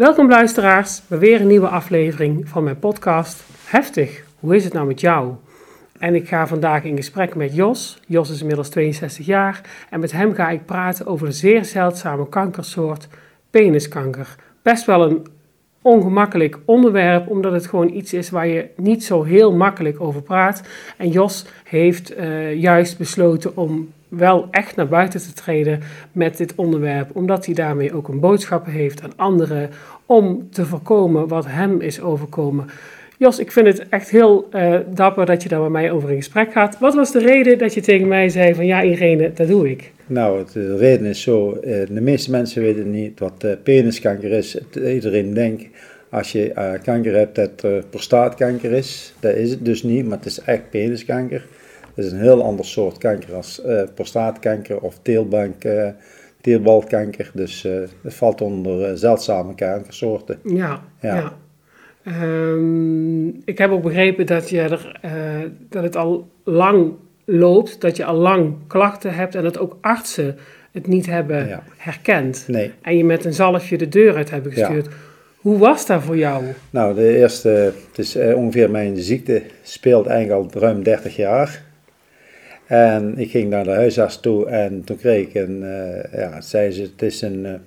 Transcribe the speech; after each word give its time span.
Welkom 0.00 0.28
luisteraars 0.28 1.02
bij 1.06 1.18
weer 1.18 1.40
een 1.40 1.46
nieuwe 1.46 1.68
aflevering 1.68 2.48
van 2.48 2.64
mijn 2.64 2.78
podcast 2.78 3.44
Heftig, 3.64 4.24
hoe 4.38 4.56
is 4.56 4.64
het 4.64 4.72
nou 4.72 4.86
met 4.86 5.00
jou? 5.00 5.34
En 5.98 6.14
ik 6.14 6.28
ga 6.28 6.46
vandaag 6.46 6.84
in 6.84 6.96
gesprek 6.96 7.34
met 7.34 7.54
Jos. 7.54 8.00
Jos 8.06 8.30
is 8.30 8.40
inmiddels 8.40 8.68
62 8.68 9.26
jaar 9.26 9.60
en 9.90 10.00
met 10.00 10.12
hem 10.12 10.34
ga 10.34 10.50
ik 10.50 10.64
praten 10.64 11.06
over 11.06 11.26
een 11.26 11.32
zeer 11.32 11.64
zeldzame 11.64 12.28
kankersoort, 12.28 13.08
peniskanker. 13.50 14.36
Best 14.62 14.84
wel 14.84 15.10
een 15.10 15.26
ongemakkelijk 15.82 16.58
onderwerp, 16.64 17.28
omdat 17.28 17.52
het 17.52 17.66
gewoon 17.66 17.94
iets 17.94 18.12
is 18.12 18.30
waar 18.30 18.46
je 18.46 18.68
niet 18.76 19.04
zo 19.04 19.22
heel 19.22 19.52
makkelijk 19.52 20.00
over 20.00 20.22
praat. 20.22 20.62
En 20.96 21.10
Jos 21.10 21.46
heeft 21.64 22.16
uh, 22.16 22.54
juist 22.54 22.98
besloten 22.98 23.56
om 23.56 23.92
wel 24.10 24.48
echt 24.50 24.76
naar 24.76 24.88
buiten 24.88 25.20
te 25.20 25.32
treden 25.32 25.80
met 26.12 26.36
dit 26.36 26.54
onderwerp, 26.54 27.10
omdat 27.16 27.46
hij 27.46 27.54
daarmee 27.54 27.94
ook 27.94 28.08
een 28.08 28.20
boodschap 28.20 28.66
heeft 28.66 29.02
aan 29.02 29.16
anderen 29.16 29.70
om 30.06 30.48
te 30.50 30.66
voorkomen 30.66 31.28
wat 31.28 31.46
hem 31.46 31.80
is 31.80 32.00
overkomen. 32.00 32.66
Jos, 33.18 33.38
ik 33.38 33.52
vind 33.52 33.66
het 33.66 33.88
echt 33.88 34.10
heel 34.10 34.48
uh, 34.54 34.78
dapper 34.94 35.26
dat 35.26 35.42
je 35.42 35.48
daar 35.48 35.60
met 35.60 35.70
mij 35.70 35.90
over 35.90 36.10
in 36.10 36.16
gesprek 36.16 36.52
gaat. 36.52 36.78
Wat 36.78 36.94
was 36.94 37.12
de 37.12 37.18
reden 37.18 37.58
dat 37.58 37.74
je 37.74 37.80
tegen 37.80 38.08
mij 38.08 38.28
zei 38.28 38.54
van 38.54 38.66
ja 38.66 38.82
Irene, 38.82 39.32
dat 39.32 39.48
doe 39.48 39.70
ik? 39.70 39.92
Nou, 40.06 40.44
de 40.52 40.76
reden 40.76 41.06
is 41.06 41.22
zo, 41.22 41.52
eh, 41.52 41.86
de 41.90 42.00
meeste 42.00 42.30
mensen 42.30 42.62
weten 42.62 42.90
niet 42.90 43.18
wat 43.18 43.44
uh, 43.44 43.52
peniskanker 43.62 44.32
is. 44.32 44.58
Iedereen 44.74 45.34
denkt 45.34 45.66
als 46.10 46.32
je 46.32 46.78
kanker 46.82 47.14
hebt 47.14 47.34
dat 47.34 47.66
prostaatkanker 47.90 48.72
is. 48.72 49.14
Dat 49.20 49.34
is 49.34 49.50
het 49.50 49.64
dus 49.64 49.82
niet, 49.82 50.06
maar 50.06 50.16
het 50.16 50.26
is 50.26 50.40
echt 50.40 50.70
peniskanker. 50.70 51.46
Dat 52.00 52.12
is 52.12 52.18
een 52.18 52.24
heel 52.24 52.42
ander 52.42 52.64
soort 52.64 52.98
kanker 52.98 53.34
als 53.34 53.62
prostaatkanker 53.94 54.80
of 54.80 54.98
teelbank, 55.02 55.54
teelbalkanker. 56.40 57.30
Dus 57.34 57.62
het 58.02 58.14
valt 58.14 58.40
onder 58.40 58.98
zeldzame 58.98 59.54
kankersoorten. 59.54 60.38
ja. 60.44 60.82
ja. 61.00 61.14
ja. 61.14 61.32
Um, 62.06 63.40
ik 63.44 63.58
heb 63.58 63.70
ook 63.70 63.82
begrepen 63.82 64.26
dat, 64.26 64.50
je 64.50 64.60
er, 64.60 65.00
uh, 65.04 65.10
dat 65.68 65.82
het 65.82 65.96
al 65.96 66.28
lang 66.44 66.92
loopt, 67.24 67.80
dat 67.80 67.96
je 67.96 68.04
al 68.04 68.16
lang 68.16 68.54
klachten 68.66 69.14
hebt 69.14 69.34
en 69.34 69.42
dat 69.42 69.58
ook 69.58 69.76
artsen 69.80 70.36
het 70.72 70.86
niet 70.86 71.06
hebben 71.06 71.62
herkend. 71.76 72.44
Nee. 72.48 72.72
En 72.82 72.96
je 72.96 73.04
met 73.04 73.24
een 73.24 73.32
zalfje 73.32 73.78
de 73.78 73.88
deur 73.88 74.16
uit 74.16 74.30
hebben 74.30 74.52
gestuurd. 74.52 74.86
Ja. 74.86 74.92
Hoe 75.36 75.58
was 75.58 75.86
dat 75.86 76.02
voor 76.02 76.16
jou? 76.16 76.44
Nou, 76.70 76.94
de 76.94 77.16
eerste, 77.16 77.48
het 77.88 77.98
is 77.98 78.16
uh, 78.16 78.36
ongeveer 78.36 78.70
mijn 78.70 78.96
ziekte 78.96 79.42
speelt 79.62 80.06
eigenlijk 80.06 80.54
al 80.54 80.60
ruim 80.60 80.82
30 80.82 81.16
jaar. 81.16 81.62
En 82.70 83.18
ik 83.18 83.30
ging 83.30 83.50
naar 83.50 83.64
de 83.64 83.70
huisarts 83.70 84.20
toe 84.20 84.46
en 84.46 84.84
toen 84.84 84.96
kreeg 84.96 85.26
ik 85.26 85.34
een, 85.34 85.62
uh, 85.62 86.12
ja, 86.12 86.40
zei 86.40 86.70
ze, 86.70 86.82
het 86.82 87.02
is 87.02 87.22
een 87.22 87.60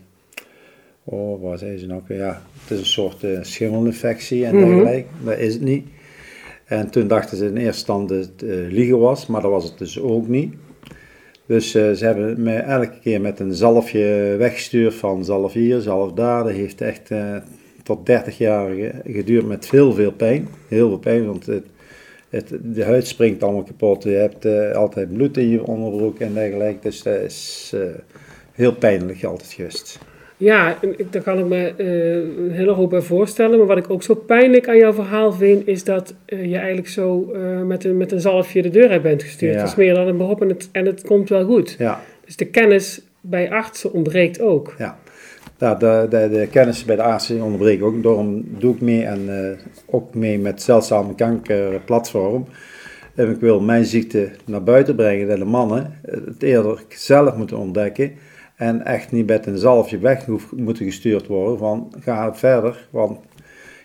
oh, 1.04 1.42
wat 1.42 1.60
zei 1.60 1.78
ze 1.78 1.86
nou? 1.86 2.02
Ja, 2.08 2.42
het 2.62 2.72
is 2.72 2.80
een 2.80 2.86
soort 2.86 3.24
uh, 3.24 3.38
schimmelinfectie 3.42 4.46
en 4.46 4.58
dergelijke. 4.58 5.08
Mm 5.20 5.26
Dat 5.26 5.38
is 5.38 5.54
het 5.54 5.64
niet. 5.64 5.88
En 6.66 6.90
toen 6.90 7.08
dachten 7.08 7.38
ze 7.38 7.46
in 7.46 7.58
eerste 7.58 7.68
instantie 7.68 8.18
dat 8.18 8.26
het 8.26 8.72
liegen 8.72 9.00
was, 9.00 9.26
maar 9.26 9.42
dat 9.42 9.52
was 9.52 9.64
het 9.64 9.78
dus 9.78 10.00
ook 10.00 10.28
niet. 10.28 10.54
Dus 11.46 11.72
ze 11.72 11.98
hebben 12.00 12.44
me 12.44 12.56
elke 12.56 13.00
keer 13.02 13.22
met 13.22 13.40
een 13.40 13.54
zalfje 13.54 14.36
weggestuurd 14.38 14.94
van 14.94 15.26
zalf 15.26 15.54
hier, 15.54 15.80
zalf 15.80 16.14
daar. 16.14 16.44
Dat 16.44 16.54
heeft 16.54 16.82
echt 16.82 17.10
tot 17.84 18.06
30 18.06 18.38
jaar 18.38 18.70
geduurd 19.06 19.46
met 19.46 19.66
veel, 19.66 19.94
veel 19.94 20.12
pijn. 20.12 20.48
Heel 20.68 20.88
veel 20.88 21.00
pijn, 21.00 21.26
want 21.26 21.46
het, 21.46 21.66
het, 22.34 22.58
de 22.62 22.84
huid 22.84 23.08
springt 23.08 23.44
allemaal 23.44 23.64
kapot. 23.64 24.04
Je 24.04 24.10
hebt 24.10 24.46
altijd 24.76 25.14
bloed 25.14 25.38
in 25.38 25.50
je 25.50 25.66
onderbroek 25.66 26.20
en 26.20 26.34
dergelijke. 26.34 26.80
Dus 26.82 27.04
dat 27.04 27.20
is 27.20 27.74
heel 28.52 28.76
pijnlijk 28.76 29.24
altijd 29.24 29.52
geweest. 29.52 30.00
Ja, 30.38 30.78
daar 31.10 31.22
kan 31.22 31.40
ik 31.40 31.46
me 31.46 31.74
uh, 31.78 32.46
een 32.46 32.52
hele 32.52 32.72
hoop 32.72 32.90
bij 32.90 33.02
voorstellen. 33.02 33.58
Maar 33.58 33.68
wat 33.68 33.78
ik 33.78 33.90
ook 33.90 34.04
zo 34.04 34.16
pijnlijk 34.16 34.68
aan 34.68 34.78
jouw 34.78 34.94
verhaal 34.94 35.32
vind, 35.32 35.68
is 35.68 35.84
dat 35.84 36.14
je 36.26 36.58
eigenlijk 36.58 36.88
zo 36.88 37.34
met, 37.66 37.84
een, 37.84 37.98
met 37.98 38.12
een 38.12 38.22
zalfje 38.22 38.62
de 38.62 38.70
deur 38.70 38.90
uit 38.90 39.02
bent 39.02 39.24
gestuurd. 39.24 39.54
Ja. 39.54 39.60
Dat 39.60 39.68
is 39.68 39.76
meer 39.76 39.94
dan 39.94 40.08
een 40.08 40.18
beroep 40.18 40.42
en 40.42 40.50
het, 40.50 40.70
en 40.72 40.86
het 40.86 41.02
komt 41.02 41.30
wel 41.30 41.46
goed. 41.46 41.76
Ja. 41.78 42.02
Dus 42.26 42.36
de 42.36 42.46
kennis 42.46 43.02
bij 43.22 43.52
artsen 43.52 43.94
ontbreekt 43.94 44.42
ook. 44.42 44.76
Ja, 44.78 45.00
nou, 45.58 45.80
de, 45.80 46.06
de, 46.10 46.30
de 46.30 46.48
kennis 46.52 46.86
bij 46.86 46.96
de 46.96 47.02
artsen 47.02 47.42
ontbreekt 47.42 47.82
ook. 47.82 48.04
Daarom 48.04 48.46
doe 48.60 48.74
ik 48.74 48.82
mee 48.82 49.06
en 49.06 49.58
ook 49.86 50.14
mee 50.14 50.40
met 50.40 50.62
Zeldzame 50.62 51.16
Kanker 51.16 51.80
platform. 51.80 52.46
En 53.16 53.30
ik 53.30 53.40
wil 53.40 53.60
mijn 53.62 53.86
ziekte 53.86 54.30
naar 54.46 54.64
buiten 54.64 54.96
brengen, 54.96 55.28
dat 55.28 55.38
de 55.38 55.46
mannen 55.46 56.00
het 56.06 56.44
eerder 56.44 56.84
zelf 56.90 57.36
moeten 57.36 57.58
ontdekken 57.58 58.12
en 58.56 58.86
echt 58.86 59.12
niet 59.12 59.28
met 59.28 59.46
een 59.46 59.58
zalfje 59.58 59.98
weg 59.98 60.28
moeten 60.56 60.86
gestuurd 60.86 61.28
worden 61.28 61.58
van 61.58 61.94
ga 62.00 62.36
verder. 62.36 62.88
Want 62.90 63.20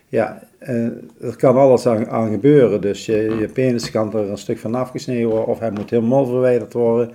ja, 0.09 0.43
eh, 0.59 0.85
er 1.21 1.37
kan 1.37 1.57
alles 1.57 1.87
aan, 1.87 2.31
gebeuren. 2.31 2.81
Dus 2.81 3.07
je, 3.07 3.49
penis 3.53 3.91
kan 3.91 4.13
er 4.13 4.31
een 4.31 4.39
stuk 4.39 4.59
van 4.59 4.75
afgesneden 4.75 5.29
worden 5.29 5.47
of 5.47 5.59
hij 5.59 5.71
moet 5.71 5.91
helemaal 5.91 6.27
verwijderd 6.27 6.73
worden. 6.73 7.11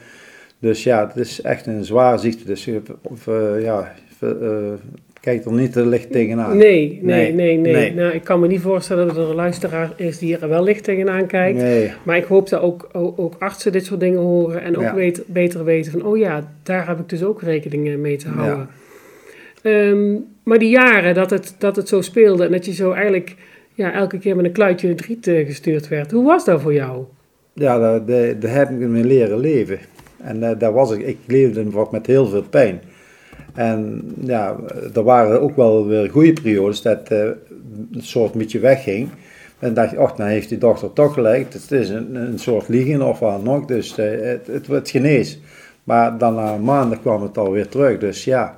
Dus 0.59 0.84
ja, 0.84 1.08
het 1.08 1.16
is 1.16 1.42
echt 1.42 1.66
een 1.66 1.86
zware 1.86 2.18
ziekte. 2.18 2.46
Dus 2.46 2.68
uh, 2.68 3.62
ja, 3.62 3.94
uh, 4.24 4.74
kijk 5.20 5.46
er 5.46 5.52
niet 5.52 5.72
te 5.72 5.86
licht 5.86 6.12
tegenaan. 6.12 6.58
Nee, 6.58 7.00
nee, 7.02 7.34
nee, 7.34 7.58
nee. 7.58 7.74
nee. 7.74 7.94
Nou, 7.94 8.14
ik 8.14 8.24
kan 8.24 8.40
me 8.40 8.48
niet 8.48 8.62
voorstellen 8.62 9.08
dat 9.08 9.18
er 9.18 9.30
een 9.30 9.36
luisteraar 9.36 9.94
is 9.96 10.18
die 10.18 10.38
er 10.38 10.50
wel 10.50 10.64
licht 10.64 10.84
tegenaan 10.84 11.28
kijkt. 11.28 11.58
Nee. 11.58 11.92
Maar 12.04 12.18
ik 12.18 12.24
hoop 12.24 12.50
dat 12.50 12.62
ook, 12.62 12.90
ook, 12.94 13.20
ook 13.20 13.36
artsen 13.40 13.72
dit 13.72 13.86
soort 13.86 14.00
dingen 14.00 14.20
horen 14.20 14.62
en 14.62 14.78
ook 14.78 14.84
ja. 14.84 14.96
weet, 14.96 15.24
beter 15.28 15.64
weten 15.64 15.92
van, 15.92 16.04
oh 16.04 16.18
ja, 16.18 16.52
daar 16.64 16.88
heb 16.88 17.00
ik 17.00 17.10
dus 17.10 17.24
ook 17.24 17.42
rekening 17.42 17.98
mee 17.98 18.18
te 18.18 18.28
houden. 18.28 18.68
Ja. 19.64 19.88
Um, 19.90 20.26
maar 20.44 20.60
die 20.60 20.70
jaren 20.70 21.14
dat 21.14 21.30
het, 21.30 21.56
dat 21.58 21.76
het 21.76 21.88
zo 21.88 22.02
speelde 22.02 22.46
en 22.46 22.52
dat 22.52 22.66
je 22.66 22.74
zo 22.74 22.92
eigenlijk 22.92 23.36
ja, 23.74 23.94
elke 23.94 24.18
keer 24.18 24.36
met 24.36 24.46
een 24.46 24.52
kluitje 24.52 24.96
driet 24.96 25.28
uh, 25.28 25.46
gestuurd 25.46 25.88
werd, 25.88 26.12
hoe 26.12 26.26
was 26.26 26.46
dat 26.46 26.62
voor 26.62 26.74
jou? 26.74 27.04
Ja, 27.54 27.80
daar, 27.80 28.06
daar, 28.06 28.40
daar 28.40 28.56
heb 28.56 28.70
ik 28.70 28.78
me 28.78 29.04
leren 29.04 29.40
leven. 29.40 29.80
En 30.18 30.38
uh, 30.38 30.50
daar 30.58 30.74
was 30.74 30.92
ik, 30.92 31.00
ik 31.00 31.18
leefde 31.28 31.66
met 31.92 32.08
heel 32.08 32.26
veel 32.26 32.44
pijn. 32.50 32.82
En 33.53 34.02
ja, 34.25 34.56
er 34.94 35.03
waren 35.03 35.41
ook 35.41 35.56
wel 35.56 35.88
weer 35.88 36.09
goede 36.09 36.34
periodes 36.34 36.81
dat 36.81 37.09
een 37.09 37.38
soort 38.02 38.34
beetje 38.34 38.59
wegging. 38.59 39.09
En 39.59 39.74
dacht 39.74 39.97
oh, 39.97 40.18
nou 40.18 40.30
heeft 40.30 40.50
die 40.50 40.58
dochter 40.58 40.94
toch 40.94 41.14
gelijk. 41.14 41.53
Het 41.53 41.72
is 41.72 41.90
een, 41.90 42.16
een 42.16 42.40
soort 42.40 42.68
liegen 42.68 43.02
of 43.02 43.19
wat 43.19 43.44
nog, 43.44 43.66
dus 43.66 43.97
uh, 43.97 44.06
het, 44.22 44.47
het 44.47 44.68
wordt 44.68 44.90
genees. 44.90 45.40
Maar 45.84 46.18
dan 46.18 46.36
na 46.36 46.58
maanden 46.58 47.00
kwam 47.00 47.22
het 47.22 47.38
alweer 47.38 47.68
terug, 47.68 48.00
dus 48.00 48.24
ja. 48.24 48.58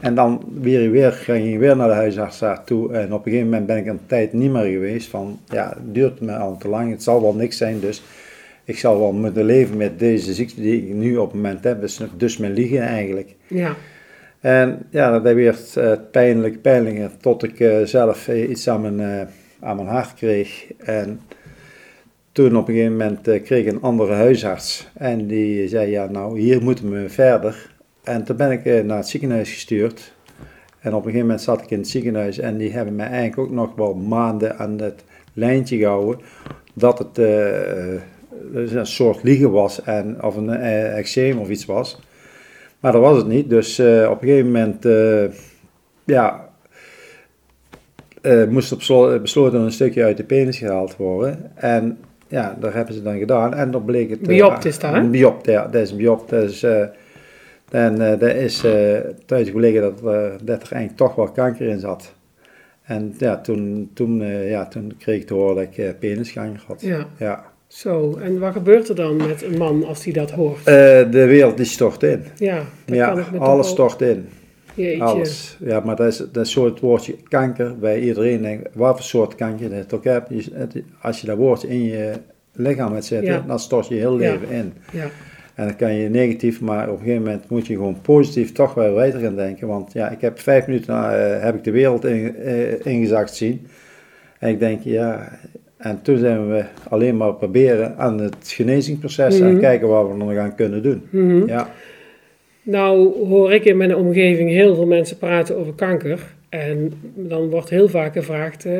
En 0.00 0.14
dan 0.14 0.42
weer, 0.60 0.90
weer 0.90 1.12
ging 1.12 1.52
je 1.52 1.58
weer 1.58 1.76
naar 1.76 1.88
de 1.88 1.94
huisarts 1.94 2.42
toe. 2.64 2.92
En 2.92 3.12
op 3.12 3.26
een 3.26 3.32
gegeven 3.32 3.48
moment 3.48 3.66
ben 3.66 3.76
ik 3.76 3.86
een 3.86 4.00
tijd 4.06 4.32
niet 4.32 4.50
meer 4.50 4.72
geweest. 4.72 5.08
Van 5.08 5.38
ja, 5.46 5.68
het 5.68 5.94
duurt 5.94 6.20
me 6.20 6.36
al 6.36 6.56
te 6.56 6.68
lang, 6.68 6.90
het 6.90 7.02
zal 7.02 7.22
wel 7.22 7.34
niks 7.34 7.56
zijn. 7.56 7.80
Dus 7.80 8.02
ik 8.64 8.78
zal 8.78 8.98
wel 8.98 9.12
moeten 9.12 9.44
leven 9.44 9.76
met 9.76 9.98
deze 9.98 10.32
ziekte 10.32 10.60
die 10.60 10.88
ik 10.88 10.94
nu 10.94 11.16
op 11.16 11.26
het 11.26 11.34
moment 11.34 11.64
heb. 11.64 11.80
Dus, 11.80 12.00
dus 12.16 12.36
mijn 12.36 12.52
liegen 12.52 12.80
eigenlijk. 12.80 13.34
Ja. 13.46 13.76
En 14.44 14.86
ja, 14.90 15.18
dat 15.18 15.34
werd 15.34 15.74
uh, 15.78 15.92
pijnlijk, 16.10 16.62
pijnlijker 16.62 17.10
tot 17.20 17.42
ik 17.42 17.60
uh, 17.60 17.84
zelf 17.84 18.28
uh, 18.28 18.48
iets 18.48 18.68
aan 18.68 18.80
mijn, 18.80 19.28
aan 19.60 19.76
mijn 19.76 19.88
hart 19.88 20.14
kreeg. 20.14 20.72
En 20.78 21.20
toen 22.32 22.56
op 22.56 22.68
een 22.68 22.74
gegeven 22.74 22.96
moment 22.96 23.20
kreeg 23.22 23.66
ik 23.66 23.66
een 23.66 23.82
andere 23.82 24.12
huisarts. 24.12 24.88
En 24.94 25.26
die 25.26 25.68
zei, 25.68 25.90
ja 25.90 26.06
nou, 26.06 26.38
hier 26.40 26.62
moeten 26.62 26.90
we 26.90 27.08
verder. 27.08 27.74
En 28.02 28.24
toen 28.24 28.36
ben 28.36 28.50
ik 28.50 28.84
naar 28.84 28.96
het 28.96 29.08
ziekenhuis 29.08 29.52
gestuurd. 29.52 30.14
En 30.80 30.90
op 30.90 30.98
een 30.98 31.10
gegeven 31.10 31.26
moment 31.26 31.40
zat 31.40 31.62
ik 31.62 31.70
in 31.70 31.78
het 31.78 31.88
ziekenhuis 31.88 32.38
en 32.38 32.56
die 32.56 32.72
hebben 32.72 32.94
mij 32.94 33.08
eigenlijk 33.08 33.38
ook 33.38 33.54
nog 33.54 33.74
wel 33.74 33.94
maanden 33.94 34.58
aan 34.58 34.80
het 34.80 35.04
lijntje 35.32 35.76
gehouden. 35.76 36.20
Dat 36.74 36.98
het 36.98 37.18
een 38.54 38.86
soort 38.86 39.22
liegen 39.22 39.50
was 39.50 39.82
en, 39.82 40.22
of 40.22 40.36
een 40.36 40.50
eczeem 40.50 41.38
of 41.38 41.48
iets 41.48 41.64
was. 41.64 41.98
Maar 42.84 42.92
dat 42.92 43.02
was 43.02 43.16
het 43.16 43.26
niet. 43.26 43.50
Dus 43.50 43.78
uh, 43.78 44.10
op 44.10 44.22
een 44.22 44.28
gegeven 44.28 44.46
moment, 44.46 44.86
uh, 44.86 45.24
ja, 46.04 46.48
uh, 48.22 48.48
moest 48.48 48.88
er 48.90 49.20
besloten 49.20 49.60
een 49.60 49.72
stukje 49.72 50.04
uit 50.04 50.16
de 50.16 50.24
penis 50.24 50.58
gehaald 50.58 50.96
worden. 50.96 51.50
En 51.54 51.98
ja, 52.28 52.56
dat 52.60 52.72
hebben 52.72 52.94
ze 52.94 53.02
dan 53.02 53.18
gedaan. 53.18 53.54
En 53.54 53.70
dan 53.70 53.84
bleek 53.84 54.10
het... 54.10 54.20
Biopt 54.20 54.64
is 54.64 54.78
dat, 54.78 54.90
hè? 54.90 54.98
Een 54.98 55.10
biopt, 55.10 55.46
ja. 55.46 55.66
Dat 55.66 55.82
is 55.82 55.90
een 55.90 55.96
biopt. 55.96 56.30
Dat 56.30 56.62
En 57.70 58.18
dat 58.18 58.22
is 58.22 58.64
uh, 58.64 58.98
thuis 59.26 59.50
gelegen 59.50 59.82
dat, 59.82 59.98
dat 60.42 60.62
er 60.62 60.72
eigenlijk 60.72 60.96
toch 60.96 61.14
wel 61.14 61.30
kanker 61.30 61.68
in 61.68 61.80
zat. 61.80 62.14
En 62.82 63.14
ja, 63.18 63.40
toen, 63.40 63.90
toen, 63.94 64.22
ja, 64.26 64.66
toen 64.66 64.94
kreeg 64.98 65.20
ik 65.20 65.26
te 65.26 65.34
horen 65.34 65.54
dat 65.54 65.76
ik 65.76 65.98
peniskanker 65.98 66.62
had. 66.66 66.80
Ja. 66.80 67.06
ja. 67.18 67.44
Zo, 67.66 68.16
en 68.22 68.38
wat 68.38 68.52
gebeurt 68.52 68.88
er 68.88 68.94
dan 68.94 69.16
met 69.16 69.42
een 69.42 69.58
man 69.58 69.84
als 69.84 70.04
hij 70.04 70.12
dat 70.12 70.30
hoort? 70.30 70.64
de 70.64 71.24
wereld 71.26 71.56
die 71.56 71.66
stort 71.66 72.02
in. 72.02 72.24
Ja, 72.36 72.62
ja 72.86 73.24
kan 73.30 73.38
alles 73.38 73.68
stort 73.68 74.00
in. 74.00 74.28
Jeetje. 74.74 75.02
Alles. 75.02 75.56
Ja, 75.60 75.80
maar 75.80 75.96
dat 75.96 76.06
is, 76.06 76.16
dat 76.32 76.52
het 76.54 76.80
woordje 76.80 77.16
kanker 77.28 77.78
bij 77.78 78.00
iedereen. 78.00 78.42
Denkt, 78.42 78.68
wat 78.72 78.94
voor 78.94 79.04
soort 79.04 79.34
kanker 79.34 79.68
je 79.68 79.74
het 79.74 79.94
ook 79.94 80.04
hebt. 80.04 80.30
Als 81.00 81.20
je 81.20 81.26
dat 81.26 81.36
woordje 81.36 81.68
in 81.68 81.82
je 81.82 82.12
lichaam 82.52 82.92
hebt 82.92 83.04
zitten, 83.04 83.32
Ja. 83.32 83.44
dan 83.46 83.58
stort 83.58 83.88
je 83.88 83.94
heel 83.94 84.16
leven 84.16 84.48
in. 84.50 84.72
Ja, 84.92 85.06
En 85.54 85.66
dan 85.66 85.76
kan 85.76 85.94
je 85.94 86.08
negatief, 86.08 86.60
maar 86.60 86.88
op 86.88 86.98
een 86.98 87.04
gegeven 87.04 87.22
moment 87.22 87.48
moet 87.48 87.66
je 87.66 87.74
gewoon 87.74 88.00
positief 88.00 88.52
toch 88.52 88.74
wel 88.74 88.94
weiter 88.94 89.20
gaan 89.20 89.36
denken. 89.36 89.66
Want 89.68 89.92
ja, 89.92 90.10
ik 90.10 90.20
heb 90.20 90.38
vijf 90.40 90.66
minuten 90.66 90.94
eh, 90.94 91.42
heb 91.42 91.54
ik 91.54 91.64
de 91.64 91.70
wereld 91.70 92.04
in, 92.04 92.36
eh, 92.36 92.86
ingezakt 92.86 93.34
zien. 93.34 93.66
En 94.38 94.48
ik 94.50 94.58
denk, 94.58 94.82
ja, 94.82 95.38
en 95.84 96.02
toen 96.02 96.18
zijn 96.18 96.48
we 96.48 96.64
alleen 96.88 97.16
maar 97.16 97.34
proberen 97.34 97.96
aan 97.96 98.20
het 98.20 98.36
genezingsproces 98.42 99.40
en 99.40 99.50
Mhm. 99.50 99.60
kijken 99.60 99.88
wat 99.88 100.08
we 100.08 100.14
nog 100.16 100.36
aan 100.36 100.54
kunnen 100.54 100.82
doen. 100.82 101.02
Mhm. 101.10 101.46
Ja, 101.48 101.68
Nou 102.62 103.26
hoor 103.28 103.52
ik 103.52 103.64
in 103.64 103.76
mijn 103.76 103.96
omgeving 103.96 104.50
heel 104.50 104.74
veel 104.74 104.86
mensen 104.86 105.16
praten 105.18 105.56
over 105.58 105.72
kanker. 105.74 106.20
En 106.48 106.92
dan 107.14 107.50
wordt 107.50 107.70
heel 107.70 107.88
vaak 107.88 108.12
gevraagd, 108.12 108.64
eh, 108.64 108.78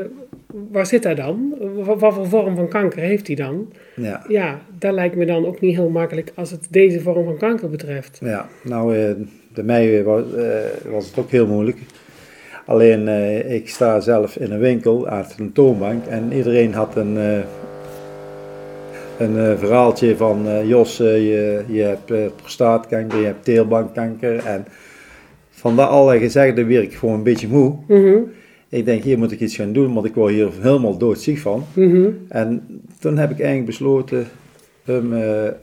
waar 0.70 0.86
zit 0.86 1.04
hij 1.04 1.14
dan? 1.14 1.54
Wat, 1.84 2.00
wat 2.00 2.14
voor 2.14 2.26
vorm 2.26 2.56
van 2.56 2.68
kanker 2.68 2.98
heeft 3.02 3.26
hij 3.26 3.36
dan? 3.36 3.72
ja. 3.96 4.24
Ja, 4.28 4.60
dat 4.78 4.92
lijkt 4.92 5.16
me 5.16 5.26
dan 5.26 5.46
ook 5.46 5.60
niet 5.60 5.76
heel 5.76 5.88
makkelijk 5.88 6.32
als 6.34 6.50
het 6.50 6.66
deze 6.70 7.00
vorm 7.00 7.24
van 7.24 7.36
kanker 7.36 7.70
betreft. 7.70 8.18
Ja, 8.22 8.48
nou, 8.62 8.96
eh, 8.96 9.10
bij 9.54 9.64
mij 9.64 10.02
was, 10.04 10.22
eh, 10.34 10.46
was 10.90 11.06
het 11.06 11.18
ook 11.18 11.30
heel 11.30 11.46
moeilijk. 11.46 11.76
Alleen, 12.66 13.08
eh, 13.08 13.54
ik 13.54 13.68
sta 13.68 14.00
zelf 14.00 14.36
in 14.36 14.52
een 14.52 14.58
winkel 14.58 15.08
aan 15.08 15.24
een 15.38 15.52
toonbank 15.52 16.06
en 16.06 16.32
iedereen 16.32 16.74
had 16.74 16.96
een, 16.96 17.16
eh, 17.18 17.38
een 19.18 19.38
eh, 19.38 19.58
verhaaltje 19.58 20.16
van, 20.16 20.66
Jos, 20.66 20.96
je, 20.96 21.62
je 21.66 21.82
hebt 21.82 22.36
prostaatkanker, 22.36 23.18
je 23.18 23.24
hebt 23.26 23.44
teelbankkanker. 23.44 24.46
En 24.46 24.64
van 25.50 25.76
dat 25.76 25.88
alle 25.88 26.18
gezegde 26.18 26.64
werd 26.64 26.84
ik 26.84 26.94
gewoon 26.94 27.14
een 27.14 27.22
beetje 27.22 27.48
moe. 27.48 27.74
Mhm, 27.88 28.18
Ik 28.68 28.84
denk, 28.84 29.02
hier 29.02 29.18
moet 29.18 29.32
ik 29.32 29.40
iets 29.40 29.56
gaan 29.56 29.72
doen, 29.72 29.94
want 29.94 30.06
ik 30.06 30.14
word 30.14 30.32
hier 30.32 30.48
helemaal 30.60 30.98
doodziek 30.98 31.38
van. 31.38 31.64
mhm, 31.74 32.08
En 32.28 32.80
toen 33.00 33.18
heb 33.18 33.30
ik 33.30 33.36
eigenlijk 33.38 33.66
besloten 33.66 34.26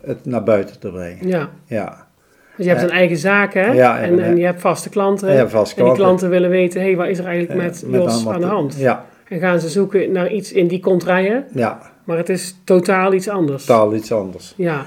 het 0.02 0.26
naar 0.26 0.44
buiten 0.44 0.80
te 0.80 0.92
brengen. 0.92 1.28
Ja, 1.28 1.50
Ja, 1.66 2.08
dus 2.56 2.66
je 2.66 2.72
hebt 2.72 2.84
een 2.84 2.90
eigen 2.90 3.18
zaak 3.18 3.54
hè? 3.54 3.72
Ja, 3.72 4.00
en, 4.00 4.20
en, 4.20 4.26
en 4.26 4.38
je 4.38 4.46
hebt 4.46 4.62
vaste 4.62 4.90
klanten. 4.90 5.50
Vaste 5.50 5.80
En 5.82 5.86
die 5.86 5.94
klanten. 5.96 6.30
willen 6.30 6.50
weten, 6.50 6.82
hé, 6.82 6.88
hey, 6.88 6.96
wat 6.96 7.08
is 7.08 7.20
er 7.20 7.26
eigenlijk 7.26 7.62
met, 7.62 7.84
met 7.88 8.02
Jos 8.02 8.28
aan 8.28 8.40
de 8.42 8.48
hand? 8.48 8.76
Ja, 8.78 9.06
En 9.28 9.40
gaan 9.40 9.60
ze 9.60 9.70
zoeken 9.70 10.12
naar 10.12 10.32
iets 10.32 10.52
in 10.52 10.68
die 10.68 10.80
contraien, 10.80 11.46
ja, 11.54 11.80
maar 12.04 12.18
het 12.18 12.30
is 12.30 12.56
totaal 12.64 13.14
iets 13.14 13.30
anders. 13.30 13.66
totaal 13.66 13.96
iets 13.96 14.12
anders. 14.12 14.54
Ja, 14.58 14.86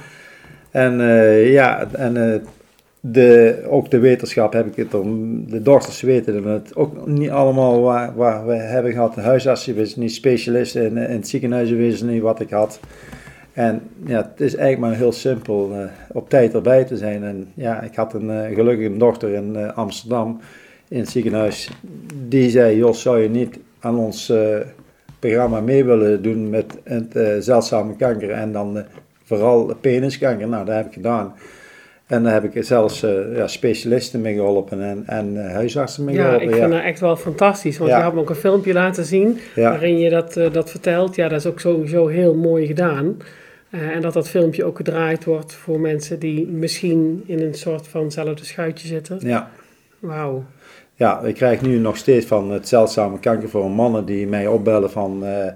En 0.71 1.01
eh, 1.01 1.53
ja, 1.53 1.87
en 1.93 2.33
eh, 2.33 2.41
de, 3.01 3.63
ook 3.69 3.91
de 3.91 3.99
wetenschap 3.99 4.53
heb 4.53 4.67
ik 4.67 4.77
het 4.77 4.95
om, 4.95 5.43
de 5.51 5.63
dochters 5.63 6.01
weten 6.01 6.45
het 6.45 6.77
ook 6.77 7.07
niet 7.07 7.31
allemaal 7.31 7.81
waar, 7.81 8.15
waar 8.15 8.47
we 8.47 8.55
hebben 8.55 8.93
gehad. 8.93 9.15
De 9.15 9.21
huisartsen 9.21 9.77
was 9.77 9.97
niet 9.97 10.13
specialist 10.13 10.77
in, 10.77 10.97
in 10.97 11.17
het 11.17 11.29
ziekenhuis 11.29 11.71
wisten 11.71 12.09
niet 12.09 12.23
wat 12.23 12.41
ik 12.41 12.51
had. 12.51 12.81
En 13.55 13.83
ja, 14.07 14.17
het 14.17 14.41
is 14.41 14.55
eigenlijk 14.55 14.79
maar 14.91 14.99
heel 15.01 15.13
simpel 15.13 15.71
eh, 15.73 15.79
op 16.13 16.29
tijd 16.29 16.55
erbij 16.55 16.85
te 16.85 16.97
zijn. 16.97 17.25
En 17.25 17.49
ja, 17.55 17.81
ik 17.83 17.95
had 17.95 18.15
een 18.15 18.31
uh, 18.31 18.55
gelukkige 18.55 18.97
dochter 18.97 19.35
in 19.35 19.53
uh, 19.57 19.73
Amsterdam 19.77 20.41
in 20.89 20.99
het 20.99 21.09
ziekenhuis. 21.09 21.71
Die 22.29 22.51
zei, 22.51 22.77
Jos, 22.77 23.03
zou 23.03 23.19
je 23.23 23.29
niet 23.29 23.59
aan 23.81 23.99
ons 23.99 24.31
uh, 24.31 24.57
programma 25.19 25.61
mee 25.61 25.85
willen 25.85 26.23
doen 26.23 26.51
met 26.51 26.79
het 26.85 27.17
uh, 27.17 27.29
zeldzame 27.39 27.97
kanker 27.97 28.31
en 28.31 28.53
dan 28.53 28.85
vooral 29.25 29.75
peniskanker? 29.81 30.49
Nou, 30.49 30.65
dat 30.65 30.75
heb 30.75 30.87
ik 30.87 30.93
gedaan. 30.93 31.35
En 32.07 32.23
daar 32.23 32.33
heb 32.33 32.55
ik 32.55 32.65
zelfs 32.65 33.01
ja, 33.35 33.47
specialisten 33.47 34.21
mee 34.21 34.35
geholpen 34.35 34.83
en, 34.83 35.03
en 35.07 35.51
huisartsen 35.53 36.05
mee 36.05 36.15
ja, 36.15 36.25
geholpen. 36.25 36.49
ik 36.49 36.55
vind 36.55 36.71
dat 36.71 36.83
echt 36.83 37.01
wel 37.01 37.17
fantastisch, 37.17 37.79
want 37.79 37.91
Ja. 37.91 37.97
je 37.97 38.03
had 38.03 38.15
me 38.15 38.21
ook 38.21 38.29
een 38.29 38.35
filmpje 38.35 38.73
laten 38.73 39.05
zien 39.05 39.39
Ja. 39.55 39.71
waarin 39.71 39.99
je 39.99 40.11
dat, 40.11 40.37
eh, 40.37 40.53
dat 40.53 40.71
vertelt. 40.71 41.15
Ja, 41.15 41.29
dat 41.29 41.39
is 41.39 41.47
ook 41.47 41.61
sowieso 41.61 42.07
heel 42.07 42.35
mooi 42.35 42.67
gedaan. 42.67 43.17
Eh, 43.75 43.89
en 43.89 44.01
dat 44.03 44.13
dat 44.13 44.29
filmpje 44.29 44.65
ook 44.65 44.77
gedraaid 44.77 45.25
wordt 45.25 45.53
voor 45.53 45.81
mensen 45.81 46.19
die 46.19 46.47
misschien 46.47 47.23
in 47.27 47.41
een 47.41 47.55
soort 47.55 47.89
vanzelfde 47.89 48.45
schuitje 48.45 48.87
zitten. 48.89 49.19
Ja. 49.21 49.51
Wauw. 49.99 50.45
Ja, 50.95 51.21
ik 51.21 51.35
krijg 51.35 51.63
nu 51.63 51.79
nog 51.79 51.97
steeds 51.97 52.27
van 52.27 52.51
het 52.51 52.69
zeldzame 52.69 53.19
kanker 53.19 53.49
voor 53.49 53.71
mannen 53.71 54.05
die 54.05 54.27
mij 54.27 54.47
opbellen 54.47 54.91
van 54.91 55.25
eh, 55.25 55.47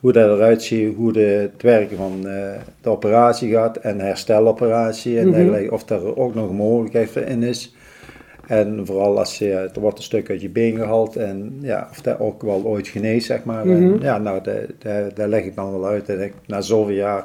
hoe 0.00 0.12
dat 0.12 0.36
eruit 0.36 0.62
ziet, 0.62 0.94
hoe 0.94 1.12
de, 1.12 1.20
het 1.52 1.62
werken 1.62 1.96
van 1.96 2.26
eh, 2.28 2.50
de 2.80 2.88
operatie 2.90 3.52
gaat 3.52 3.76
en 3.76 4.00
hersteloperatie 4.00 5.18
en 5.18 5.28
Mhm. 5.28 5.68
of 5.70 5.84
daar 5.84 6.16
ook 6.16 6.34
nog 6.34 6.48
een 6.48 6.56
mogelijkheid 6.56 7.16
in 7.28 7.42
is. 7.42 7.74
En 8.46 8.86
vooral 8.86 9.18
als 9.18 9.38
je, 9.38 9.50
er 9.50 9.80
wordt 9.80 9.98
een 9.98 10.04
stuk 10.04 10.30
uit 10.30 10.40
je 10.40 10.48
been 10.48 10.76
gehaald 10.76 11.16
en 11.16 11.58
ja, 11.60 11.88
of 11.90 12.00
dat 12.00 12.18
ook 12.20 12.42
wel 12.42 12.64
ooit 12.64 12.88
geneest, 12.88 13.26
zeg 13.26 13.44
maar. 13.44 13.62
En 13.66 13.90
Mhm. 13.90 14.02
ja, 14.02 14.18
nou, 14.18 14.40
daar 15.14 15.28
leg 15.28 15.44
ik 15.44 15.54
dan 15.54 15.70
wel 15.72 15.86
uit. 15.86 16.08
En 16.08 16.20
ik, 16.22 16.32
na 16.46 16.60
zoveel 16.60 16.94
jaar, 16.94 17.24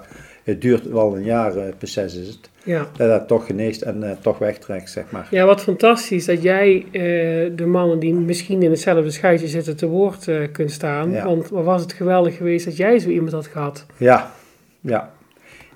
het 0.52 0.62
duurt 0.62 0.90
wel 0.90 1.16
een 1.16 1.24
jaar, 1.24 1.56
eh, 1.56 1.64
proces 1.78 2.16
is 2.16 2.28
het, 2.28 2.50
Ja. 2.64 2.88
dat 2.98 3.10
dat 3.10 3.28
toch 3.28 3.46
geneest 3.46 3.82
en 3.82 4.04
eh, 4.04 4.12
toch 4.22 4.38
wegtrekt, 4.38 4.90
zeg 4.90 5.04
maar. 5.10 5.28
ja, 5.32 5.46
wat 5.46 5.62
fantastisch 5.62 6.26
dat 6.26 6.42
jij 6.42 6.86
eh, 6.92 7.02
de 7.56 7.66
mannen 7.66 8.00
die 8.00 8.14
misschien 8.14 8.64
in 8.64 8.70
hetzelfde 8.70 9.12
schuitje 9.12 9.48
zitten 9.48 9.76
te 9.76 9.88
woord 9.88 10.28
eh, 10.28 10.38
kunt 10.52 10.72
staan. 10.72 11.12
Ja. 11.12 11.26
Want 11.26 11.50
wat 11.50 11.64
was 11.64 11.82
het 11.82 11.94
geweldig 11.94 12.38
geweest 12.38 12.66
dat 12.66 12.78
jij 12.78 13.00
zo 13.00 13.10
iemand 13.10 13.32
had 13.32 13.48
gehad. 13.48 13.86
Ja, 13.98 14.32
ja. 14.82 15.12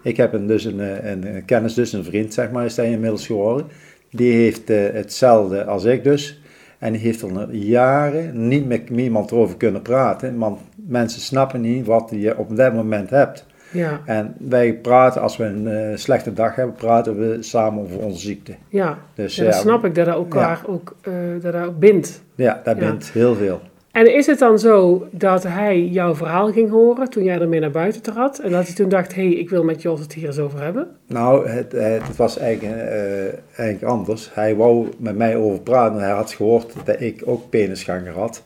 Ik 0.04 0.18
heb 0.18 0.34
een, 0.34 0.48
dus 0.48 0.64
een, 0.66 0.80
een, 1.10 1.36
een 1.36 1.46
kennis, 1.46 1.74
dus 1.74 1.94
een 1.94 2.04
vriend, 2.04 2.34
zeg 2.34 2.52
maar, 2.52 2.66
is 2.66 2.76
hij 2.76 2.92
inmiddels 2.92 3.26
geworden. 3.26 3.68
Die 4.12 4.34
heeft 4.34 4.68
hetzelfde 4.68 5.64
als 5.66 5.84
ik 5.84 6.04
dus. 6.04 6.42
En 6.80 6.92
die 6.92 7.02
heeft 7.02 7.22
er 7.22 7.54
jaren 7.54 8.48
niet 8.48 8.68
met 8.68 8.90
iemand 8.90 9.32
over 9.32 9.58
kunnen 9.58 9.82
praten. 9.82 10.38
Want 10.38 10.60
mensen 10.76 11.22
snappen 11.22 11.62
niet 11.62 11.86
wat 11.86 12.12
je 12.16 12.38
op 12.38 12.56
dat 12.56 12.74
moment 12.74 13.10
hebt. 13.10 13.46
Ja, 13.72 14.02
En 14.06 14.36
wij 14.38 14.74
praten, 14.74 15.22
als 15.22 15.38
we 15.38 15.44
een 15.44 15.68
eh, 15.68 15.98
slechte 15.98 16.34
dag 16.34 16.56
hebben, 16.56 16.76
praten 16.76 17.18
we 17.20 17.38
samen 17.44 17.84
over 17.84 18.00
onze 18.00 18.20
ziekte. 18.20 18.56
ja. 18.70 18.98
Dus 19.14 19.36
ja 19.36 19.44
dat 19.44 19.54
ja, 19.54 19.60
snap 19.60 19.86
ik 19.86 19.96
dat 19.96 20.06
dat 20.06 20.16
elkaar 20.16 20.62
ook, 20.68 20.96
eh, 21.02 21.14
dat 21.42 21.54
dat 21.54 21.66
ook 21.66 21.80
bindt. 21.80 22.22
ja 22.36 22.62
dat 22.64 22.78
bent 22.78 23.12
heel 23.12 23.36
veel. 23.36 23.62
En 23.92 24.16
is 24.16 24.26
het 24.26 24.40
dan 24.40 24.60
zo 24.60 25.08
dat 25.12 25.44
hij 25.44 25.82
jouw 25.82 26.16
verhaal 26.16 26.52
ging 26.52 26.70
horen 26.70 27.10
toen 27.10 27.24
jij 27.24 27.40
ermee 27.40 27.60
naar 27.60 27.72
buiten 27.72 28.02
trad? 28.02 28.40
En 28.40 28.52
dat 28.52 28.66
hij 28.66 28.76
toen 28.76 28.90
dacht, 28.90 29.16
hé, 29.16 29.28
hey, 29.28 29.34
ik 29.34 29.50
wil 29.50 29.64
met 29.64 29.82
Jos 29.82 30.00
het 30.00 30.14
hier 30.14 30.28
eens 30.28 30.40
over 30.40 30.62
hebben? 30.64 30.88
Nou, 31.08 31.50
het, 31.50 31.72
het, 31.72 32.08
het 32.08 32.16
was 32.16 32.38
eigenlijk, 32.38 32.76
eh, 32.78 33.24
eigenlijk 33.58 33.84
anders. 33.84 34.32
Hij 34.34 34.56
wou 34.56 34.88
met 34.98 35.18
mij 35.18 35.36
over 35.36 35.62
praten. 35.62 36.00
Hij 36.00 36.12
had 36.12 36.32
gehoord 36.32 36.74
dat 36.86 37.02
ik 37.02 37.22
ook 37.26 37.50
penisganger 37.50 38.14
had. 38.14 38.44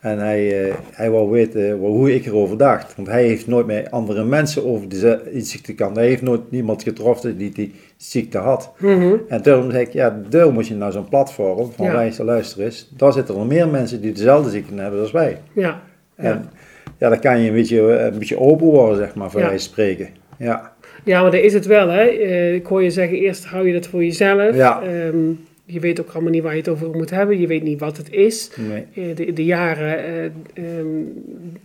En 0.00 0.18
hij, 0.18 0.64
eh, 0.68 0.74
hij 0.92 1.10
wou 1.10 1.30
weten 1.30 1.72
hoe 1.78 2.14
ik 2.14 2.26
erover 2.26 2.56
dacht. 2.56 2.96
Want 2.96 3.08
hij 3.08 3.24
heeft 3.24 3.46
nooit 3.46 3.66
met 3.66 3.90
andere 3.90 4.24
mensen 4.24 4.66
over 4.66 4.88
die, 4.88 5.42
ziekte 5.42 5.74
kan. 5.74 5.94
Hij 5.94 6.06
heeft 6.06 6.22
nooit 6.22 6.50
niemand 6.50 6.82
getroffen 6.82 7.36
die 7.36 7.50
die 7.50 7.74
ziekte 7.96 8.38
had. 8.38 8.72
Mhm. 8.78 9.14
En 9.28 9.42
daarom 9.42 9.70
zei 9.70 9.82
ik, 9.84 9.92
ja, 9.92 10.22
daar 10.28 10.52
moet 10.52 10.68
je 10.68 10.74
naar 10.74 10.92
zo'n 10.92 11.08
platform 11.08 11.72
van 11.72 11.86
Ja. 11.86 11.92
wijze 11.92 12.24
luister 12.24 12.64
eens. 12.64 12.90
Daar 12.96 13.12
zitten 13.12 13.36
er 13.36 13.46
meer 13.46 13.68
mensen 13.68 14.00
die 14.00 14.12
dezelfde 14.12 14.50
ziekte 14.50 14.74
hebben 14.74 15.00
als 15.00 15.10
wij. 15.10 15.38
Ja. 15.52 15.82
En 16.16 16.50
ja, 16.98 17.08
dan 17.08 17.20
kan 17.20 17.40
je 17.40 17.48
een 17.48 17.54
beetje, 17.54 17.80
een 17.80 18.18
beetje 18.18 18.38
open 18.38 18.66
worden, 18.66 18.96
zeg 18.96 19.14
maar, 19.14 19.30
voor 19.30 19.40
Ja. 19.40 19.58
spreken. 19.58 20.08
Ja. 20.38 20.72
ja, 21.04 21.22
maar 21.22 21.30
dat 21.30 21.40
is 21.40 21.52
het 21.52 21.66
wel, 21.66 21.88
hè. 21.88 22.02
Eh, 22.02 22.54
ik 22.54 22.66
hoor 22.66 22.82
je 22.82 22.90
zeggen, 22.90 23.18
eerst 23.18 23.44
hou 23.44 23.66
je 23.66 23.72
dat 23.72 23.86
voor 23.86 24.04
jezelf. 24.04 24.56
Ja. 24.56 24.82
Ehm, 24.82 25.16
je 25.72 25.80
weet 25.80 26.00
ook 26.00 26.10
allemaal 26.12 26.30
niet 26.32 26.42
waar 26.42 26.52
je 26.52 26.58
het 26.58 26.68
over 26.68 26.90
moet 26.90 27.10
hebben. 27.10 27.40
Je 27.40 27.46
weet 27.46 27.62
niet 27.62 27.80
wat 27.80 27.96
het 27.96 28.10
is. 28.12 28.50
Nee. 28.68 29.08
Eh, 29.10 29.16
de, 29.16 29.32
de 29.32 29.44
jaren 29.44 29.98
eh, 30.04 30.24
ehm, 30.54 30.86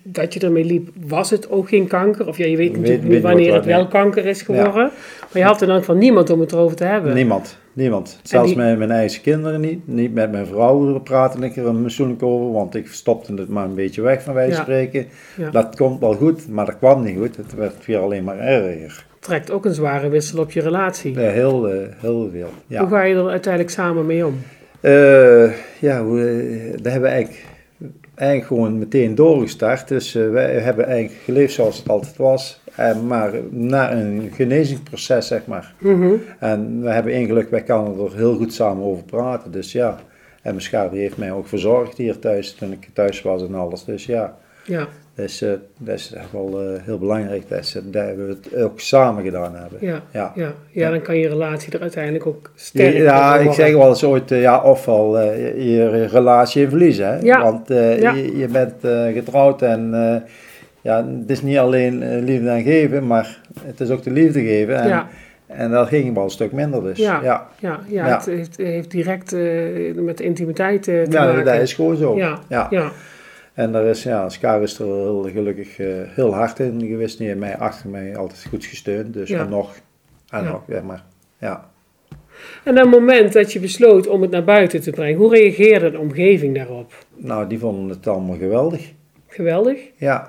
dat 0.04 0.34
je 0.34 0.40
ermee 0.40 0.66
liep, 0.66 0.90
was 1.08 1.30
het 1.30 1.50
ook 1.52 1.70
geen 1.70 1.88
kanker. 1.88 2.28
Of 2.28 2.38
ja, 2.38 2.46
je 2.46 2.58
weet 2.58 2.72
Weet- 2.72 2.80
natuurlijk 2.82 3.08
niet 3.08 3.22
wanneer 3.22 3.54
het 3.54 3.66
wel 3.66 3.88
kanker 3.88 4.26
is 4.26 4.42
geworden. 4.42 4.74
Maar 5.32 5.42
je 5.42 5.44
had 5.44 5.62
er 5.62 5.68
dan 5.68 5.84
van 5.84 5.98
niemand 5.98 6.30
om 6.30 6.40
het 6.40 6.52
erover 6.52 6.76
te 6.76 6.84
hebben. 6.84 7.14
Niemand, 7.14 7.58
niemand. 7.74 8.20
Zelfs 8.24 8.48
die- 8.48 8.58
met 8.58 8.78
mijn 8.78 8.92
eigen 8.92 9.22
kinderen 9.22 9.62
niet. 9.62 9.88
Niet 9.88 10.14
met 10.14 10.32
mijn 10.32 10.46
vrouw 10.46 11.00
praten 11.00 11.44
ik 11.44 11.56
er 11.56 11.76
persoonlijk 11.76 12.24
over, 12.24 12.52
want 12.52 12.76
ik 12.76 12.88
stopte 12.88 13.34
het 13.34 13.50
maar 13.50 13.66
een 13.66 13.76
beetje 13.76 14.02
weg 14.02 14.22
van 14.24 14.48
Ja. 14.48 14.62
spreken. 14.62 15.06
Ja. 15.38 15.50
Dat 15.50 15.76
komt 15.76 16.00
wel 16.00 16.14
goed, 16.14 16.48
maar 16.50 16.66
dat 16.66 16.78
kwam 16.78 17.04
niet 17.04 17.18
goed. 17.18 17.38
Het 17.38 17.56
werd 17.56 17.86
weer 17.86 18.00
alleen 18.00 18.24
maar 18.24 18.40
erger. 18.40 19.06
Trekt 19.26 19.52
ook 19.52 19.66
een 19.66 19.74
zware 19.74 20.10
wissel 20.10 20.40
op 20.40 20.52
je 20.52 20.62
relatie. 20.62 21.14
Ja, 21.14 21.30
heel, 21.30 21.70
eh, 21.70 21.78
heel 21.98 22.30
veel. 22.32 22.42
Hoe 22.42 22.50
Ja, 22.68 22.88
ga 22.88 23.04
je 23.04 23.16
er 23.16 23.30
uiteindelijk 23.30 23.74
samen 23.74 24.06
mee 24.06 24.26
om? 24.26 24.38
Eh, 24.82 25.52
ja 25.80 26.04
hoe, 26.04 26.20
eh, 26.20 26.82
daar 26.82 26.92
hebben 26.92 27.10
we 27.10 27.16
eigenlijk 27.16 27.46
eigenlijk 28.16 28.48
gewoon 28.48 28.78
meteen 28.80 29.16
doorgestart. 29.16 29.88
Dus 29.88 30.14
wij 30.14 30.52
hebben 30.52 30.86
eigenlijk 30.86 31.24
geleefd 31.24 31.54
zoals 31.54 31.78
het 31.78 31.90
altijd 31.90 32.18
was. 32.18 32.62
En 32.76 33.08
maar 33.08 33.32
na 33.50 33.92
een 33.92 34.32
genezingsproces, 34.34 35.28
zeg 35.28 35.46
maar. 35.46 35.74
Mhm. 35.80 36.14
En 36.40 36.82
we 36.82 36.90
hebben 36.90 37.14
één 37.14 37.26
geluk, 37.26 37.50
wij 37.50 37.64
kunnen 37.64 38.00
er 38.00 38.16
heel 38.16 38.36
goed 38.36 38.54
samen 38.54 38.84
over 38.84 39.04
praten. 39.04 39.52
Dus 39.52 39.72
ja. 39.72 39.90
En 40.42 40.52
mijn 40.52 40.62
schaar 40.62 40.90
die 40.90 41.00
heeft 41.00 41.18
mij 41.18 41.32
ook 41.32 41.48
verzorgd 41.48 41.98
hier 41.98 42.20
thuis, 42.20 42.54
toen 42.54 42.72
ik 42.72 42.90
thuis 42.94 43.22
was 43.22 43.42
en 43.42 43.56
alles. 43.56 43.86
Dus 43.86 44.06
ja, 44.06 44.38
Ja, 44.64 44.88
dus, 45.16 45.42
eh, 45.42 45.50
dat 45.78 45.96
is 45.96 46.14
echt 46.14 46.32
wel 46.32 46.62
eh, 46.62 46.82
heel 46.84 46.98
belangrijk 46.98 47.50
dat, 47.50 47.66
ze, 47.66 47.90
dat 47.90 48.04
we 48.16 48.38
het 48.52 48.64
ook 48.64 48.80
samen 48.80 49.24
gedaan 49.24 49.56
hebben. 49.56 49.78
ja, 49.82 50.02
Ja. 50.12 50.32
ja. 50.36 50.54
ja, 50.72 50.90
dan 50.90 51.02
kan 51.02 51.18
je 51.18 51.28
relatie 51.28 51.74
er 51.74 51.82
uiteindelijk 51.82 52.26
ook 52.28 52.52
sterker 52.56 53.02
Ja, 53.04 53.38
ik 53.38 53.52
zeg 53.52 53.74
wel 53.74 53.88
eens 53.90 54.04
ooit, 54.04 54.32
eh, 54.32 54.42
ja, 54.42 54.62
ofwel 54.62 55.20
je, 55.22 55.72
je 55.72 56.06
relatie 56.06 56.68
verliezen. 56.70 57.08
Hè? 57.08 57.18
Ja. 57.20 57.42
Want 57.42 57.68
Ja. 57.68 58.12
je, 58.14 58.38
je 58.38 58.48
bent 58.48 58.74
getrouwd 59.14 59.62
en 59.62 59.90
ja, 60.82 61.06
het 61.20 61.30
is 61.30 61.42
niet 61.42 61.58
alleen 61.58 62.20
liefde 62.24 62.50
en 62.50 62.64
geven, 62.64 63.08
maar 63.08 63.42
het 63.62 63.80
is 63.80 63.90
ook 63.90 64.04
de 64.04 64.12
liefde 64.12 64.40
geven. 64.42 64.76
En, 64.82 64.88
Ja. 64.88 65.08
en 65.48 65.72
dat 65.72 65.88
ging 65.88 66.14
wel 66.14 66.24
een 66.24 66.30
stuk 66.30 66.52
minder 66.52 66.84
dus. 66.84 66.98
Ja. 66.98 67.20
ja. 67.24 67.48
Ja, 67.60 67.80
ja, 67.88 68.08
Ja. 68.08 68.16
het 68.16 68.26
heeft, 68.26 68.58
heeft 68.58 68.92
direct 68.92 69.36
met 69.96 70.20
intimiteit 70.20 70.84
te 70.84 71.06
Ja, 71.10 71.26
maken. 71.26 71.46
dat 71.46 71.62
is 71.62 71.74
gewoon 71.74 71.96
zo. 71.96 72.16
ja, 72.18 72.40
Ja. 72.50 72.92
En 73.56 73.72
daar 73.72 73.86
is, 73.86 74.04
ja, 74.04 74.30
Scar 74.30 74.62
is 74.62 74.80
er 74.80 74.86
heel 74.86 75.30
gelukkig 75.34 75.80
eh, 75.80 75.88
heel 76.06 76.34
hard 76.34 76.60
in 76.60 76.82
geweest. 76.88 77.18
Die 77.18 77.28
heeft 77.28 77.40
mij 77.40 77.58
achter 77.58 77.90
mij 77.90 78.18
altijd 78.18 78.46
goed 78.50 78.66
gesteund. 78.66 79.14
Dus 79.14 79.30
Ja. 79.30 79.40
en 79.40 79.50
nog, 79.50 79.76
en 80.30 80.44
Ja. 80.44 80.52
nog, 80.52 80.62
zeg 80.68 80.84
maar. 80.84 81.04
Ja. 81.40 81.70
En 82.64 82.72
op 82.72 82.78
het 82.78 82.90
moment 83.00 83.34
dat 83.34 83.54
je 83.54 83.60
besloot 83.60 84.08
om 84.08 84.22
het 84.22 84.32
naar 84.32 84.44
buiten 84.44 84.82
te 84.82 84.92
brengen, 84.92 85.18
hoe 85.18 85.30
reageerde 85.36 85.92
de 85.92 86.00
omgeving 86.00 86.56
daarop? 86.56 86.94
Nou, 87.16 87.48
die 87.48 87.60
vonden 87.60 87.90
het 87.90 88.08
allemaal 88.08 88.38
geweldig. 88.38 88.92
Geweldig 89.28 89.80
Ja, 89.96 90.28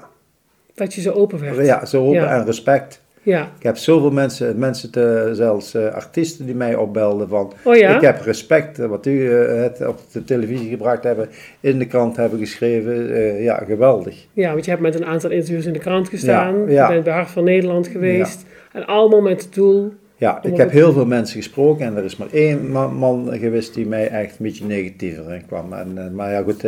dat 0.75 0.95
je 0.95 1.01
zo 1.01 1.11
open 1.13 1.41
werd. 1.41 1.67
ja 1.67 1.85
zo 1.85 2.03
open 2.07 2.21
Ja. 2.21 2.39
en 2.39 2.45
respect. 2.45 3.03
Ja. 3.27 3.53
Ik 3.59 3.63
heb 3.63 3.77
zoveel 3.77 4.11
mensen, 4.11 4.59
mensen 4.59 4.91
te, 4.91 5.31
zelfs 5.33 5.75
eh, 5.75 5.95
artiesten 5.95 6.47
die 6.47 6.55
mij 6.55 6.75
opbelden 6.75 7.29
van... 7.29 7.53
Oh 7.63 7.77
ja? 7.77 7.95
Ik 7.95 8.01
heb 8.01 8.21
respect 8.21 8.79
eh, 8.79 8.87
wat 8.87 9.07
u 9.07 9.33
eh, 9.33 9.63
het 9.63 9.87
op 9.87 10.01
de 10.13 10.25
televisie 10.25 10.69
gebracht 10.69 11.05
hebben, 11.05 11.29
in 11.61 11.79
de 11.79 11.87
krant 11.87 12.17
hebben 12.17 12.39
geschreven. 12.39 13.43
ja, 13.43 13.63
geweldig. 13.67 14.27
Ja, 14.33 14.53
want 14.53 14.65
je 14.65 14.71
hebt 14.71 14.83
met 14.83 14.95
een 14.95 15.05
aantal 15.05 15.31
interviews 15.31 15.67
in 15.67 15.73
de 15.73 15.79
krant 15.79 16.09
gestaan. 16.09 16.59
Ja, 16.61 16.71
ja. 16.71 16.87
Je 16.87 16.93
bent 16.93 17.05
bij 17.05 17.13
Hart 17.13 17.31
van 17.31 17.45
Nederland 17.45 17.87
geweest. 17.87 18.45
En 18.73 18.87
allemaal 18.87 19.21
met 19.21 19.43
het 19.43 19.55
doel. 19.55 19.93
Ja, 20.17 20.43
ik 20.43 20.57
heb 20.57 20.71
heel 20.71 20.93
veel 20.93 21.07
mensen 21.07 21.37
gesproken 21.37 21.87
en 21.87 21.97
er 21.97 22.05
is 22.05 22.17
maar 22.17 22.33
één 22.33 22.71
man, 22.71 23.29
geweest 23.33 23.75
die 23.75 23.87
mij 23.87 24.09
echt 24.09 24.31
een 24.31 24.45
beetje 24.45 24.65
negatiever 24.65 25.35
in 25.35 25.47
kwam. 25.47 25.73
En, 25.73 26.15
maar 26.15 26.33
ja 26.33 26.43
goed, 26.43 26.63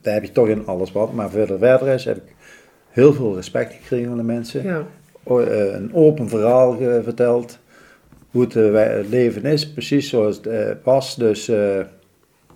daar 0.00 0.14
heb 0.14 0.24
je 0.24 0.32
toch 0.32 0.48
in 0.48 0.66
alles 0.66 0.92
wat. 0.92 1.12
Maar 1.12 1.30
verder, 1.30 1.58
verder 1.58 1.88
is, 1.88 2.04
heb 2.04 2.16
ik 2.16 2.34
heel 2.88 3.12
veel 3.12 3.34
respect 3.34 3.72
gekregen 3.72 4.08
van 4.08 4.16
de 4.16 4.22
mensen. 4.22 4.62
Ja. 4.62 4.86
Eh, 5.26 5.72
een 5.74 5.90
open 5.94 6.28
verhaal 6.28 6.76
verteld. 7.02 7.58
Hoe 8.30 8.42
het, 8.42 8.56
eh, 8.56 8.74
het 8.74 9.08
leven 9.08 9.44
is, 9.44 9.72
precies 9.72 10.08
zoals 10.08 10.36
het 10.36 10.46
eh, 10.46 10.70
was. 10.82 11.16
Dus 11.16 11.46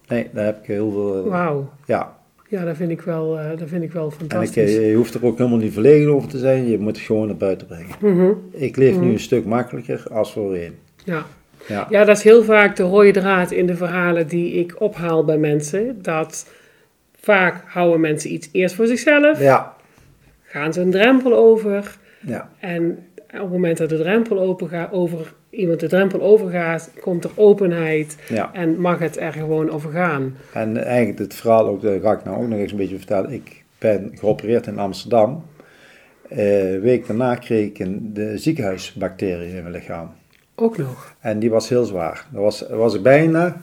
nee, 0.09 0.29
daar 0.33 0.45
heb 0.45 0.59
ik 0.61 0.67
heel 0.67 0.91
veel... 0.91 1.29
Wauw. 1.29 1.71
Ja, 1.87 2.17
Ja, 2.49 2.65
dat 2.65 2.77
vind 2.77 2.91
ik 2.91 3.01
wel, 3.01 3.39
dat 3.59 3.69
vind 3.69 3.83
ik 3.83 3.93
wel 3.93 4.05
en 4.05 4.11
ik, 4.13 4.17
fantastisch. 4.19 4.75
je 4.75 4.95
hoeft 4.95 5.15
er 5.15 5.25
ook 5.27 5.39
helemaal 5.39 5.59
niet 5.59 5.73
verlegen 5.73 6.11
over 6.15 6.29
te 6.29 6.39
zijn. 6.39 6.69
Je 6.69 6.79
moet 6.79 6.97
het 6.97 7.07
gewoon 7.07 7.27
naar 7.27 7.37
buiten 7.37 7.67
brengen. 7.67 7.97
Mhm. 8.01 8.31
Ik 8.51 8.77
leef 8.77 8.95
nu 8.95 9.01
Mhm. 9.01 9.11
een 9.11 9.21
stuk 9.21 9.45
makkelijker 9.45 10.03
als 10.13 10.33
voorheen. 10.33 10.75
Ja. 11.05 11.23
Ja, 11.69 11.87
ja, 11.91 12.05
dat 12.05 12.17
is 12.17 12.23
heel 12.23 12.45
vaak 12.45 12.77
de 12.77 12.83
rode 12.83 13.11
draad 13.11 13.51
in 13.51 13.67
de 13.67 13.77
verhalen 13.77 14.27
die 14.29 14.53
ik 14.53 14.75
ophaal 14.81 15.25
bij 15.25 15.39
mensen. 15.39 16.03
Dat 16.03 16.47
vaak 17.21 17.63
houden 17.67 18.01
mensen 18.01 18.33
iets 18.33 18.49
eerst 18.53 18.75
voor 18.75 18.87
zichzelf, 18.87 19.41
ja, 19.41 19.75
gaan 20.43 20.73
ze 20.73 20.81
een 20.81 20.91
drempel 20.91 21.35
over. 21.35 21.97
Ja. 22.27 22.51
En 22.61 22.99
op 23.27 23.41
het 23.41 23.51
moment 23.51 23.77
dat 23.77 23.89
de 23.89 23.97
drempel 23.97 24.41
overgaat, 24.41 24.93
over, 24.93 25.33
iemand 25.51 25.81
de 25.81 25.89
drempel 25.89 26.21
overgaat, 26.21 26.91
komt 27.01 27.25
er 27.25 27.31
openheid 27.35 28.17
ja. 28.29 28.51
en 28.53 28.81
mag 28.81 28.99
het 28.99 29.21
er 29.21 29.33
gewoon 29.33 29.71
over 29.71 29.91
gaan. 29.91 30.37
En 30.53 30.85
eigenlijk 30.85 31.19
het 31.19 31.35
verhaal 31.35 31.69
ook, 31.69 31.83
dat 31.83 32.03
ga 32.03 32.13
ik 32.13 32.25
nou 32.25 32.43
ook 32.43 32.49
nog 32.49 32.59
eens 32.59 32.71
een 32.71 32.79
beetje 32.79 32.97
vertellen. 32.97 33.31
Ik 33.31 33.65
ben 33.79 34.13
geopereerd 34.15 34.67
in 34.67 34.79
Amsterdam. 34.79 35.45
Eh, 36.29 36.73
een 36.73 36.81
week 36.81 37.07
daarna 37.07 37.35
kreeg 37.35 37.67
ik 37.67 37.79
een 37.79 38.11
de 38.13 38.39
ziekenhuisbacterie 38.39 39.55
in 39.55 39.63
mijn 39.63 39.75
lichaam. 39.75 40.11
Ook 40.55 40.79
nog. 40.79 41.15
En 41.21 41.39
die 41.39 41.51
was 41.51 41.69
heel 41.69 41.85
zwaar. 41.85 42.27
Dat 42.33 42.43
was, 42.43 42.65
was 42.71 42.95
ik 42.95 43.03
bijna 43.03 43.61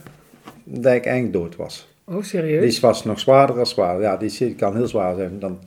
dat 0.64 0.94
ik 0.94 1.06
eigenlijk 1.06 1.34
dood 1.34 1.56
was. 1.56 1.94
Oh, 2.06 2.24
serieus? 2.24 2.72
Die 2.72 2.82
was 2.82 3.04
nog 3.04 3.20
zwaarder 3.20 3.56
dan 3.56 3.68
zwaar. 3.68 4.02
Ja, 4.02 4.18
die 4.18 4.56
kan 4.56 4.76
heel 4.76 4.88
zwaar 4.88 5.16
zijn. 5.16 5.40
Dan, 5.40 5.60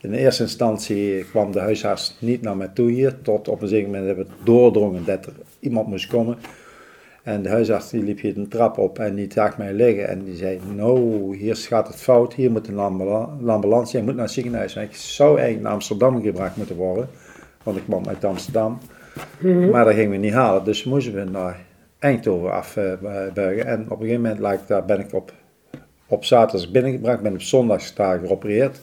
in 0.00 0.12
eerste 0.12 0.42
instantie 0.42 1.24
kwam 1.24 1.52
de 1.52 1.60
huisarts 1.60 2.16
niet 2.18 2.42
naar 2.42 2.56
mij 2.56 2.70
toe 2.74 2.90
hier. 2.90 3.22
Tot 3.22 3.48
op 3.48 3.62
een 3.62 3.68
zeker 3.68 3.86
moment 3.86 4.06
hebben 4.06 4.26
we 4.26 4.32
doordrongen 4.44 5.04
dat 5.04 5.26
er 5.26 5.32
iemand 5.58 5.86
moest 5.86 6.06
komen. 6.06 6.36
En 7.22 7.42
de 7.42 7.48
huisarts 7.48 7.90
die 7.90 8.02
liep 8.02 8.20
hier 8.20 8.36
een 8.38 8.48
trap 8.48 8.78
op 8.78 8.98
en 8.98 9.14
die 9.14 9.32
zag 9.32 9.58
mij 9.58 9.72
liggen. 9.72 10.08
En 10.08 10.24
die 10.24 10.36
zei, 10.36 10.60
nou, 10.74 11.36
hier 11.36 11.56
gaat 11.56 11.86
het 11.86 11.96
fout. 11.96 12.34
Hier 12.34 12.50
moet 12.50 12.68
een 12.68 12.78
ambula- 12.78 13.36
een 13.40 13.48
ambulance. 13.48 13.92
Jij 13.92 14.02
moet 14.02 14.14
naar 14.14 14.24
het 14.24 14.32
ziekenhuis. 14.32 14.76
En 14.76 14.82
ik 14.82 14.94
zou 14.94 15.30
eigenlijk 15.30 15.62
naar 15.62 15.72
Amsterdam 15.72 16.22
gebracht 16.22 16.56
moeten 16.56 16.76
worden. 16.76 17.08
Want 17.62 17.76
ik 17.76 17.82
kwam 17.84 18.08
uit 18.08 18.24
Amsterdam. 18.24 18.78
Mhm. 19.38 19.70
Maar 19.70 19.84
dat 19.84 19.94
gingen 19.94 20.10
we 20.10 20.16
niet 20.16 20.32
halen. 20.32 20.64
Dus 20.64 20.84
moesten 20.84 21.14
we 21.14 21.24
naar 21.24 21.60
Eindhoven 21.98 22.52
afbuigen. 22.52 23.66
en 23.66 23.80
op 23.88 24.00
een 24.00 24.06
gegeven 24.06 24.38
moment 24.40 24.86
ben 24.86 25.00
ik 25.00 25.12
op, 25.12 25.32
op 26.06 26.24
zaterdag 26.24 26.70
binnengebracht. 26.70 27.20
Ben 27.22 27.32
op 27.32 27.42
zondag 27.42 27.92
daar 27.92 28.18
geopereerd. 28.18 28.80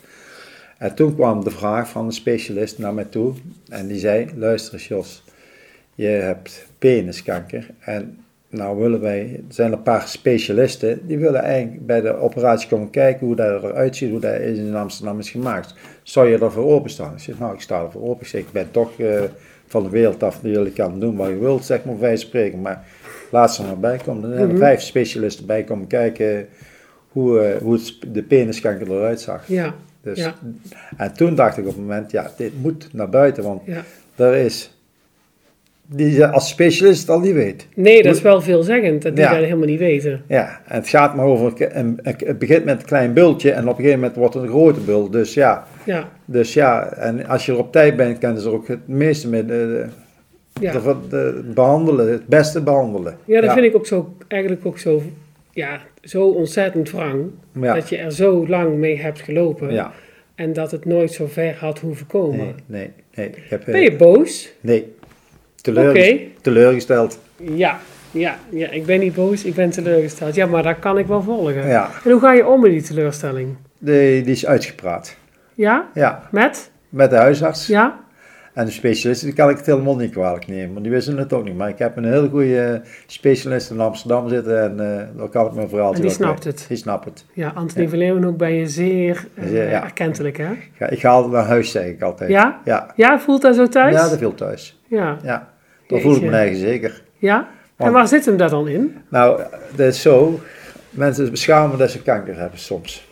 En 0.78 0.96
toen 0.96 1.16
kwam 1.16 1.44
de 1.44 1.50
vraag 1.52 1.90
van 1.90 2.06
een 2.06 2.12
specialist 2.12 2.78
naar 2.78 2.94
mij 2.94 3.06
toe. 3.06 3.34
En 3.70 3.88
die 3.88 4.00
zei, 4.00 4.28
luister 4.36 4.74
eens 4.74 4.88
Jos, 4.88 5.24
je 5.96 6.08
hebt 6.08 6.68
peniskanker. 6.80 7.70
En 7.80 8.18
nou 8.50 8.78
willen 8.80 9.02
wij, 9.02 9.22
er 9.48 9.54
zijn 9.54 9.72
een 9.72 9.82
paar 9.82 10.08
specialisten, 10.08 11.00
die 11.08 11.18
willen 11.18 11.42
eigenlijk 11.42 11.86
bij 11.86 12.02
de 12.02 12.14
operatie 12.16 12.70
komen 12.70 12.90
kijken 12.90 13.26
hoe 13.28 13.36
dat 13.36 13.64
eruit 13.64 13.96
ziet, 13.96 14.10
hoe 14.12 14.20
dat 14.20 14.40
in 14.40 14.76
Amsterdam 14.76 15.20
is 15.20 15.30
gemaakt. 15.30 15.74
Zou 16.04 16.28
je 16.30 16.38
ervoor 16.38 16.66
openstaan? 16.74 17.14
Ik 17.14 17.20
zeg, 17.20 17.40
nou 17.40 17.54
ik 17.54 17.62
sta 17.62 17.82
ervoor 17.84 18.02
open. 18.02 18.22
Ik 18.22 18.28
zeg, 18.28 18.42
ik 18.42 18.52
ben 18.52 18.72
toch 18.72 19.00
eh, 19.00 19.22
van 19.68 19.84
de 19.84 19.90
wereld 19.90 20.24
af, 20.24 20.40
dat 20.40 20.52
jullie 20.52 20.72
kan 20.72 21.00
doen 21.00 21.16
wat 21.16 21.28
je 21.28 21.38
wilt, 21.38 21.66
zeg 21.66 21.84
maar 21.86 22.00
wij 22.00 22.18
spreken. 22.18 22.62
Maar 22.62 22.86
laat 23.32 23.54
ze 23.54 23.62
er 23.62 23.68
maar 23.68 23.80
bij 23.80 23.98
komen. 24.06 24.24
Er 24.24 24.36
zijn 24.36 24.42
er 24.48 24.54
Mhm. 24.54 24.58
vijf 24.64 24.82
specialisten 24.82 25.46
bij 25.46 25.64
komen 25.64 25.88
kijken 25.88 26.48
hoe, 27.12 27.40
eh, 27.40 27.62
hoe 27.62 27.74
het, 27.74 27.98
de 28.14 28.24
peniskanker 28.24 28.92
eruit 28.92 29.22
zag. 29.22 29.48
Ja, 29.48 29.76
Dus, 30.08 30.18
Ja. 30.24 30.34
En 30.98 31.14
toen 31.14 31.36
dacht 31.36 31.58
ik 31.58 31.64
op 31.68 31.70
het 31.72 31.80
moment, 31.82 32.12
ja, 32.12 32.32
dit 32.38 32.52
moet 32.62 32.90
naar 32.94 33.10
buiten, 33.10 33.44
want 33.44 33.62
ja. 33.66 33.84
er 34.16 34.36
is, 34.36 34.72
die 35.86 36.12
je 36.12 36.28
als 36.32 36.48
specialist 36.50 37.00
het 37.02 37.10
al 37.10 37.20
niet 37.20 37.34
weet. 37.34 37.68
Nee, 37.76 38.04
dat 38.04 38.16
is 38.16 38.22
wel 38.22 38.42
veelzeggend 38.42 39.02
dat 39.02 39.16
die 39.16 39.24
Ja. 39.24 39.30
dat 39.34 39.44
helemaal 39.44 39.66
niet 39.68 39.80
weten. 39.80 40.22
Ja, 40.28 40.60
en 40.68 40.76
het 40.76 40.88
gaat 40.88 41.16
maar 41.16 41.26
over, 41.26 41.54
een, 41.78 42.00
het 42.04 42.40
begint 42.40 42.66
met 42.66 42.80
een 42.80 42.86
klein 42.86 43.14
bultje 43.14 43.52
en 43.52 43.62
op 43.64 43.70
een 43.70 43.76
gegeven 43.76 44.00
moment 44.00 44.16
wordt 44.18 44.34
het 44.34 44.44
een 44.44 44.50
grote 44.50 44.80
bul. 44.80 45.10
Dus 45.10 45.34
ja, 45.34 45.68
Ja, 45.84 46.10
dus 46.26 46.54
ja, 46.54 46.92
en 46.94 47.26
als 47.28 47.46
je 47.46 47.52
er 47.52 47.58
op 47.58 47.72
tijd 47.72 47.96
bent, 47.96 48.18
kunnen 48.18 48.42
ze 48.42 48.48
er 48.48 48.54
ook 48.54 48.68
het 48.68 48.88
meeste 48.88 49.28
mee 49.30 49.46
de, 49.46 49.86
ja. 50.62 50.72
de- 50.72 50.96
de- 51.10 51.44
behandelen, 51.54 52.12
het 52.12 52.28
beste 52.28 52.62
behandelen. 52.62 53.18
ja 53.26 53.42
dat 53.42 53.54
vind 53.54 53.66
ik 53.66 53.76
ook 53.76 53.88
zo, 53.88 54.16
eigenlijk 54.28 54.66
ook 54.66 54.78
zo, 54.80 55.02
ja, 55.58 55.82
zo 56.04 56.28
ontzettend 56.28 56.92
wrang. 56.92 57.32
Ja, 57.62 57.74
Dat 57.74 57.90
je 57.90 57.98
er 57.98 58.12
zo 58.12 58.48
lang 58.48 58.76
mee 58.78 58.98
hebt 59.02 59.20
gelopen. 59.22 59.74
ja. 59.74 59.92
En 60.36 60.54
dat 60.54 60.72
het 60.72 60.86
nooit 60.86 61.12
zo 61.12 61.28
ver 61.28 61.56
had 61.60 61.80
hoeven 61.80 62.08
komen. 62.08 62.38
Nee, 62.38 62.54
nee, 62.66 62.92
nee. 63.16 63.28
Ik 63.28 63.44
heb, 63.50 63.60
eh, 63.60 63.66
Ben 63.72 63.82
je 63.82 63.96
boos? 63.96 64.50
Nee. 64.62 64.96
Teleurgesteld. 66.42 67.20
Ja, 67.36 67.80
ja, 68.12 68.38
ja, 68.50 68.70
ik 68.70 68.86
ben 68.86 69.00
niet 69.00 69.14
boos, 69.16 69.44
ik 69.44 69.54
ben 69.56 69.70
teleurgesteld. 69.70 70.36
Ja, 70.36 70.46
maar 70.46 70.64
dat 70.64 70.80
kan 70.80 70.98
ik 70.98 71.06
wel 71.08 71.22
volgen. 71.22 71.68
Ja, 71.68 71.90
En 72.04 72.12
hoe 72.12 72.20
ga 72.20 72.34
je 72.34 72.48
om 72.48 72.62
met 72.62 72.72
die 72.72 72.82
teleurstelling? 72.82 73.56
die, 73.80 74.22
die 74.24 74.34
is 74.34 74.46
uitgepraat. 74.46 75.18
Ja? 75.56 75.88
Ja, 75.94 76.28
Met? 76.32 76.72
met 76.90 77.10
de 77.10 77.16
huisarts. 77.16 77.68
Ja? 77.68 78.00
En 78.58 78.66
de 78.66 78.72
specialist, 78.72 79.22
die 79.24 79.34
kan 79.34 79.50
ik 79.50 79.58
het 79.58 79.66
helemaal 79.66 79.96
niet 79.96 80.12
kwalijk 80.12 80.48
nemen, 80.48 80.72
want 80.72 80.84
die 80.84 80.94
wisten 80.94 81.18
het 81.18 81.34
ook 81.34 81.44
niet. 81.44 81.58
Maar 81.58 81.70
ik 81.70 81.78
heb 81.80 81.98
een 81.98 82.06
hele 82.06 82.30
goede 82.30 82.82
specialist 83.08 83.72
in 83.72 83.80
Amsterdam 83.80 84.30
zitten 84.30 84.62
en 84.64 84.80
eh 84.80 85.18
daar 85.18 85.30
kan 85.30 85.46
ik 85.46 85.54
mijn 85.54 85.70
verhaal 85.70 85.94
En 85.94 86.02
die 86.02 86.10
snapt 86.10 86.44
het. 86.44 86.66
Die 86.68 86.78
snapt 86.78 87.06
het. 87.06 87.26
Ja, 87.34 87.52
Anthony 87.56 87.88
van 87.90 87.98
Leeuwenhoek 87.98 88.38
ben 88.38 88.54
je 88.54 88.68
zeer 88.68 89.28
eh, 89.34 89.54
Ja, 89.54 89.64
ja. 89.64 89.84
erkentelijk, 89.84 90.38
hè? 90.38 90.52
Ik 90.52 90.72
ga, 90.78 90.90
ik 90.90 91.00
ga 91.00 91.10
altijd 91.10 91.34
naar 91.34 91.46
huis, 91.46 91.72
zeg 91.72 91.86
ik 91.86 92.02
altijd. 92.02 92.30
Ja? 92.30 92.62
Ja, 92.66 92.94
Ja, 92.96 93.20
voelt 93.20 93.42
dat 93.42 93.56
zo 93.56 93.68
thuis? 93.68 93.94
ja 93.96 94.10
dat 94.10 94.18
viel 94.18 94.34
thuis. 94.34 94.80
Ja. 94.88 95.18
Ja, 95.24 95.50
daar 95.88 96.00
voel 96.00 96.16
ik 96.16 96.22
me 96.22 96.30
eigen 96.32 96.58
zeker. 96.58 97.04
Ja? 97.18 97.48
En 97.76 97.92
waar 97.92 98.08
zit 98.08 98.26
hem 98.26 98.38
dat 98.38 98.50
dan 98.50 98.68
in? 98.68 98.96
Nou, 99.10 99.42
dat 99.76 99.88
is 99.88 100.02
zo. 100.02 100.40
Mensen 100.90 101.32
beschamen 101.32 101.78
dat 101.78 101.92
ze 101.92 102.02
kanker 102.02 102.38
hebben 102.40 102.60
soms. 102.60 103.07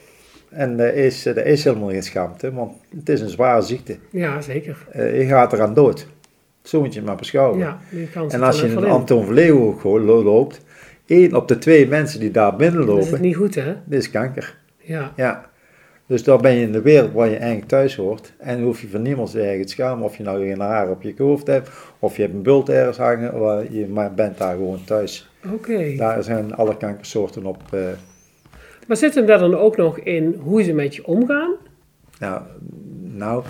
En 0.56 0.78
dat 0.78 0.94
is, 0.94 1.24
dat 1.24 1.38
is 1.38 1.64
helemaal 1.64 1.90
geen 1.90 2.04
schaamte, 2.04 2.54
want 2.54 2.72
het 2.98 3.10
is 3.10 3.22
een 3.22 3.30
zware 3.30 3.62
ziekte. 3.62 3.98
Ja, 4.10 4.42
zeker. 4.42 4.78
Eh, 4.92 5.20
je 5.20 5.26
gaat 5.26 5.54
eraan 5.54 5.74
dood. 5.74 6.08
Zo 6.62 6.80
moet 6.80 6.94
je 6.94 7.00
het 7.00 7.08
maar 7.08 7.18
beschouwen. 7.18 7.60
Ja, 7.60 7.80
en 8.30 8.42
als 8.44 8.62
er 8.62 8.68
je 8.70 8.74
in 8.76 8.82
wel 8.82 8.90
Anton 8.90 9.34
lo- 9.84 10.24
loopt, 10.24 10.62
één 11.06 11.36
op 11.36 11.48
de 11.48 11.58
twee 11.58 11.88
mensen 11.88 12.20
die 12.20 12.32
daar 12.32 12.52
Dat 12.52 12.62
is 12.62 12.68
binnenlopen, 12.68 13.12
het 13.12 13.22
niet 13.22 13.36
goed, 13.36 13.56
hè? 13.56 13.74
dit 13.86 14.00
is 14.00 14.10
kanker. 14.10 14.58
Ja. 14.78 15.12
Ja. 15.16 15.46
Dus 16.08 16.24
dan 16.24 16.42
ben 16.42 16.54
je 16.54 16.62
in 16.62 16.72
de 16.72 16.82
wereld 16.82 17.12
waar 17.14 17.30
je 17.30 17.36
eigenlijk 17.36 17.68
thuis 17.68 17.96
hoort. 17.96 18.34
En 18.38 18.62
hoef 18.62 18.82
je 18.82 18.88
van 18.88 19.02
niemand 19.02 19.32
te 19.32 19.62
schamen. 19.66 20.04
Of 20.06 20.18
je 20.18 20.24
nou 20.24 20.48
geen 20.48 20.60
haar 20.60 20.90
op 20.90 21.02
je 21.02 21.14
hoofd 21.18 21.48
hebt. 21.48 21.70
Of 22.00 22.16
je 22.16 22.22
hebt 22.22 22.34
een 22.34 22.42
bult 22.42 22.70
ergens 22.70 22.98
hangen. 22.98 23.40
Waar 23.40 23.72
je 23.74 23.88
maar 23.88 24.14
bent 24.14 24.38
daar 24.38 24.56
gewoon 24.56 24.84
thuis. 24.86 25.30
Oké. 25.54 25.96
Daar 25.98 26.24
zijn 26.24 26.56
alle 26.56 26.78
kankersoorten 26.78 27.46
op. 27.46 27.62
eh, 27.72 27.80
Maar 28.86 28.98
zit 28.98 29.16
hem 29.16 29.26
daar 29.26 29.40
dan 29.40 29.58
ook 29.58 29.78
nog 29.78 30.00
in 30.00 30.36
hoe 30.44 30.64
ze 30.64 30.74
met 30.74 30.96
je 30.96 31.06
omgaan? 31.08 31.52
nou, 32.20 32.42
nou, 33.02 33.44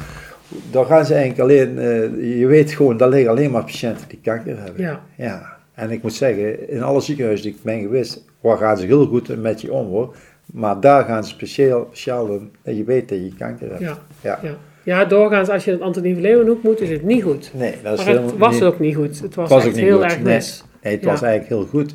dan 0.71 0.85
gaan 0.85 1.05
ze 1.05 1.13
eigenlijk 1.13 1.41
alleen. 1.41 1.79
eh, 1.79 2.39
je 2.39 2.45
weet 2.47 2.71
gewoon, 2.71 2.97
dat 2.97 3.09
liggen 3.09 3.29
alleen 3.29 3.51
maar 3.51 3.63
patiënten 3.63 4.07
die 4.07 4.19
kanker 4.23 4.57
hebben. 4.63 4.83
Ja. 4.83 5.01
Ja. 5.17 5.53
En 5.73 5.91
ik 5.91 6.01
moet 6.01 6.13
zeggen, 6.13 6.69
in 6.69 6.83
alle 6.83 7.01
ziekenhuizen 7.01 7.45
die 7.45 7.55
ik 7.55 7.63
ben 7.63 7.81
geweest, 7.81 8.23
waar 8.41 8.57
gaan 8.57 8.77
ze 8.77 8.85
heel 8.85 9.05
goed 9.05 9.41
met 9.41 9.61
je 9.61 9.71
om 9.73 9.87
hoor. 9.87 10.15
Maar 10.45 10.79
daar 10.79 11.03
gaan 11.03 11.23
ze 11.23 11.29
speciaal, 11.29 11.85
speciaal 11.91 12.25
doen 12.27 12.51
dat 12.63 12.77
je 12.77 12.83
weet 12.83 13.09
dat 13.09 13.17
je 13.17 13.33
kanker 13.37 13.67
hebt. 13.69 13.79
Ja. 13.81 13.97
Ja. 14.21 14.39
Ja. 14.43 14.55
Ja, 14.83 15.05
doorgaans 15.05 15.49
als 15.49 15.65
je 15.65 15.71
het 15.71 15.81
Antonie 15.81 16.15
Leeuwenhoek 16.15 16.63
moet, 16.63 16.81
is 16.81 16.89
het 16.89 17.03
niet 17.03 17.23
goed. 17.23 17.51
Nee, 17.53 17.73
dat 17.83 17.99
is 17.99 18.05
Maar 18.05 18.13
het 18.15 18.37
was 18.37 18.53
niet- 18.53 18.63
ook 18.63 18.79
niet 18.79 18.95
goed. 18.95 19.19
Het 19.19 19.35
was, 19.35 19.49
was 19.49 19.65
echt 19.65 19.75
niet 19.75 19.83
heel 19.83 19.95
goed, 19.95 20.03
erg 20.03 20.15
nee. 20.21 20.33
mis. 20.33 20.63
Nee, 20.83 20.93
het 20.93 21.03
Ja. 21.03 21.09
was 21.09 21.21
eigenlijk 21.21 21.51
heel 21.53 21.79
goed 21.79 21.93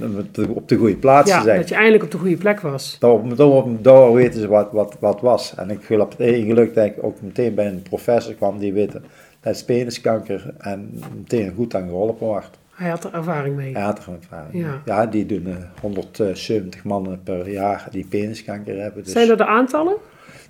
op 0.00 0.34
de- 0.34 0.48
op 0.54 0.68
de 0.68 0.76
goede 0.76 0.96
plaats 0.96 1.30
Ja, 1.30 1.38
te 1.38 1.44
zijn. 1.44 1.58
dat 1.58 1.68
je 1.68 1.74
eindelijk 1.74 2.04
op 2.04 2.10
de 2.10 2.18
goede 2.18 2.36
plek 2.36 2.60
was. 2.60 2.96
Daar 3.82 4.12
weten 4.12 4.40
ze 4.40 4.48
wat, 4.48 4.72
wat, 4.72 4.96
wat 5.00 5.20
was. 5.20 5.54
En 5.56 5.70
ik 5.70 5.82
geloof 5.84 6.08
het 6.16 6.28
geluk 6.28 6.74
dat 6.74 6.84
ik 6.84 6.94
ook 7.00 7.20
meteen 7.20 7.54
bij 7.54 7.66
een 7.66 7.82
professor 7.82 8.34
kwam 8.34 8.58
die 8.58 8.72
weten 8.72 9.04
dat 9.40 9.54
is 9.54 9.64
peniskanker 9.64 10.54
en 10.58 11.00
meteen 11.16 11.52
goed 11.56 11.74
aan 11.74 11.88
geholpen 11.88 12.26
wordt. 12.26 12.58
Hij 12.74 12.88
had 12.90 13.04
er 13.04 13.14
ervaring 13.14 13.56
mee. 13.56 13.72
Hij 13.72 13.82
had 13.82 13.98
er 14.06 14.12
ervaring. 14.20 14.64
Ja. 14.64 14.82
Ja, 14.84 15.06
die 15.06 15.26
doen 15.26 15.46
eh, 15.46 15.54
170 15.80 16.84
mannen 16.84 17.20
per 17.24 17.48
jaar 17.50 17.88
die 17.90 18.06
peniskanker 18.08 18.80
hebben. 18.80 19.02
Dus 19.04 19.12
Zijn 19.12 19.30
er 19.30 19.36
de 19.36 19.46
aantallen? 19.46 19.94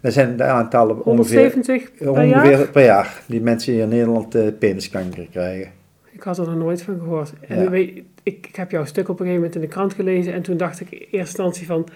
dat 0.01 0.13
zijn 0.13 0.37
de 0.37 0.43
aantallen 0.45 1.05
ongeveer, 1.05 1.39
170 1.51 1.91
per 1.99 2.11
ongeveer 2.11 2.51
jaar? 2.51 2.69
per 2.69 2.85
jaar 2.85 3.23
die 3.27 3.41
mensen 3.41 3.73
hier 3.73 3.83
in 3.83 3.89
Nederland 3.89 4.35
eh, 4.35 4.43
peniskanker 4.59 5.27
krijgen. 5.31 5.71
Ik 6.13 6.23
had 6.23 6.39
er 6.39 6.45
nog 6.47 6.57
nooit 6.57 6.83
van 6.83 6.99
gehoord. 6.99 7.33
En 7.49 7.63
Ja. 7.63 7.71
weet, 7.71 8.03
ik, 8.25 8.47
ik 8.49 8.57
heb 8.57 8.71
jouw 8.71 8.85
stuk 8.85 9.09
op 9.09 9.21
een 9.21 9.27
gegeven 9.27 9.35
moment 9.41 9.55
in 9.55 9.61
de 9.61 9.67
krant 9.75 9.95
gelezen 9.95 10.33
en 10.33 10.43
toen 10.43 10.57
dacht 10.57 10.81
ik 10.81 10.91
in 10.91 10.99
eerste 10.99 11.17
instantie 11.19 11.67
van, 11.67 11.89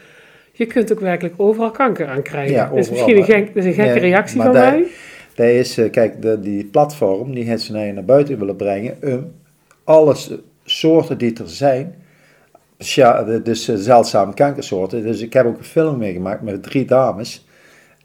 je 0.52 0.66
kunt 0.66 0.92
ook 0.92 1.00
werkelijk 1.00 1.34
overal 1.36 1.70
kanker 1.70 2.06
aan 2.08 2.22
krijgen. 2.22 2.54
Ja, 2.54 2.68
dat 2.68 2.78
is 2.78 2.90
misschien 2.90 3.16
een, 3.16 3.24
gek, 3.24 3.46
dat 3.46 3.56
is 3.56 3.64
een 3.64 3.72
gekke 3.72 3.90
Nee, 3.90 4.00
reactie 4.00 4.40
van 4.42 4.52
daar- 4.52 4.72
mij. 4.72 4.86
Dat 5.34 5.46
is, 5.46 5.78
eh, 5.78 5.90
kijk, 5.90 6.22
de, 6.22 6.40
die 6.40 6.64
platform 6.64 7.34
die 7.34 7.44
het 7.50 7.62
ze 7.62 7.72
naar, 7.72 8.04
buiten 8.04 8.38
willen 8.38 8.56
brengen, 8.56 8.96
om 9.02 9.32
alle 9.84 10.14
s- 10.14 10.32
soorten 10.64 11.18
die 11.18 11.32
er 11.38 11.48
zijn, 11.48 11.94
ja, 12.78 13.22
dus 13.22 13.68
eh, 13.68 13.76
zeldzame 13.76 14.34
kankersoorten. 14.34 15.02
Dus 15.02 15.20
ik 15.20 15.32
heb 15.32 15.46
ook 15.46 15.58
een 15.58 15.64
film 15.64 15.98
meegemaakt 15.98 16.42
met 16.42 16.62
drie 16.62 16.84
dames. 16.84 17.46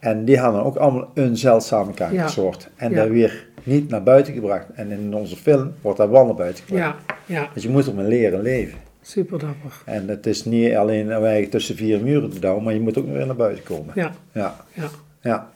En 0.03 0.25
die 0.25 0.37
hadden 0.37 0.63
ook 0.63 0.75
allemaal 0.75 1.09
een 1.13 1.37
zeldzame 1.37 1.93
kankersoort. 1.93 2.69
En 2.75 2.93
dat 2.93 3.07
weer 3.07 3.47
niet 3.63 3.89
naar 3.89 4.03
buiten 4.03 4.33
gebracht. 4.33 4.65
En 4.73 4.91
in 4.91 5.13
onze 5.15 5.35
film 5.35 5.73
wordt 5.81 5.97
dat 5.97 6.09
wel 6.09 6.25
naar 6.25 6.35
buiten 6.35 6.63
gebracht. 6.67 6.95
Ja, 7.07 7.15
ja, 7.35 7.49
Dus 7.53 7.63
je 7.63 7.69
moet 7.69 7.87
ermee 7.87 8.07
leren 8.07 8.41
leven. 8.41 8.77
super 9.01 9.39
dapper. 9.39 9.81
En 9.85 10.07
het 10.07 10.25
is 10.25 10.45
niet 10.45 10.75
alleen 10.75 11.07
wij 11.21 11.45
tussen 11.45 11.75
vier 11.75 11.99
muren 12.01 12.29
te 12.29 12.39
douwen, 12.39 12.63
maar 12.63 12.73
je 12.73 12.79
moet 12.79 12.97
ook 12.97 13.07
weer 13.11 13.25
naar 13.25 13.35
buiten 13.35 13.63
komen. 13.63 13.91
Ja, 13.95 14.11
Ja, 14.33 14.55
ja. 14.73 14.89
ja. 15.21 15.49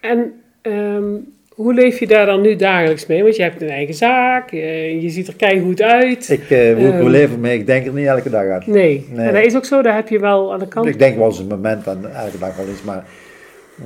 En 0.00 0.32
ehm, 0.62 1.04
hoe 1.48 1.74
leef 1.74 1.98
je 1.98 2.06
daar 2.06 2.26
dan 2.26 2.40
nu 2.40 2.56
dagelijks 2.56 3.06
mee? 3.06 3.22
Want 3.22 3.36
je 3.36 3.42
hebt 3.42 3.62
een 3.62 3.68
eigen 3.68 3.94
zaak, 3.94 4.52
eh, 4.52 5.02
je 5.02 5.08
ziet 5.10 5.28
er 5.28 5.36
keigoed 5.36 5.82
uit. 5.82 6.28
Ik, 6.30 6.50
eh, 6.50 6.74
hoe 6.74 6.84
ik 6.86 6.92
Ehm. 6.92 6.96
wil 6.96 7.08
leven 7.08 7.40
mee, 7.40 7.58
ik 7.58 7.66
denk 7.66 7.86
er 7.86 7.92
niet 7.92 8.06
elke 8.06 8.30
dag 8.30 8.48
aan. 8.50 8.62
Nee. 8.66 9.06
Nee. 9.12 9.26
en 9.26 9.34
dat 9.34 9.44
is 9.44 9.56
ook 9.56 9.64
zo, 9.64 9.82
daar 9.82 9.94
heb 9.94 10.08
je 10.08 10.18
wel 10.18 10.52
aan 10.52 10.58
de 10.58 10.68
kant. 10.68 10.86
Ik 10.86 10.98
denk 10.98 11.16
wel 11.16 11.26
eens 11.26 11.38
een 11.38 11.46
moment 11.46 11.88
aan 11.88 12.06
elke 12.08 12.38
dag 12.38 12.56
wel 12.56 12.66
eens, 12.68 12.82
maar 12.82 13.04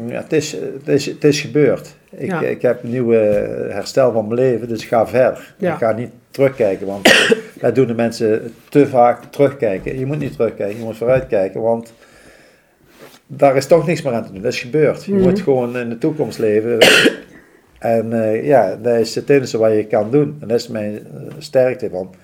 ja, 0.07 0.21
het, 0.23 0.33
is, 0.33 0.53
het, 0.53 0.89
is, 0.89 1.07
het 1.07 1.25
is 1.25 1.41
gebeurd. 1.41 1.95
Ik, 2.11 2.27
Ja. 2.31 2.41
ik 2.43 2.63
heb 2.63 2.83
een 2.83 2.91
nieuwe 2.91 3.17
herstel 3.71 4.13
van 4.13 4.29
mijn 4.29 4.41
leven, 4.41 4.69
dus 4.69 4.83
ik 4.83 4.89
ga 4.89 5.07
verder. 5.07 5.55
Ja. 5.59 5.73
Ik 5.73 5.79
ga 5.79 5.93
niet 5.93 6.11
terugkijken, 6.31 6.87
want 6.87 7.29
dat 7.61 7.75
doen 7.75 7.87
de 7.87 7.95
mensen 7.95 8.55
te 8.69 8.87
vaak 8.87 9.25
terugkijken. 9.25 9.99
Je 9.99 10.07
moet 10.07 10.19
niet 10.19 10.33
terugkijken, 10.33 10.79
je 10.79 10.85
moet 10.85 10.97
vooruitkijken, 10.97 11.61
want 11.61 11.93
daar 13.27 13.57
is 13.57 13.67
toch 13.67 13.87
niks 13.87 14.03
meer 14.03 14.13
aan 14.13 14.27
te 14.27 14.33
doen. 14.33 14.43
Dat 14.43 14.53
is 14.53 14.61
gebeurd. 14.61 15.05
Je 15.05 15.13
Mhm. 15.13 15.23
moet 15.23 15.41
gewoon 15.41 15.77
in 15.79 15.89
de 15.89 15.99
toekomst 15.99 16.39
leven. 16.39 16.79
En 17.79 18.13
eh, 18.23 18.45
ja, 18.47 18.77
dat 18.83 18.95
is 18.99 19.15
het 19.15 19.31
enige 19.31 19.59
wat 19.59 19.73
je 19.73 19.87
kan 19.87 20.11
doen. 20.11 20.37
En 20.41 20.49
dat 20.49 20.59
is 20.61 20.69
mijn 20.69 20.95
eh, 20.95 21.33
sterkte. 21.39 21.91
Want 21.91 22.17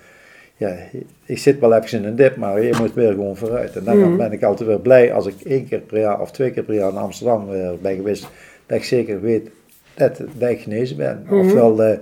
ja, 0.57 0.77
ik 1.25 1.39
zit 1.39 1.59
wel 1.61 1.75
even 1.75 1.99
in 1.99 2.05
een 2.05 2.17
dip, 2.17 2.37
maar 2.37 2.63
je 2.63 2.75
moet 2.81 2.95
weer 2.95 3.11
gewoon 3.13 3.37
vooruit. 3.37 3.77
En 3.77 3.85
dan 3.85 3.99
Mhm. 3.99 4.17
ben 4.17 4.33
ik 4.33 4.43
altijd 4.43 4.69
weer 4.69 4.81
blij 4.81 5.13
als 5.13 5.27
ik 5.27 5.35
één 5.41 5.69
keer 5.69 5.79
per 5.81 5.99
jaar 6.01 6.21
of 6.21 6.31
twee 6.31 6.51
keer 6.51 6.63
per 6.63 6.75
jaar 6.75 6.91
in 6.91 6.97
Amsterdam 6.97 7.49
weer 7.49 7.75
ben 7.81 7.97
geweest. 7.97 8.29
Dat 8.67 8.77
ik 8.79 8.85
zeker 8.85 9.21
weet 9.21 9.51
dat, 9.95 10.21
dat 10.39 10.51
ik 10.51 10.61
genezen 10.61 10.97
ben. 10.97 11.23
Mhm. 11.25 11.35
Ofwel 11.39 11.83
eh, 11.83 11.99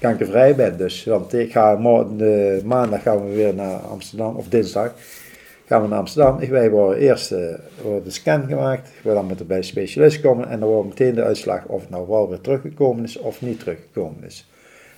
kankervrij 0.00 0.54
ben. 0.54 0.76
Dus, 0.76 1.04
want 1.04 1.32
ik 1.34 1.52
ga 1.52 1.74
morgen, 1.76 2.16
de 2.16 2.60
maandag 2.64 3.02
gaan 3.02 3.28
we 3.28 3.34
weer 3.34 3.54
naar 3.54 3.76
Amsterdam, 3.76 4.36
of 4.36 4.48
dinsdag 4.48 4.94
gaan 5.66 5.82
we 5.82 5.88
naar 5.88 5.98
Amsterdam. 5.98 6.40
Ik- 6.40 6.50
Wij 6.50 6.70
worden 6.70 6.98
eerst 6.98 7.32
eh, 7.32 7.54
wordt 7.82 8.04
de 8.04 8.10
scan 8.10 8.42
gemaakt. 8.48 8.90
We 9.02 9.12
dan 9.12 9.26
moeten 9.26 9.46
bij 9.46 9.56
de 9.56 9.62
specialist 9.62 10.20
komen 10.20 10.48
en 10.48 10.60
dan 10.60 10.68
wordt 10.68 10.88
meteen 10.88 11.14
de 11.14 11.22
uitslag 11.22 11.64
of 11.66 11.80
het 11.80 11.90
nou 11.90 12.08
wel 12.08 12.28
weer 12.28 12.40
teruggekomen 12.40 13.04
is 13.04 13.18
of 13.18 13.42
niet 13.42 13.58
teruggekomen 13.58 14.24
is. 14.24 14.48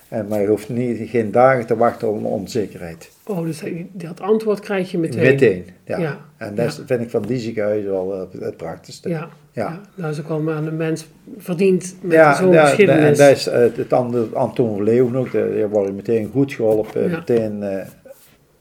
En 0.09 0.27
maar 0.27 0.41
je 0.41 0.47
hoeft 0.47 0.69
niet, 0.69 1.09
geen 1.09 1.31
dagen 1.31 1.65
te 1.65 1.77
wachten 1.77 2.09
op 2.09 2.15
een 2.15 2.23
onzekerheid. 2.25 3.11
Oh, 3.25 3.43
dus 3.43 3.63
dat- 3.91 4.21
antwoord 4.21 4.59
krijg 4.59 4.91
je 4.91 4.97
meteen. 4.97 5.21
Meteen, 5.21 5.65
ja. 5.85 5.97
Ja, 5.99 6.17
En 6.37 6.55
dat 6.55 6.75
ja. 6.75 6.83
vind 6.85 7.01
ik 7.01 7.09
van 7.09 7.21
die 7.21 7.39
ziekenhuizen 7.39 7.91
wel 7.91 8.13
eh, 8.13 8.41
het, 8.41 8.57
praktischste. 8.57 9.09
Ja, 9.09 9.29
Ja. 9.51 9.81
dat 9.95 10.11
is 10.11 10.19
ook 10.19 10.27
wel 10.27 10.39
maar 10.39 10.57
een 10.63 10.77
mens 10.77 11.07
verdient 11.37 11.95
met 12.01 12.35
zo'n 12.35 12.51
ja, 12.51 12.61
en 12.61 12.67
geschiedenis. 12.67 13.17
dat 13.17 13.29
is 13.29 13.47
eh, 13.47 13.59
het 13.75 13.93
andere, 13.93 14.35
Anton 14.35 14.75
van 14.75 14.83
Leeuwen 14.83 15.15
ook, 15.15 15.31
daar 15.31 15.69
word 15.69 15.87
je 15.87 15.93
meteen 15.93 16.29
goed 16.31 16.53
geholpen, 16.53 17.09
meteen 17.11 17.63
eh, 17.63 17.85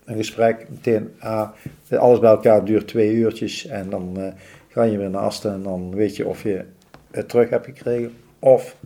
een 0.04 0.16
gesprek, 0.16 0.66
meteen, 0.70 1.10
ah, 1.18 1.48
alles 1.90 2.18
bij 2.18 2.30
elkaar 2.30 2.64
duurt 2.64 2.88
twee 2.88 3.12
uurtjes 3.12 3.66
en 3.66 3.90
dan 3.90 4.12
eh, 4.16 4.32
ga 4.68 4.82
je 4.82 4.98
weer 4.98 5.10
naar 5.10 5.22
Asten 5.22 5.52
en 5.52 5.62
dan 5.62 5.94
weet 5.94 6.16
je 6.16 6.26
of 6.26 6.42
je 6.42 6.64
het 7.10 7.28
terug 7.28 7.50
hebt 7.50 7.64
gekregen 7.66 8.12
of 8.38 8.76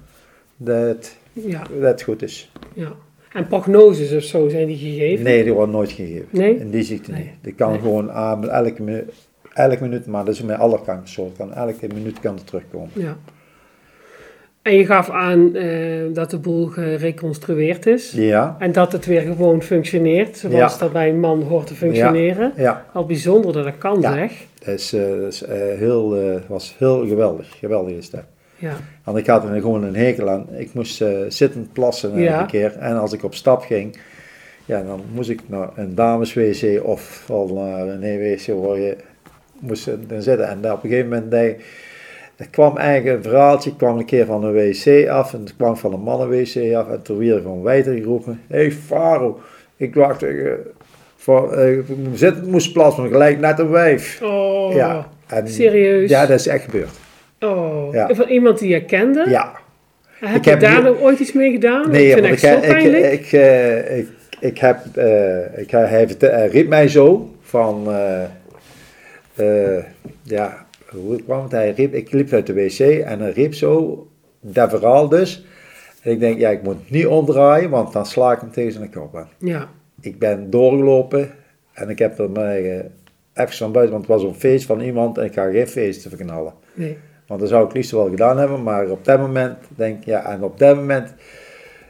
dat 0.57 1.17
ja, 1.33 1.63
dat 1.63 1.83
het 1.83 2.03
goed 2.03 2.23
is. 2.23 2.51
ja. 2.73 2.93
En 3.33 3.47
prognoses 3.47 4.13
of 4.13 4.23
zo 4.23 4.49
zijn 4.49 4.67
die 4.67 4.77
gegeven? 4.77 5.25
Nee, 5.25 5.43
die 5.45 5.53
wordt 5.53 5.73
nooit 5.73 5.91
gegeven. 5.93 6.27
Nee? 6.31 6.59
In 6.59 6.71
die 6.71 6.83
ziekte 6.83 7.11
Nee. 7.11 7.21
niet. 7.23 7.31
Die 7.41 7.53
kan 7.55 7.71
Nee. 7.71 7.81
gewoon 7.81 8.11
aan 8.11 8.49
elke, 8.51 8.83
minu- 8.83 9.07
elke 9.53 9.83
minuut, 9.83 10.07
maar 10.07 10.25
dat 10.25 10.35
is 10.35 10.43
met 10.43 10.59
alle 10.59 10.81
kankersoorten, 10.85 11.37
kan 11.37 11.55
elke 11.55 11.87
minuut 11.95 12.21
kan 12.21 12.35
het 12.35 12.47
terugkomen. 12.47 12.91
Ja. 12.93 13.17
En 14.63 14.75
je 14.77 14.87
gaf 14.87 15.11
aan 15.11 15.55
eh, 15.57 16.01
dat 16.13 16.31
de 16.31 16.39
boel 16.39 16.67
gereconstrueerd 16.67 17.87
is. 17.87 18.11
Ja, 18.13 18.57
En 18.59 18.73
dat 18.73 18.93
het 18.93 19.07
weer 19.07 19.21
gewoon 19.21 19.63
functioneert, 19.63 20.37
zoals 20.39 20.73
Ja. 20.73 20.79
dat 20.79 20.93
bij 20.93 21.09
een 21.09 21.21
man 21.21 21.43
hoort 21.43 21.67
te 21.67 21.75
functioneren. 21.75 22.53
ja. 22.57 22.87
Al 22.93 23.07
bijzonder 23.07 23.53
dat 23.53 23.65
dat 23.65 23.79
kan, 23.79 24.03
zeg. 24.03 24.33
Dat 24.65 24.75
is, 24.75 24.93
eh, 24.93 25.01
dat 25.21 25.33
is, 25.33 25.43
eh, 25.43 25.57
heel, 25.79 26.17
was 26.49 26.75
heel 26.79 27.07
geweldig. 27.07 27.59
Geweldig 27.59 27.97
is 27.97 28.11
dat. 28.11 28.25
Ja, 28.61 28.73
Want 29.05 29.19
ik 29.19 29.27
had 29.27 29.45
er 29.45 29.61
gewoon 29.61 29.85
een 29.85 29.97
hekel 29.97 30.29
aan. 30.31 30.47
Ik 30.57 30.75
moest 30.75 31.01
eh 31.03 31.09
zittend 31.29 31.73
plassen 31.73 32.11
elke 32.11 32.23
Ja. 32.23 32.45
keer. 32.45 32.77
En 32.79 32.97
als 32.97 33.13
ik 33.13 33.23
op 33.25 33.35
stap 33.35 33.63
ging, 33.63 33.99
ja, 34.65 34.83
dan 34.83 35.03
moest 35.15 35.31
ik 35.31 35.41
naar 35.47 35.69
een 35.77 35.95
dameswc 35.95 36.81
of 36.85 37.25
al 37.31 37.47
naar 37.55 37.87
een 37.89 38.01
wc 38.19 38.47
waar 38.67 38.79
je 38.79 38.97
moest 39.59 39.85
dan 40.09 40.23
zitten. 40.23 40.49
En 40.49 40.61
daar 40.61 40.73
op 40.73 40.85
een 40.85 40.91
gegeven 40.91 41.09
moment, 41.11 41.57
dat 42.37 42.51
kwam 42.51 42.77
eigenlijk 42.77 43.17
een 43.17 43.31
verhaaltje, 43.31 43.77
kwam 43.77 43.99
een 43.99 44.05
keer 44.05 44.27
van 44.27 44.45
een 44.45 44.53
wc 44.53 45.09
af. 45.09 45.35
En 45.35 45.41
het 45.41 45.57
kwam 45.57 45.77
van 45.77 45.93
een 45.93 46.01
mannenwc 46.01 46.75
af. 46.75 46.89
En 46.89 47.03
toen 47.03 47.19
werd 47.19 47.37
er 47.37 47.43
van 47.43 47.63
wijter 47.63 47.95
geroepen, 47.95 48.41
hé 48.49 48.57
hey, 48.59 48.71
Faro, 48.73 49.41
ik 49.77 49.95
dacht, 49.95 50.23
eh, 50.23 50.53
voor, 51.17 51.59
ik 51.59 51.85
zitten 52.15 52.51
moest 52.51 52.73
plassen, 52.73 53.09
gelijk 53.09 53.41
net 53.41 53.59
een 53.59 53.71
wijf. 53.71 54.21
Oh, 54.23 54.75
Ja, 54.75 55.09
en- 55.27 55.49
serieus? 55.49 56.11
Ja, 56.11 56.27
dat 56.27 56.39
is 56.39 56.47
echt 56.47 56.65
gebeurd. 56.65 56.91
Oh, 57.41 57.93
Ja. 57.93 58.15
van 58.15 58.29
iemand 58.29 58.59
die 58.59 58.69
je 58.69 58.85
kende? 58.85 59.25
Ja. 59.29 59.53
Heb 60.21 60.37
Ik 60.37 60.45
je 60.45 60.51
heb 60.51 60.61
daar 60.61 60.83
nog 60.83 61.01
ooit 61.01 61.19
iets 61.19 61.33
mee 61.33 61.51
gedaan? 61.51 61.91
Nee, 61.91 62.09
ik 62.09 62.15
want 62.23 62.43
ik, 62.43 62.83
ik, 62.83 63.13
ik, 63.13 63.33
eh, 63.33 63.99
ik, 63.99 64.09
ik 64.41 64.59
heb, 64.59 64.79
eh, 64.97 65.59
ik, 65.59 65.71
hij, 65.71 65.87
hij 66.21 66.49
riep 66.49 66.69
mij 66.69 66.89
zo 66.89 67.35
van, 67.41 67.93
eh, 69.35 69.85
ja, 70.23 70.67
hoe 70.89 71.23
kwam 71.23 71.43
het? 71.43 71.53
Hij 71.53 71.71
riep, 71.71 71.95
ik 71.95 72.13
liep 72.13 72.33
uit 72.33 72.47
de 72.47 72.53
wc 72.55 72.79
en 72.81 73.21
hij 73.21 73.31
riep 73.31 73.55
zo, 73.55 74.07
dat 74.41 74.71
verhaal 74.71 75.09
dus. 75.09 75.45
En 76.03 76.11
ik 76.13 76.21
denk, 76.21 76.39
ja, 76.39 76.49
ik 76.51 76.63
moet 76.63 76.91
niet 76.91 77.07
omdraaien, 77.07 77.71
want 77.71 77.93
dan 77.93 78.07
sla 78.07 78.33
ik 78.33 78.41
hem 78.41 78.51
tegen 78.51 78.73
zijn 78.73 78.91
kop 78.91 79.17
aan. 79.17 79.29
ja, 79.39 79.69
Ik 80.01 80.19
ben 80.19 80.51
doorgelopen 80.51 81.31
en 81.73 81.89
ik 81.89 81.99
heb 81.99 82.19
er 82.19 82.31
mij 82.31 82.91
even 83.35 83.53
van 83.57 83.73
buiten, 83.73 83.95
want 83.97 84.07
het 84.09 84.17
was 84.21 84.31
een 84.31 84.41
feest 84.41 84.67
van 84.67 84.81
iemand 84.81 85.19
en 85.19 85.25
ik 85.25 85.33
ga 85.33 85.51
geen 85.51 85.69
feesten 85.69 86.11
verknallen. 86.11 86.53
nee. 86.75 86.99
Want 87.31 87.43
dat 87.43 87.51
zou 87.51 87.67
ik 87.67 87.75
liefst 87.75 87.91
wel 87.91 88.09
gedaan 88.09 88.39
hebben, 88.39 88.63
maar 88.63 88.89
op 88.89 89.05
dat 89.05 89.19
moment 89.21 89.57
denk 89.77 89.99
ik, 89.99 90.05
ja, 90.05 90.25
en 90.33 90.43
op 90.43 90.59
dat 90.59 90.77
moment 90.77 91.15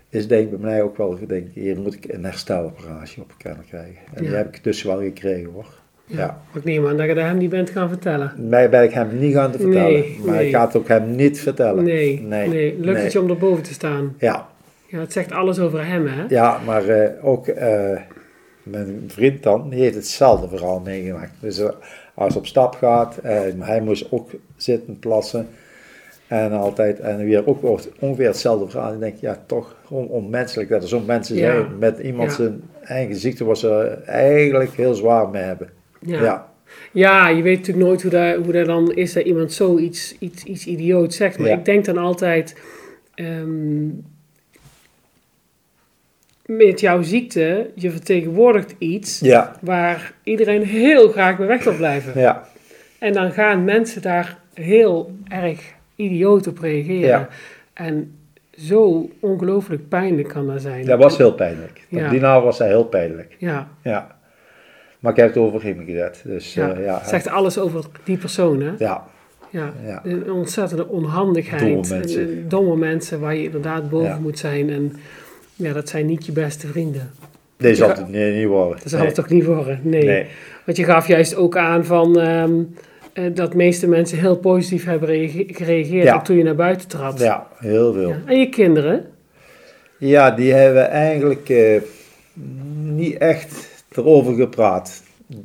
is 0.09 0.29
denk 0.29 0.43
ik 0.45 0.51
bij 0.51 0.71
mij 0.71 0.83
ook 0.83 0.97
wel, 0.97 1.19
denk 1.27 1.47
ik, 1.47 1.53
hier 1.55 1.79
moet 1.81 1.95
ik 1.95 2.13
een 2.13 2.25
hersteloperatie 2.25 3.23
op 3.23 3.33
kunnen 3.39 3.65
krijgen. 3.69 3.97
En 4.15 4.23
die 4.23 4.31
Ja. 4.31 4.37
heb 4.37 4.55
ik 4.57 4.65
dus 4.65 4.83
wel 4.83 4.99
gekregen 5.01 5.51
hoor. 5.53 5.67
Ja. 6.05 6.27
Maar 6.27 6.57
ik 6.57 6.65
neem 6.65 6.87
aan 6.87 6.97
dat 6.97 7.07
je 7.07 7.15
dat 7.15 7.25
hem 7.25 7.37
niet 7.37 7.51
bent 7.51 7.71
gaan 7.71 7.89
vertellen. 7.89 8.33
Mij 8.49 8.71
ben 8.71 8.83
ik 8.83 8.93
hem 8.93 9.19
niet 9.19 9.35
gaan 9.35 9.51
te 9.51 9.59
vertellen. 9.59 9.93
Nee, 9.93 10.21
maar 10.25 10.35
nee. 10.35 10.47
ik 10.47 10.55
ga 10.55 10.67
het 10.67 10.77
ook 10.77 10.89
hem 10.89 11.15
niet 11.17 11.41
vertellen. 11.41 11.85
Nee, 11.85 12.21
Nee, 12.21 12.49
nee. 12.49 12.75
Lukt 12.79 12.85
nee. 12.97 13.03
het 13.03 13.13
je 13.13 13.21
om 13.21 13.31
erboven 13.31 13.63
te 13.63 13.73
staan? 13.73 14.15
Ja, 14.19 14.49
Ja, 14.87 14.99
het 14.99 15.13
zegt 15.13 15.33
alles 15.33 15.59
over 15.59 15.87
hem, 15.87 16.07
hè? 16.07 16.25
ja 16.29 16.59
maar 16.67 16.89
eh, 16.89 17.25
ook 17.27 17.47
eh, 17.47 17.97
mijn 18.63 19.05
vriend 19.07 19.43
dan, 19.43 19.69
die 19.71 19.81
heeft 19.81 19.95
hetzelfde 19.95 20.49
verhaal 20.49 20.81
meegemaakt. 20.81 21.33
Dus 21.41 21.59
eh, 21.59 21.69
als 22.15 22.37
op 22.37 22.47
stap 22.47 22.75
gaat, 22.75 23.19
hij 23.59 23.81
moest 23.85 24.07
ook 24.13 24.31
zitten 24.57 24.99
plassen. 24.99 25.49
En 26.27 26.53
altijd, 26.53 27.01
en 27.01 27.25
weer 27.25 27.47
ook 27.49 27.81
ongeveer 27.99 28.27
hetzelfde 28.27 28.69
verhaal. 28.71 28.93
Ik 28.93 29.01
denk, 29.01 29.17
ja, 29.17 29.43
toch 29.47 29.77
gewoon 29.87 30.07
onmenselijk 30.07 30.69
dat 30.69 30.83
er 30.83 30.89
zo'n 30.89 31.05
mensen 31.07 31.37
Ja. 31.37 31.53
zijn 31.53 31.79
met 31.79 31.99
iemand 31.99 32.31
Ja. 32.31 32.37
zijn 32.37 32.63
eigen 32.83 33.17
ziekte, 33.17 33.45
waar 33.45 33.57
ze 33.57 33.99
eigenlijk 34.07 34.71
heel 34.71 34.95
zwaar 34.95 35.29
mee 35.29 35.43
hebben. 35.43 35.69
Ja. 36.01 36.23
ja. 36.23 36.49
Ja, 36.93 37.29
je 37.29 37.43
weet 37.43 37.59
natuurlijk 37.59 37.87
nooit 37.87 38.03
hoe 38.03 38.11
dat, 38.11 38.37
hoe 38.45 38.53
dat 38.53 38.67
dan 38.67 38.93
is 38.93 39.13
dat 39.13 39.25
iemand 39.25 39.53
zoiets 39.53 40.17
iets, 40.19 40.45
iets 40.45 40.67
idioot 40.67 41.15
zegt. 41.15 41.39
Maar 41.39 41.51
ik 41.51 41.65
denk 41.65 41.85
dan 41.85 41.97
altijd, 41.99 42.57
ehm, 43.15 43.89
met 46.57 46.81
jouw 46.81 47.03
ziekte, 47.03 47.71
je 47.75 47.91
vertegenwoordigt 47.91 48.75
iets 48.79 49.21
Ja, 49.21 49.57
waar 49.61 50.13
iedereen 50.23 50.63
heel 50.63 51.09
graag 51.09 51.37
bij 51.37 51.47
weg 51.47 51.65
wil 51.65 51.77
blijven. 51.77 52.21
ja, 52.21 52.49
En 52.99 53.13
dan 53.13 53.33
gaan 53.33 53.65
mensen 53.65 54.03
daar 54.03 54.39
heel 54.55 55.13
erg 55.29 55.61
idioot 55.95 56.47
op 56.47 56.59
reageren. 56.59 57.09
Ja. 57.09 57.29
En 57.75 58.15
zo 58.51 59.09
ongelooflijk 59.21 59.89
pijnlijk 59.89 60.29
kan 60.29 60.47
dat 60.47 60.61
zijn. 60.63 60.85
dat 60.87 60.99
was 60.99 61.17
heel 61.17 61.33
pijnlijk. 61.35 61.87
Op 61.91 62.11
die 62.11 62.25
avond 62.25 62.45
was 62.45 62.59
hij 62.59 62.69
heel 62.69 62.85
pijnlijk. 62.85 63.37
Ja, 63.39 63.69
Ja. 63.83 64.19
Maar 64.99 65.13
ik 65.13 65.19
heb 65.19 65.29
het 65.29 65.37
over 65.37 65.63
hem 65.63 65.85
gezet. 65.85 66.23
Dus 66.25 66.55
ja. 66.55 66.69
ja, 66.69 66.79
ja, 66.81 66.99
Het 66.99 67.09
zegt 67.09 67.29
alles 67.29 67.59
over 67.59 67.85
die 68.05 68.17
persoon, 68.17 68.61
hè? 68.61 68.71
ja, 68.79 69.05
Ja, 69.51 69.73
Ja. 69.87 70.01
een 70.05 70.33
ontzettende 70.33 70.89
onhandigheid. 70.89 71.61
Domme 71.63 71.89
mensen. 71.89 72.23
En, 72.23 72.45
domme 72.49 72.77
mensen 72.77 73.21
waar 73.21 73.35
je 73.35 73.43
inderdaad 73.43 73.91
boven 73.91 74.23
moet 74.23 74.39
zijn. 74.39 74.71
En 74.71 74.93
ja, 75.63 75.73
dat 75.73 75.89
zijn 75.89 76.07
niet 76.07 76.27
je 76.27 76.33
beste 76.33 76.67
vrienden. 76.67 77.11
Ja. 77.57 77.75
zal 77.75 77.89
het 77.89 78.09
niet, 78.09 78.35
niet 78.35 78.47
worden. 78.47 78.79
Dat 78.83 78.91
zal 78.91 79.05
het 79.05 79.15
toch 79.15 79.29
niet 79.29 79.45
worden? 79.45 79.81
Nee. 79.83 80.05
Nee. 80.05 80.27
Want 80.65 80.77
je 80.79 80.85
gaf 80.85 81.07
juist 81.07 81.37
ook 81.37 81.57
aan 81.57 81.85
van, 81.85 82.21
eh, 82.21 82.45
dat 83.35 83.51
de 83.51 83.57
meeste 83.57 83.89
mensen 83.89 84.19
heel 84.19 84.37
positief 84.37 84.85
hebben 84.85 85.09
reage- 85.09 85.45
gereageerd 85.49 86.05
Ja. 86.05 86.21
toen 86.23 86.37
je 86.37 86.43
naar 86.43 86.55
buiten 86.55 86.89
trad. 86.89 87.19
Ja, 87.21 87.47
heel 87.59 87.93
veel. 87.93 88.09
Ja. 88.09 88.19
En 88.27 88.39
je 88.39 88.49
kinderen? 88.49 89.05
Ja, 89.99 90.31
die 90.31 90.53
hebben 90.53 90.91
eigenlijk 90.91 91.49
eh, 91.49 91.81
niet 92.83 93.17
echt 93.19 93.69
erover 93.97 94.35
gepraat. 94.35 95.03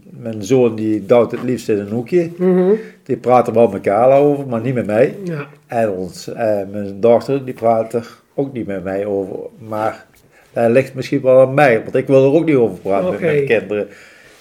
Mijn 0.10 0.43
zoon 0.43 0.75
die 0.75 1.06
duwt 1.06 1.32
het 1.32 1.43
liefst 1.43 1.69
in 1.69 1.78
een 1.80 1.89
hoekje. 1.89 2.30
Mhm. 2.38 2.71
Die 3.04 3.17
praat 3.17 3.47
er 3.47 3.54
wel 3.54 3.65
met 3.65 3.73
elkaar 3.73 4.19
over, 4.19 4.47
maar 4.47 4.62
niet 4.62 4.73
met 4.73 4.86
mij. 4.86 5.15
Ja. 5.23 5.47
En 5.67 5.89
ons, 5.89 6.28
eh, 6.34 6.60
mijn 6.71 6.99
dochter 6.99 7.45
die 7.45 7.54
praat 7.54 7.93
er 7.93 8.08
ook 8.36 8.54
niet 8.54 8.65
met 8.67 8.84
mij 8.84 9.06
over. 9.06 9.36
Maar 9.58 10.06
dat 10.54 10.71
ligt 10.71 10.93
misschien 10.93 11.21
wel 11.21 11.41
aan 11.41 11.54
mij, 11.54 11.84
want 11.84 11.95
ik 11.95 12.08
wil 12.08 12.26
er 12.26 12.32
ook 12.34 12.45
niet 12.45 12.56
over 12.56 12.78
praten 12.78 13.12
met 13.12 13.19
mijn 13.19 13.45
kinderen. 13.45 13.88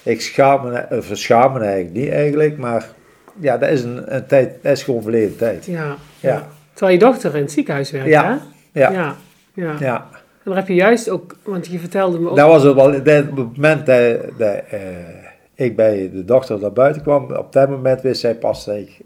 Ik 0.02 0.20
schaam 0.20 0.68
me, 0.68 0.86
of 0.90 1.10
schaam 1.12 1.52
me 1.52 1.58
eigenlijk 1.58 1.94
niet 1.94 2.08
eigenlijk, 2.08 2.58
maar 2.58 2.88
ja, 3.40 3.58
dat 3.58 3.68
is 3.70 3.82
een, 3.82 4.14
een 4.14 4.26
tijd, 4.26 4.62
dat 4.62 4.72
is 4.72 4.82
gewoon 4.82 5.02
verleden 5.02 5.36
tijd. 5.36 5.66
Ja. 5.66 5.96
Ja. 6.20 6.48
Terwijl 6.72 6.98
je 6.98 7.04
dochter 7.04 7.34
in 7.34 7.42
het 7.42 7.52
ziekenhuis 7.52 7.90
werkt, 7.90 8.08
Ja. 8.08 8.24
hè? 8.72 8.80
Ja, 8.80 9.16
ja. 9.54 9.76
Ja. 9.80 10.08
En 10.12 10.50
dan 10.50 10.56
heb 10.56 10.68
je 10.68 10.74
juist 10.74 11.08
ook, 11.08 11.36
want 11.42 11.66
je 11.66 11.78
vertelde 11.78 12.18
me 12.18 12.28
ook... 12.30 12.36
Dat 12.36 12.48
was 12.48 12.62
het 12.62 12.74
wel, 12.74 13.02
dat, 13.02 13.24
op 13.30 13.36
het 13.36 13.36
moment 13.36 13.86
dat, 13.86 14.18
dat 14.38 14.62
eh, 14.70 14.80
ik 15.54 15.76
bij 15.76 16.10
de 16.12 16.24
dochter 16.24 16.58
naar 16.60 16.72
buiten 16.72 17.02
kwam, 17.02 17.30
op 17.32 17.52
dat 17.52 17.68
moment 17.68 18.00
wist 18.02 18.20
zij 18.20 18.34
pas 18.34 18.64
dat 18.64 18.76
ik 18.76 19.00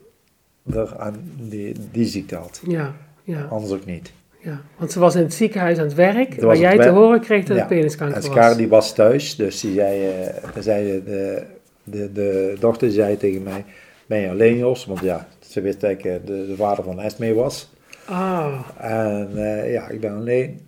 er 0.75 0.95
aan 0.99 1.15
die, 1.41 1.75
die 1.93 2.07
ziekte 2.07 2.37
had. 2.37 2.61
Ja, 2.67 2.93
ja, 3.23 3.47
Anders 3.51 3.73
ook 3.73 3.85
niet. 3.85 4.13
Ja. 4.41 4.61
Want 4.77 4.93
ze 4.93 4.99
was 4.99 5.15
in 5.15 5.23
het 5.23 5.35
ziekenhuis 5.35 5.79
aan 5.79 5.85
het 5.85 5.95
werk, 5.95 6.41
waar 6.41 6.57
jij 6.57 6.79
te 6.79 6.89
horen 6.89 7.21
kreeg 7.21 7.45
dat 7.45 7.57
Ja. 7.57 7.63
het 7.63 7.73
peniskanker 7.73 8.17
En 8.17 8.23
was. 8.23 8.31
Scar 8.31 8.57
die 8.57 8.69
was 8.69 8.95
thuis, 8.95 9.37
dus 9.37 9.61
die 9.61 9.75
zei, 9.75 10.09
eh, 10.09 10.63
zei 10.63 11.03
de, 11.05 11.43
de, 11.85 12.13
de 12.13 12.57
dochter 12.61 12.91
zei 12.91 13.17
tegen 13.17 13.43
mij, 13.43 13.65
ben 14.07 14.19
je 14.21 14.29
alleen 14.31 14.57
Jos? 14.59 14.85
Want 14.85 15.01
ja, 15.01 15.27
ze 15.41 15.61
wist 15.61 15.81
dat 15.81 15.91
ik 15.91 16.05
eh, 16.05 16.15
de, 16.25 16.47
de 16.47 16.57
vader 16.57 16.85
van 16.85 17.01
Esmee 17.01 17.35
was. 17.35 17.71
Ah, 18.05 18.59
En 18.81 19.31
eh, 19.35 19.73
ja, 19.73 19.89
ik 19.89 20.01
ben 20.01 20.17
alleen. 20.17 20.61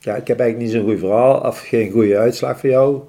Ja, 0.00 0.16
ik 0.16 0.26
heb 0.28 0.40
eigenlijk 0.40 0.58
niet 0.58 0.70
zo'n 0.70 0.90
goed 0.90 0.98
verhaal, 0.98 1.40
of 1.40 1.60
geen 1.60 1.90
goede 1.90 2.18
uitslag 2.18 2.58
voor 2.60 2.70
jou. 2.70 3.00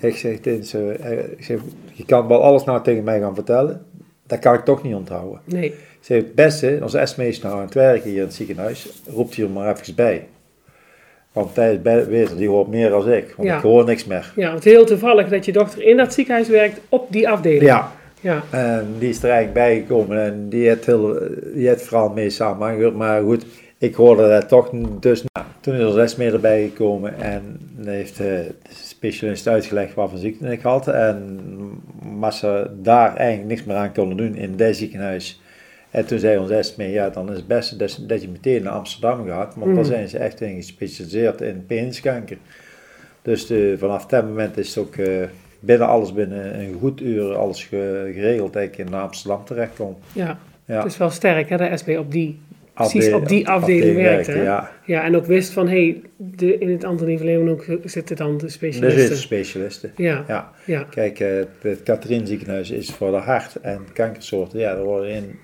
Ik 0.00 0.16
zeg 0.16 0.38
tegen 0.38 0.64
ze, 0.64 0.96
ik 1.36 1.44
zeg, 1.44 1.60
je 1.92 2.04
kan 2.04 2.28
wel 2.28 2.42
alles 2.42 2.64
nou 2.64 2.82
tegen 2.82 3.04
mij 3.04 3.20
gaan 3.20 3.34
vertellen. 3.34 3.85
Dat 4.26 4.38
kan 4.38 4.54
ik 4.54 4.64
toch 4.64 4.82
niet 4.82 4.94
onthouden. 4.94 5.40
nee. 5.44 5.64
Ik 5.66 6.12
zeg, 6.12 6.16
het 6.22 6.34
beste, 6.34 6.78
als 6.82 6.94
Esmee 6.94 7.28
is 7.28 7.40
nou 7.40 7.54
aan 7.54 7.60
het 7.64 7.74
werken 7.74 8.10
hier 8.10 8.18
in 8.18 8.24
het 8.24 8.34
ziekenhuis, 8.34 8.88
roept 9.14 9.36
hij 9.36 9.44
er 9.44 9.50
maar 9.50 9.76
even 9.76 9.94
bij. 9.94 10.26
Want 11.32 11.54
Thijs 11.54 11.78
Wezer, 12.08 12.36
die 12.36 12.48
hoort 12.48 12.68
meer 12.68 12.88
dan 12.90 13.12
ik, 13.12 13.34
want 13.36 13.48
Ja. 13.48 13.56
ik 13.56 13.62
hoor 13.62 13.84
niks 13.84 14.04
meer. 14.04 14.32
Ja, 14.36 14.50
want 14.50 14.64
heel 14.64 14.84
toevallig 14.84 15.28
dat 15.28 15.44
je 15.44 15.52
dochter 15.52 15.82
in 15.82 15.96
dat 15.96 16.14
ziekenhuis 16.14 16.48
werkt 16.48 16.80
op 16.88 17.06
die 17.12 17.28
afdeling. 17.28 17.62
Ja, 17.62 17.92
Ja, 18.20 18.42
en 18.50 18.86
die 18.98 19.08
is 19.08 19.16
er 19.22 19.30
eigenlijk 19.30 19.52
bijgekomen 19.54 20.22
en 20.24 20.48
die 20.48 20.68
heeft, 20.68 20.86
heel, 20.86 21.18
die 21.54 21.66
heeft 21.66 21.78
het 21.80 21.88
verhaal 21.88 22.08
mee 22.08 22.30
samen. 22.30 22.96
Maar 22.96 23.22
goed, 23.22 23.44
ik 23.78 23.94
hoorde 23.94 24.28
dat 24.28 24.48
toch, 24.48 24.70
dus 25.00 25.24
nou, 25.32 25.46
toen 25.60 25.74
is 25.74 25.94
er 25.94 25.98
Esmee 26.00 26.30
erbij 26.32 26.62
gekomen 26.62 27.18
en 27.20 27.60
heeft 27.84 28.12
eh, 28.20 28.26
de 28.26 28.54
specialist 28.68 29.48
uitgelegd 29.48 29.94
wat 29.94 30.10
voor 30.10 30.18
ziekte 30.18 30.52
ik 30.52 30.60
had. 30.62 30.88
En 30.88 31.40
maar 32.18 32.32
ze 32.32 32.70
daar 32.82 33.16
eigenlijk 33.16 33.48
niks 33.48 33.64
meer 33.64 33.76
aan 33.76 33.92
konden 33.92 34.16
doen 34.16 34.34
in 34.36 34.56
dat 34.56 34.76
ziekenhuis. 34.76 35.40
En 35.90 36.06
toen 36.06 36.18
zei 36.18 36.38
ons 36.38 36.50
Esmee, 36.50 36.90
ja 36.92 37.10
dan 37.10 37.30
is 37.30 37.36
het 37.36 37.46
beste 37.46 37.76
dat, 37.76 37.98
dat 38.06 38.22
je 38.22 38.28
meteen 38.28 38.62
naar 38.62 38.72
Amsterdam 38.72 39.26
gaat, 39.26 39.54
want 39.54 39.66
daar 39.66 39.74
Mhm. 39.84 39.84
zijn 39.92 40.08
ze 40.08 40.18
echt 40.18 40.40
in 40.40 40.54
gespecialiseerd 40.54 41.40
in 41.40 41.64
peniskanker. 41.66 42.36
Dus 43.22 43.46
de, 43.46 43.74
vanaf 43.78 44.06
dat 44.06 44.24
moment 44.24 44.56
is 44.58 44.74
het 44.74 44.84
ook 44.84 44.96
eh, 44.96 45.22
binnen 45.60 45.88
alles 45.88 46.12
binnen 46.12 46.58
een 46.60 46.76
goed 46.80 47.00
uur 47.00 47.34
alles 47.36 47.64
ge- 47.64 48.10
geregeld 48.14 48.52
dat 48.52 48.62
ik 48.62 48.78
in 48.78 48.94
Amsterdam 48.94 49.44
terecht 49.44 49.76
kom. 49.76 49.96
ja. 50.12 50.38
Ja. 50.64 50.76
het 50.82 50.86
is 50.92 50.96
wel 50.98 51.10
sterk 51.10 51.48
hè, 51.48 51.56
dat 51.56 51.78
SB 51.78 51.88
op 51.98 52.12
die, 52.12 52.38
precies 52.76 53.12
op 53.12 53.28
die 53.28 53.48
afdeling 53.48 53.96
werkte. 53.96 54.30
hè? 54.30 54.42
Ja, 54.42 54.70
Ja, 54.84 55.04
en 55.04 55.16
ook 55.16 55.26
wist 55.26 55.52
van, 55.52 55.68
hé, 55.68 56.00
hey, 56.38 56.50
in 56.58 56.70
het 56.70 56.84
Antonie 56.84 57.16
van 57.16 57.26
Leeuwenhoek 57.26 57.64
zitten 57.84 58.16
dan 58.16 58.38
de 58.38 58.48
specialisten. 58.48 59.10
is 59.16 59.20
specialisten. 59.22 59.92
Ja, 59.96 60.24
Ja. 60.28 60.50
ja, 60.64 60.86
Kijk, 60.90 61.20
eh, 61.20 61.28
het 61.60 61.82
Catherine 61.82 62.26
ziekenhuis 62.26 62.70
is 62.70 62.90
voor 62.90 63.10
de 63.10 63.16
hart- 63.16 63.56
en 63.60 63.80
kankersoorten. 63.92 64.58
Ja, 64.58 64.74
daar 64.74 64.84
worden 64.84 65.10
in 65.10 65.38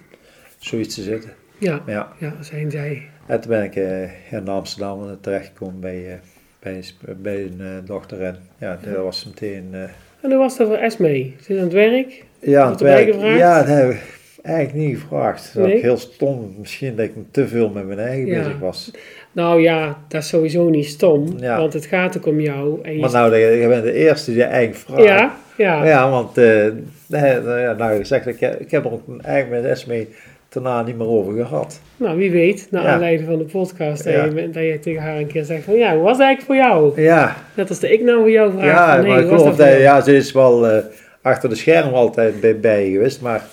zoiets 0.58 0.94
te 0.94 1.02
zitten. 1.02 1.30
ja, 1.58 1.82
Ja. 1.86 2.12
ja, 2.18 2.34
zijn 2.40 2.70
zij. 2.70 3.02
En 3.26 3.40
toen 3.40 3.50
ben 3.50 3.62
ik 3.64 3.76
eh, 3.76 4.32
in 4.32 4.48
Amsterdam 4.48 5.18
terechtgekomen 5.20 5.80
bij, 5.80 6.06
eh, 6.06 6.14
bij, 6.60 6.84
bij 7.16 7.42
een 7.42 7.60
eh, 7.60 7.66
dochter. 7.84 8.20
En 8.22 8.36
ja, 8.58 8.78
dat 8.84 8.96
was 9.02 9.24
meteen... 9.24 9.68
eh, 9.72 9.80
En 10.20 10.30
hoe 10.30 10.36
was 10.36 10.56
dat 10.56 10.66
voor 10.66 10.76
Esme? 10.76 11.30
Ze 11.42 11.52
is 11.52 11.56
aan 11.58 11.64
het 11.64 11.72
werk? 11.72 12.24
Ja, 12.38 12.60
Wat 12.62 12.70
het 12.70 12.80
werk, 12.88 13.14
ja, 13.38 13.62
dat 13.62 13.94
eigenlijk 14.42 14.86
niet 14.86 14.98
gevraagd. 14.98 15.50
Dat 15.54 15.66
Nee? 15.66 15.76
ik 15.76 15.82
heel 15.82 15.96
stom, 15.96 16.54
misschien 16.58 16.96
dat 16.96 17.04
ik 17.04 17.12
te 17.30 17.48
veel 17.48 17.68
met 17.70 17.86
mijn 17.86 17.98
eigen 17.98 18.26
Ja. 18.26 18.38
bezig 18.38 18.58
was. 18.58 18.90
Nou 19.32 19.60
ja, 19.62 19.98
dat 20.08 20.22
is 20.22 20.28
sowieso 20.28 20.68
niet 20.68 20.86
stom, 20.86 21.34
Ja. 21.38 21.58
want 21.58 21.72
het 21.72 21.86
gaat 21.86 22.16
ook 22.16 22.26
om 22.26 22.40
jou. 22.40 22.78
En 22.82 22.94
je 22.94 23.00
Maar 23.00 23.10
nou, 23.10 23.36
je 23.36 23.46
je 23.56 23.68
bent 23.68 23.82
de 23.84 23.92
eerste 23.92 24.32
die 24.32 24.42
eigenlijk 24.42 24.76
vraagt. 24.78 25.02
ja, 25.04 25.34
ja, 25.56 25.84
Ja, 25.84 26.10
want 26.10 26.34
nee, 26.36 27.40
nou 27.40 27.76
nou 27.76 27.96
gezegd, 27.96 28.26
ik, 28.26 28.40
heb- 28.40 28.60
ik 28.60 28.70
heb 28.70 28.84
er 28.84 28.92
ook 28.92 29.02
eigenlijk 29.22 29.62
met 29.62 29.70
Esme 29.70 30.06
daarna 30.48 30.82
niet 30.82 30.98
meer 30.98 31.06
over 31.06 31.46
gehad. 31.46 31.80
nou 31.96 32.18
wie 32.18 32.30
weet, 32.30 32.66
naar 32.70 32.82
Ja. 32.82 32.88
aanleiding 32.92 33.28
van 33.28 33.38
de 33.38 33.44
podcast, 33.44 34.04
dat, 34.04 34.12
Ja. 34.12 34.24
je, 34.24 34.50
dat 34.50 34.62
je 34.62 34.78
tegen 34.80 35.02
haar 35.02 35.16
een 35.16 35.26
keer 35.26 35.44
zegt 35.44 35.64
van, 35.64 35.74
ja, 35.74 35.94
hoe 35.94 36.02
was 36.02 36.16
het 36.16 36.26
eigenlijk 36.26 36.46
voor 36.60 36.70
jou? 36.70 37.00
Ja, 37.02 37.36
Net 37.54 37.68
als 37.68 37.80
dat 37.80 37.90
ik 37.90 38.02
nou 38.02 38.18
voor 38.18 38.30
jou 38.30 38.52
vraag 38.52 38.64
ja 38.64 38.92
van, 38.94 39.00
nee, 39.04 39.12
maar 39.12 39.20
ik 39.22 39.28
geloof 39.28 39.56
dat 39.56 39.78
ja, 39.80 40.00
ze 40.00 40.16
is 40.16 40.32
wel 40.32 40.66
eh, 40.68 40.84
achter 41.22 41.48
de 41.48 41.54
schermen 41.54 41.94
altijd 41.94 42.40
bij, 42.40 42.60
bij 42.60 42.90
geweest, 42.90 43.20
maar 43.20 43.44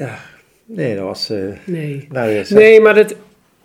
ja, 0.00 0.18
nee, 0.66 0.94
dat 0.96 1.04
was, 1.04 1.30
eh 1.30 1.36
Nee. 1.64 2.06
nou 2.12 2.30
ja, 2.30 2.42
Nee, 2.48 2.80
maar 2.80 2.94
dat, 2.94 3.14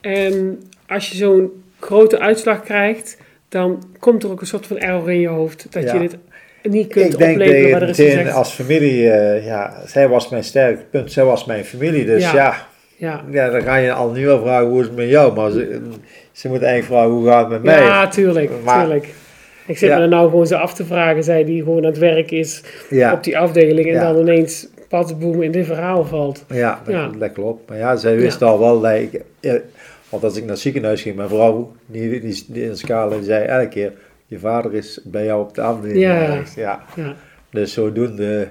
ehm, 0.01 0.45
als 0.87 1.09
je 1.09 1.15
zo'n 1.17 1.63
grote 1.79 2.19
uitslag 2.19 2.63
krijgt, 2.63 3.17
dan 3.49 3.83
komt 3.99 4.23
er 4.23 4.29
ook 4.31 4.41
een 4.41 4.47
soort 4.47 4.67
van 4.67 4.77
error 4.77 5.11
in 5.11 5.19
je 5.19 5.27
hoofd. 5.27 5.67
Dat 5.69 5.83
Ja. 5.83 5.93
je 5.93 5.99
dit 5.99 6.17
niet 6.63 6.87
kunt 6.87 7.13
ik 7.13 7.17
denk 7.17 7.37
dat 7.39 7.47
opleveren 7.47 7.71
wat 7.71 7.81
er 7.81 7.89
is 7.89 7.97
meteen 7.97 8.17
gezegd. 8.17 8.35
als 8.35 8.51
familie, 8.51 9.09
eh, 9.11 9.45
ja, 9.45 9.81
zij 9.85 10.07
was 10.07 10.29
mijn 10.29 10.43
sterke 10.43 10.83
punt, 10.91 11.11
zij 11.11 11.23
was 11.23 11.45
mijn 11.45 11.65
familie, 11.65 12.05
dus 12.05 12.23
Ja. 12.23 12.33
ja, 12.35 12.67
Ja. 12.97 13.23
ja, 13.31 13.49
dan 13.49 13.61
ga 13.61 13.75
je 13.75 13.91
al 13.93 14.11
nu 14.11 14.25
wel 14.25 14.41
vragen 14.41 14.67
hoe 14.67 14.79
is 14.81 14.85
het 14.87 14.95
met 14.95 15.09
jou, 15.09 15.33
maar 15.35 15.51
ze, 15.51 15.81
ze 16.31 16.47
moet 16.47 16.61
eigenlijk 16.61 16.93
vragen 16.93 17.11
hoe 17.11 17.27
gaat 17.27 17.41
het 17.41 17.49
met 17.51 17.63
mij. 17.63 17.81
ja, 17.83 18.07
tuurlijk, 18.07 18.51
Maar- 18.63 18.79
tuurlijk. 18.83 19.07
Ik 19.67 19.77
zit 19.77 19.89
Ja. 19.89 19.95
me 19.97 20.01
er 20.01 20.07
nou 20.09 20.29
gewoon 20.29 20.47
zo 20.47 20.55
af 20.55 20.73
te 20.73 20.85
vragen, 20.85 21.23
zij 21.23 21.43
die 21.43 21.63
gewoon 21.63 21.77
aan 21.77 21.89
het 21.89 21.97
werk 21.97 22.31
is 22.31 22.61
Ja, 22.89 23.13
op 23.13 23.23
die 23.23 23.37
afdeling 23.37 23.87
en 23.87 23.93
Ja. 23.93 24.13
dan 24.13 24.21
ineens 24.21 24.67
patsboom 24.87 25.41
in 25.41 25.51
dit 25.51 25.65
verhaal 25.65 26.05
valt. 26.05 26.43
ja, 26.49 26.81
dat, 26.83 26.93
Ja. 26.93 27.09
dat 27.19 27.31
klopt. 27.31 27.69
Maar 27.69 27.77
ja, 27.77 27.95
zij 27.95 28.15
wist 28.15 28.41
al 28.41 28.59
wel 28.59 28.87
ja, 29.39 29.59
want 30.09 30.23
als 30.23 30.35
ik 30.35 30.41
naar 30.41 30.51
het 30.51 30.59
ziekenhuis 30.59 31.01
ging, 31.01 31.15
mijn 31.15 31.29
vrouw, 31.29 31.71
die, 31.85 32.09
die, 32.21 32.43
die 32.47 32.63
in 32.63 32.69
de 32.69 32.75
scala, 32.75 33.15
die 33.15 33.23
zei 33.23 33.45
elke 33.45 33.67
keer, 33.67 33.93
je 34.25 34.39
vader 34.39 34.73
is 34.73 34.99
bij 35.03 35.25
jou 35.25 35.41
op 35.41 35.55
de 35.55 35.61
afdeling 35.61 35.99
Ja. 35.99 36.43
Ja. 36.55 37.15
Dus 37.49 37.73
zodoende. 37.73 38.47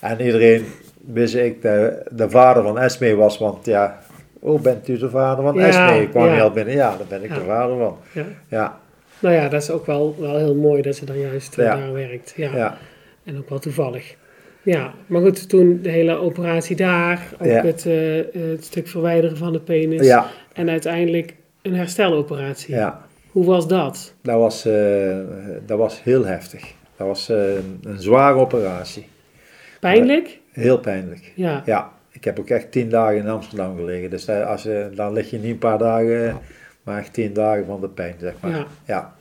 En 0.00 0.20
iedereen 0.20 0.64
wist 1.12 1.34
ik 1.34 1.62
de, 1.62 2.02
de 2.10 2.30
vader 2.30 2.62
van 2.62 2.78
Esme 2.78 3.14
was, 3.14 3.38
want 3.38 3.64
ja, 3.66 3.98
oh, 4.40 4.60
bent 4.60 4.88
u 4.88 4.98
de 4.98 5.10
vader 5.10 5.44
van 5.44 5.54
Ja, 5.54 5.66
Esme? 5.66 6.00
Ik 6.02 6.10
kwam 6.10 6.26
ja. 6.26 6.40
al 6.40 6.50
binnen, 6.50 6.74
ja, 6.74 6.96
daar 6.96 7.06
ben 7.08 7.22
ik 7.22 7.28
Ja. 7.28 7.34
de 7.38 7.44
vader 7.44 7.76
van. 7.78 7.96
ja. 8.12 8.24
Ja, 8.48 8.78
Nou 9.18 9.34
ja, 9.34 9.48
dat 9.48 9.62
is 9.62 9.70
ook 9.70 9.86
wel, 9.86 10.16
wel 10.18 10.36
heel 10.36 10.54
mooi 10.54 10.82
dat 10.82 10.96
ze 10.96 11.04
dan 11.04 11.18
juist 11.18 11.58
eh, 11.58 11.64
daar 11.64 11.92
werkt. 11.92 12.32
Ja. 12.36 12.56
ja, 12.56 12.78
En 13.24 13.38
ook 13.38 13.48
wel 13.48 13.58
toevallig. 13.58 14.14
Ja, 14.64 14.92
maar 15.06 15.20
goed, 15.20 15.48
toen 15.48 15.78
de 15.82 15.88
hele 15.90 16.14
operatie 16.14 16.76
daar, 16.76 17.28
ook 17.40 17.46
Ja. 17.46 17.62
het, 17.64 17.86
eh, 17.86 18.40
het 18.50 18.64
stuk 18.64 18.88
verwijderen 18.88 19.36
van 19.36 19.52
de 19.52 19.60
penis 19.60 20.06
ja, 20.06 20.26
en 20.52 20.70
uiteindelijk 20.70 21.34
een 21.62 21.74
hersteloperatie. 21.74 22.74
ja. 22.74 23.02
Hoe 23.30 23.44
was 23.44 23.68
dat? 23.68 24.14
Dat 24.22 24.38
was, 24.38 24.64
eh, 24.66 25.18
dat 25.66 25.78
was 25.78 26.02
heel 26.02 26.24
heftig. 26.24 26.72
Dat 26.96 27.06
was 27.06 27.28
eh, 27.28 27.54
een, 27.54 27.80
een 27.82 28.00
zware 28.00 28.38
operatie. 28.38 29.06
Pijnlijk? 29.80 30.38
Heel 30.52 30.78
pijnlijk. 30.78 31.32
Ja. 31.34 31.62
Ja, 31.66 31.90
ik 32.10 32.24
heb 32.24 32.38
ook 32.38 32.48
echt 32.48 32.72
tien 32.72 32.88
dagen 32.88 33.16
in 33.16 33.28
Amsterdam 33.28 33.76
gelegen. 33.76 34.10
Dus 34.10 34.28
als, 34.28 34.62
je- 34.62 34.90
dan 34.94 35.12
lig 35.12 35.30
je 35.30 35.38
niet 35.38 35.50
een 35.50 35.58
paar 35.58 35.78
dagen, 35.78 36.38
maar 36.82 36.98
echt 36.98 37.12
tien 37.12 37.32
dagen 37.32 37.66
van 37.66 37.80
de 37.80 37.88
pijn, 37.88 38.14
zeg 38.20 38.32
maar. 38.40 38.50
Ja. 38.50 38.66
Ja. 38.86 39.13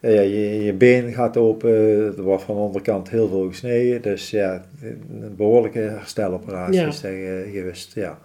Eh, 0.00 0.14
ja, 0.14 0.20
je, 0.20 0.64
je 0.64 0.72
been 0.72 1.12
gaat 1.12 1.36
open, 1.36 1.70
er 2.16 2.22
wordt 2.22 2.42
van 2.42 2.54
de 2.54 2.60
onderkant 2.60 3.10
heel 3.10 3.28
veel 3.28 3.48
gesneden. 3.48 4.02
Dus 4.02 4.30
ja, 4.30 4.64
een 4.80 5.34
behoorlijke 5.36 5.78
hersteloperatie 5.78 6.80
Ja. 6.80 6.86
is 6.86 7.00
dat 7.00 7.10
eh, 7.10 7.52
geweest. 7.52 7.94
Ja. 7.94 8.18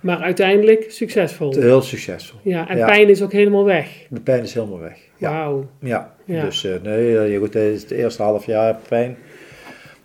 Maar 0.00 0.18
uiteindelijk 0.18 0.84
succesvol. 0.90 1.54
Heel 1.54 1.82
succesvol. 1.82 2.38
Ja, 2.42 2.68
en 2.68 2.76
Ja. 2.76 2.86
pijn 2.86 3.08
is 3.08 3.22
ook 3.22 3.32
helemaal 3.32 3.64
weg. 3.64 4.06
De 4.10 4.20
pijn 4.20 4.42
is 4.42 4.54
helemaal 4.54 4.80
weg. 4.80 4.98
Ja. 5.16 5.30
Wauw. 5.30 5.66
Ja, 5.80 6.14
Ja. 6.24 6.44
dus 6.44 6.64
eh, 6.64 6.72
nee, 6.82 7.30
je 7.30 7.38
goed, 7.38 7.54
het 7.54 7.90
eerste 7.90 8.22
half 8.22 8.46
jaar 8.46 8.66
heb 8.66 8.78
pijn. 8.88 9.16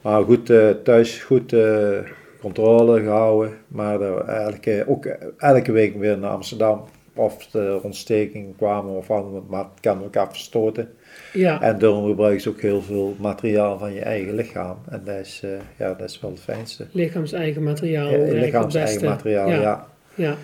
Maar 0.02 0.24
goed, 0.24 0.54
thuis 0.84 1.24
goed 1.24 1.56
controle 2.40 3.00
gehouden. 3.02 3.54
Maar 3.68 4.02
elke, 4.28 4.84
ook 4.88 5.06
elke 5.38 5.72
week 5.72 5.96
weer 5.98 6.18
naar 6.18 6.30
Amsterdam. 6.30 6.84
Of 7.16 7.48
de 7.48 7.80
ontstekingen 7.84 8.56
kwamen 8.58 8.96
of 8.96 9.12
andere, 9.12 9.44
maar 9.50 9.60
het 9.64 9.80
kan 9.80 10.02
elkaar 10.02 10.28
verstoten. 10.30 10.90
Ja. 11.34 11.62
En 11.62 11.80
daarom 11.80 12.06
gebruiken 12.10 12.42
ze 12.42 12.50
ook 12.50 12.62
heel 12.62 12.82
veel 12.82 13.16
materiaal 13.20 13.78
van 13.78 13.94
je 13.94 14.02
eigen 14.02 14.36
lichaam. 14.36 14.78
En 14.90 15.02
dat 15.06 15.16
is, 15.16 15.42
eh, 15.44 15.50
ja, 15.78 15.94
dat 15.94 16.10
is 16.10 16.20
wel 16.20 16.32
het 16.32 16.40
fijnste. 16.40 16.86
Lichaams-eigen 16.92 17.64
materiaal. 17.64 18.10
Ja, 18.10 18.18
lichaams 18.18 18.76
eigen 18.76 18.94
beste. 18.94 19.06
materiaal, 19.06 19.50
ja. 19.50 19.62
Ja. 19.62 19.88
Ja. 20.16 20.36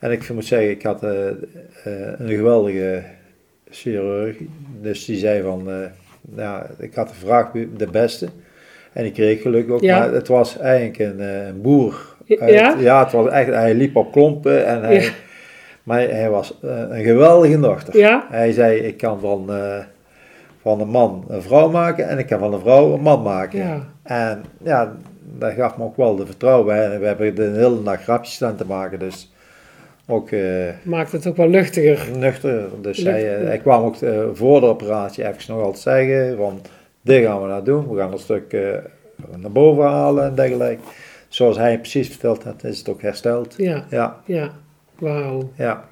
En 0.00 0.10
ik 0.10 0.30
moet 0.32 0.44
zeggen, 0.44 0.70
ik 0.70 0.82
had 0.82 1.02
eh, 1.02 1.28
eh, 1.28 1.34
een 2.18 2.28
geweldige 2.28 3.02
chirurg. 3.70 4.36
Dus 4.80 5.04
die 5.04 5.16
zei 5.18 5.42
van, 5.42 5.68
ja, 6.36 6.66
ik 6.78 6.94
had 6.94 7.08
gevraagd 7.08 7.52
wie 7.52 7.72
de 7.76 7.86
beste. 7.86 8.28
En 8.92 9.04
ik 9.04 9.12
kreeg 9.12 9.42
gelukkig 9.42 9.74
ook, 9.74 9.80
Ja. 9.80 9.98
maar 9.98 10.12
het 10.12 10.28
was 10.28 10.58
eigenlijk 10.58 10.98
een, 10.98 11.20
een 11.20 11.60
boer. 11.60 12.14
Ja? 12.24 12.38
uit- 12.38 12.80
ja, 12.80 13.02
het 13.04 13.12
was 13.12 13.28
echt, 13.30 13.48
hij 13.48 13.74
liep 13.74 13.96
op 13.96 14.12
klompen 14.12 14.66
en 14.66 14.82
hij, 14.82 14.94
Ja. 15.02 15.10
Maar 15.86 16.00
hij 16.00 16.30
was 16.30 16.58
eh, 16.62 16.70
een 16.88 17.04
geweldige 17.04 17.60
dochter. 17.60 17.98
Ja? 17.98 18.26
Hij 18.30 18.52
zei, 18.52 18.78
ik 18.78 18.96
kan 18.96 19.20
van, 19.20 19.52
eh, 19.52 19.78
van 20.60 20.80
een 20.80 20.88
man 20.88 21.24
een 21.28 21.42
vrouw 21.42 21.70
maken 21.70 22.08
en 22.08 22.18
ik 22.18 22.26
kan 22.26 22.38
van 22.38 22.52
een 22.54 22.60
vrouw 22.60 22.94
een 22.94 23.00
man 23.00 23.22
maken. 23.22 23.58
Ja. 23.58 23.86
En 24.02 24.44
ja, 24.62 24.92
dat 25.38 25.52
gaf 25.52 25.76
me 25.76 25.84
ook 25.84 25.96
wel 25.96 26.16
de 26.16 26.26
vertrouwen 26.26 26.98
we 27.00 27.06
hebben 27.06 27.34
de 27.34 27.42
hele 27.54 27.82
dag 27.82 28.02
grapjes 28.02 28.34
staan 28.34 28.56
te 28.56 28.66
maken, 28.66 28.98
dus 28.98 29.32
ook 30.06 30.30
eh, 30.30 30.40
Maakt 30.82 31.12
het 31.12 31.26
ook 31.26 31.36
wel 31.36 31.48
luchtiger. 31.48 32.18
nuchter. 32.18 32.68
Dus 32.80 33.02
hij, 33.02 33.22
hij 33.22 33.58
kwam 33.58 33.84
ook 33.84 33.96
eh, 33.96 34.22
voor 34.32 34.60
de 34.60 34.66
operatie 34.66 35.26
even 35.28 35.54
nog 35.54 35.62
altijd 35.62 35.82
zeggen 35.82 36.36
van, 36.36 36.60
dit 37.02 37.24
gaan 37.24 37.42
we 37.42 37.48
nou 37.48 37.64
doen. 37.64 37.88
We 37.88 37.98
gaan 37.98 38.12
een 38.12 38.18
stuk 38.18 38.56
naar 39.36 39.52
boven 39.52 39.84
halen 39.84 40.24
en 40.24 40.34
dergelijke. 40.34 40.82
Zoals 41.28 41.56
hij 41.56 41.78
precies 41.78 42.08
verteld 42.08 42.44
had, 42.44 42.64
is 42.64 42.78
het 42.78 42.88
ook 42.88 43.02
hersteld. 43.02 43.54
Ja. 43.56 43.84
Ja, 43.90 44.16
Ja. 44.24 44.50
Wauw. 44.98 45.50
ja. 45.56 45.88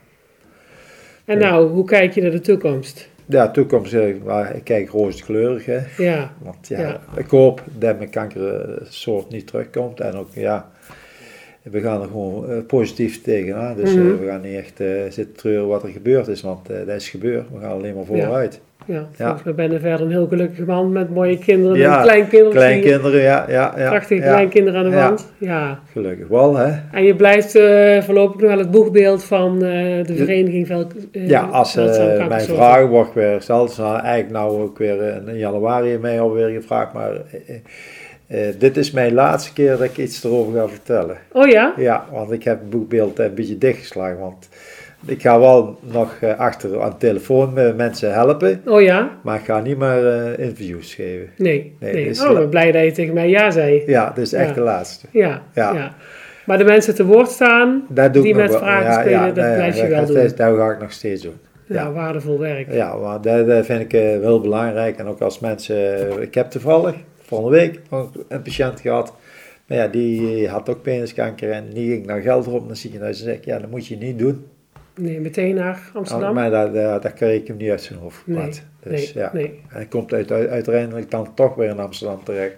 En 1.24 1.38
Ja. 1.38 1.50
nou, 1.50 1.68
hoe 1.68 1.84
kijk 1.84 2.12
je 2.14 2.22
naar 2.22 2.30
de 2.30 2.40
toekomst? 2.40 3.08
Ja, 3.26 3.50
toekomst, 3.50 3.92
eh, 3.92 4.14
maar 4.24 4.54
ik 4.56 4.64
kijk 4.64 4.88
rooskleurig, 4.90 5.64
hè. 5.66 5.78
Ja. 5.98 6.32
Want 6.38 6.68
ja, 6.68 6.80
Ja. 6.80 7.00
ik 7.16 7.26
hoop 7.26 7.62
dat 7.78 7.98
mijn 7.98 8.10
kankersoort 8.10 9.30
niet 9.30 9.46
terugkomt. 9.46 10.00
En 10.00 10.14
ook, 10.14 10.28
ja, 10.34 10.70
we 11.70 11.80
gaan 11.80 12.00
er 12.02 12.06
gewoon 12.06 12.50
eh, 12.50 12.56
positief 12.66 13.22
tegenaan. 13.22 13.76
Dus 13.76 13.94
eh, 13.94 14.00
Mhm. 14.00 14.18
we 14.18 14.26
gaan 14.26 14.40
niet 14.40 14.56
echt 14.58 14.80
eh, 14.80 14.86
zitten 15.08 15.34
treuren 15.36 15.68
wat 15.68 15.82
er 15.82 15.88
gebeurd 15.88 16.28
is, 16.28 16.42
want 16.42 16.66
dat 16.66 16.88
is 16.96 17.08
gebeurd. 17.08 17.44
We 17.54 17.60
gaan 17.60 17.70
alleen 17.72 17.94
maar 17.94 18.04
vooruit. 18.04 18.60
Ja. 18.86 19.06
Volgens 19.12 19.42
mij 19.42 19.54
ben 19.54 19.70
je 19.72 19.78
verder 19.80 20.06
een 20.06 20.12
heel 20.12 20.26
gelukkige 20.26 20.64
man 20.64 20.92
met 20.92 21.10
mooie 21.14 21.38
kinderen 21.38 21.78
Ja, 21.78 21.96
en 21.96 22.02
kleinkinderen. 22.02 22.52
Kleinkinderen, 22.52 23.20
ja, 23.20 23.44
ja, 23.48 23.74
ja. 23.76 23.88
Prachtige 23.88 24.20
ja. 24.22 24.28
kleinkinderen 24.32 24.84
aan 24.84 24.90
de 24.90 24.96
Ja. 24.96 25.06
wand. 25.08 25.32
Ja. 25.38 25.80
Gelukkig 25.92 26.28
wel, 26.28 26.56
hè. 26.56 26.72
En 26.92 27.04
je 27.04 27.16
blijft 27.16 27.50
voorlopig 28.04 28.40
nog 28.40 28.50
wel 28.50 28.58
het 28.58 28.70
boegbeeld 28.70 29.24
van 29.24 29.58
de 29.58 30.12
vereniging 30.16 30.68
eh, 30.70 31.28
Ja, 31.28 31.40
als 31.42 31.74
mijn 31.74 32.40
vraag 32.40 32.86
wordt 32.86 33.14
weer 33.14 33.36
gesteld, 33.36 33.70
is 33.70 33.78
eigenlijk 33.78 34.30
nou 34.30 34.62
ook 34.62 34.78
weer 34.78 35.22
in 35.28 35.36
januari 35.38 35.98
mij 35.98 36.20
alweer 36.20 36.48
gevraagd, 36.48 36.92
maar 36.92 37.12
eh, 38.26 38.38
dit 38.58 38.76
is 38.76 38.90
mijn 38.90 39.14
laatste 39.14 39.52
keer 39.52 39.70
dat 39.70 39.80
ik 39.80 39.96
iets 39.96 40.24
erover 40.24 40.60
ga 40.60 40.68
vertellen. 40.68 41.16
Oh 41.32 41.48
ja? 41.48 41.72
Ja, 41.76 42.06
want 42.12 42.32
ik 42.32 42.44
heb 42.44 42.58
het 42.60 42.70
boekbeeld 42.70 43.18
een 43.18 43.34
beetje 43.34 43.58
dichtgeslagen. 43.58 44.18
Want 44.18 44.48
ik 45.06 45.20
ga 45.22 45.40
wel 45.40 45.78
nog 45.80 46.16
eh, 46.20 46.38
achter 46.38 46.82
aan 46.82 46.90
de 46.90 46.96
telefoon 46.96 47.58
eh, 47.58 47.74
mensen 47.74 48.12
helpen. 48.12 48.62
Oh 48.66 48.82
ja? 48.82 49.10
Maar 49.22 49.38
ik 49.38 49.44
ga 49.44 49.60
niet 49.60 49.78
meer 49.78 50.38
interviews 50.38 50.94
geven. 50.94 51.28
Nee. 51.36 51.76
Nee, 51.78 51.92
nee. 51.92 52.06
is 52.06 52.22
Oh, 52.24 52.32
ben 52.34 52.48
blij 52.48 52.72
dat 52.72 52.84
je 52.84 52.92
tegen 52.92 53.14
mij 53.14 53.28
ja 53.28 53.50
zei. 53.50 53.82
Ja, 53.86 54.12
dit 54.14 54.24
is 54.24 54.32
echt 54.32 54.48
Ja. 54.48 54.54
de 54.54 54.60
laatste. 54.60 55.06
Ja. 55.10 55.42
ja. 55.54 55.72
Ja. 55.74 55.94
Maar 56.46 56.58
de 56.58 56.64
mensen 56.64 56.94
te 56.94 57.04
woord 57.04 57.30
staan, 57.30 57.84
Dat 57.88 58.12
Die 58.12 58.34
met 58.34 58.56
vragen 58.56 58.84
ja, 58.84 59.00
spelen, 59.00 59.18
ja, 59.18 59.26
dat 59.26 59.44
nee, 59.44 59.54
blijf 59.54 59.76
je 59.76 59.80
dat 59.80 59.90
wel 59.90 60.06
doen. 60.06 60.14
Dat, 60.16 60.36
dat 60.36 60.56
ga 60.56 60.70
ik 60.70 60.80
nog 60.80 60.92
steeds 60.92 61.22
doen. 61.22 61.36
ja, 61.66 61.92
waardevol 61.92 62.38
werk. 62.38 62.72
Ja, 62.72 62.96
maar 62.96 63.20
dat, 63.20 63.46
dat 63.46 63.66
vind 63.66 63.80
ik 63.80 63.92
heel 64.00 64.40
belangrijk. 64.40 64.98
En 64.98 65.06
ook 65.06 65.20
als 65.20 65.40
mensen... 65.40 66.22
ik 66.22 66.34
heb 66.34 66.50
toevallig 66.50 66.94
volgende 67.34 67.58
week 67.58 67.80
nog 67.90 68.10
een 68.28 68.42
patiënt 68.42 68.80
gehad. 68.80 69.14
Maar 69.66 69.78
ja, 69.78 69.86
die 69.88 70.48
had 70.48 70.68
ook 70.68 70.82
peniskanker 70.82 71.50
en 71.50 71.64
die 71.72 71.90
ging 71.90 72.06
naar 72.06 72.20
Gelderop 72.20 72.60
naar 72.60 72.68
het 72.68 72.78
ziekenhuis. 72.78 73.18
En 73.18 73.24
zei 73.24 73.36
ik, 73.36 73.44
ja, 73.44 73.58
dat 73.58 73.70
moet 73.70 73.86
je 73.86 73.96
niet 73.96 74.18
doen. 74.18 74.44
Nee, 75.00 75.20
meteen 75.20 75.54
naar 75.54 75.90
Amsterdam? 75.94 76.34
Maar 76.34 76.50
dat, 76.50 76.74
dat, 76.74 77.02
dat 77.02 77.12
kreeg 77.14 77.40
ik 77.40 77.46
hem 77.46 77.56
niet 77.56 77.70
uit 77.70 77.82
zijn 77.82 77.98
hoofd 77.98 78.22
nee. 78.26 78.48
Dus, 78.82 79.14
nee, 79.14 79.22
ja. 79.24 79.30
nee. 79.32 79.44
En 79.46 79.60
hij 79.68 79.86
komt 79.86 80.12
uit, 80.12 80.32
uit- 80.32 80.48
uiteindelijk 80.48 81.10
dan 81.10 81.34
toch 81.34 81.54
weer 81.54 81.68
in 81.68 81.78
Amsterdam 81.78 82.24
terecht. 82.24 82.54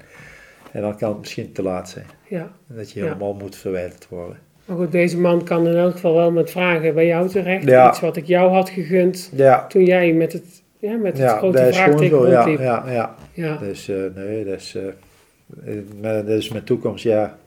En 0.73 0.81
dan 0.81 0.97
kan 0.97 1.09
het 1.09 1.19
misschien 1.19 1.53
te 1.53 1.63
laat 1.63 1.89
zijn. 1.89 2.05
Ja. 2.29 2.51
Dat 2.67 2.91
je 2.93 2.99
Ja. 3.01 3.07
helemaal 3.07 3.35
moet 3.35 3.57
verwijderd 3.57 4.09
worden. 4.09 4.37
Maar 4.65 4.77
goed, 4.77 4.93
deze 4.93 5.19
man 5.19 5.45
kan 5.45 5.67
in 5.67 5.77
elk 5.77 5.93
geval 5.93 6.15
wel 6.15 6.31
met 6.31 6.51
vragen 6.51 6.95
bij 6.95 7.07
jou 7.07 7.29
terecht. 7.29 7.65
Ja. 7.65 7.89
Iets 7.89 8.01
wat 8.01 8.17
ik 8.17 8.25
jou 8.27 8.51
had 8.53 8.69
gegund 8.71 9.31
Ja, 9.35 9.67
toen 9.67 9.85
jij 9.85 10.13
met 10.13 10.33
het, 10.33 10.63
ja, 10.79 10.97
met 10.97 11.19
het 11.19 11.31
grote 11.31 11.69
vraagteken. 11.73 12.29
Ja, 12.29 12.37
rondliep. 12.43 12.59
ja, 12.59 12.85
ja. 12.89 13.15
Ja. 13.37 13.57
Dus 13.57 13.89
eh, 13.89 13.97
nee, 14.15 14.45
dat 14.45 14.55
is, 14.55 14.75
eh, 14.75 14.87
eh, 15.73 15.83
maar 16.03 16.15
dat 16.15 16.29
is 16.29 16.49
mijn 16.49 16.65
toekomst. 16.65 17.05
Ja, 17.05 17.39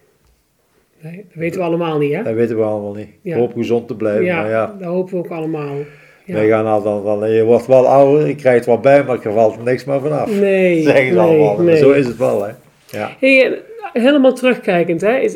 Nee, 1.02 1.16
dat 1.16 1.34
weten 1.34 1.60
we 1.60 1.66
allemaal 1.66 1.98
niet, 1.98 2.14
hè? 2.14 2.24
dat 2.24 2.34
weten 2.34 2.58
we 2.58 2.64
allemaal 2.64 2.94
niet. 2.94 3.10
Ja. 3.22 3.34
Ik 3.34 3.40
hoop 3.40 3.54
gezond 3.54 3.88
te 3.88 3.96
blijven. 3.96 4.26
ja, 4.26 4.42
Maar 4.42 4.50
ja, 4.50 4.76
dat 4.80 4.88
hopen 4.88 5.14
we 5.14 5.20
ook 5.20 5.32
allemaal. 5.32 5.76
Ja. 6.26 6.34
wij 6.34 6.48
gaan 6.48 6.66
al 6.66 6.82
dan 6.82 7.04
van, 7.04 7.32
je 7.32 7.44
wordt 7.44 7.66
wel 7.66 7.88
ouder, 7.88 8.28
je 8.28 8.36
krijgt 8.36 8.66
wat 8.66 8.82
bij, 8.82 9.04
maar 9.04 9.26
er 9.26 9.34
valt 9.34 9.64
niks 9.64 9.86
meer 9.86 10.00
vanaf. 10.00 10.40
Nee, 10.40 10.82
Zeggen 10.84 11.06
ze 11.06 11.12
nee, 11.12 11.20
allemaal. 11.20 11.62
Nee. 11.62 11.78
zo 11.78 11.92
is 11.92 12.08
het 12.08 12.18
wel, 12.18 12.44
hè. 12.44 12.52
Ja. 12.86 13.16
Hey, 13.20 13.62
helemaal 13.94 14.34
terugkijkend, 14.34 15.02
hè? 15.02 15.30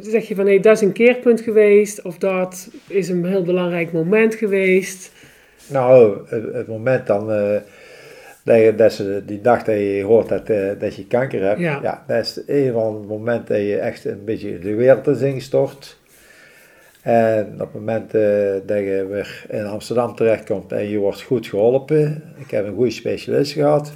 Zeg 0.00 0.28
je 0.28 0.34
van 0.34 0.46
hey, 0.46 0.60
dat 0.60 0.76
is 0.76 0.80
een 0.80 0.92
keerpunt 0.92 1.40
geweest, 1.40 2.02
of 2.02 2.18
dat 2.18 2.70
is 2.88 3.08
een 3.08 3.24
heel 3.24 3.42
belangrijk 3.42 3.92
moment 3.92 4.34
geweest. 4.34 5.12
Nou, 5.68 6.18
het, 6.52 6.66
moment 6.66 7.06
dan, 7.06 7.30
dat, 8.46 8.56
je, 8.56 8.74
dat 8.74 8.92
ze 8.92 9.22
die 9.26 9.40
dag 9.40 9.62
dat 9.62 9.74
je 9.74 10.02
hoort 10.06 10.28
dat, 10.28 10.48
eh, 10.48 10.68
dat 10.78 10.94
je 10.94 11.06
kanker 11.06 11.42
hebt, 11.42 11.60
Ja. 11.60 11.78
ja. 11.82 12.04
dat 12.06 12.24
is 12.24 12.40
een 12.46 12.72
van 12.72 13.00
de 13.00 13.06
momenten 13.06 13.54
dat 13.54 13.64
je 13.64 13.78
echt 13.78 14.04
een 14.04 14.24
beetje 14.24 14.58
de 14.58 14.74
wereld 14.74 15.06
is 15.06 15.20
ingestort. 15.20 15.96
En 17.02 17.52
op 17.52 17.58
het 17.58 17.72
moment 17.74 18.14
eh, 18.14 18.22
dat 18.66 18.78
je 18.78 19.06
weer 19.10 19.44
in 19.48 19.64
Amsterdam 19.66 20.14
terechtkomt 20.14 20.72
en 20.72 20.88
je 20.88 20.98
wordt 20.98 21.22
goed 21.22 21.46
geholpen, 21.46 22.22
ik 22.38 22.50
heb 22.50 22.66
een 22.66 22.74
goede 22.74 22.90
specialist 22.90 23.52
gehad, 23.52 23.92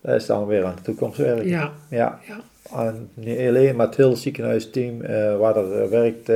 dat 0.00 0.14
is 0.14 0.26
dan 0.26 0.46
weer 0.46 0.64
aan 0.64 0.74
de 0.76 0.82
toekomst 0.82 1.18
werken. 1.18 1.48
Ja, 1.48 1.70
Ja. 1.88 2.18
Ja. 2.28 2.40
En 2.78 3.08
niet 3.14 3.38
alleen, 3.38 3.76
maar 3.76 3.86
het 3.86 3.96
hele 3.96 4.16
ziekenhuisteam 4.16 5.02
eh, 5.02 5.36
waar 5.36 5.56
eh, 5.56 5.88
werkt, 5.88 6.32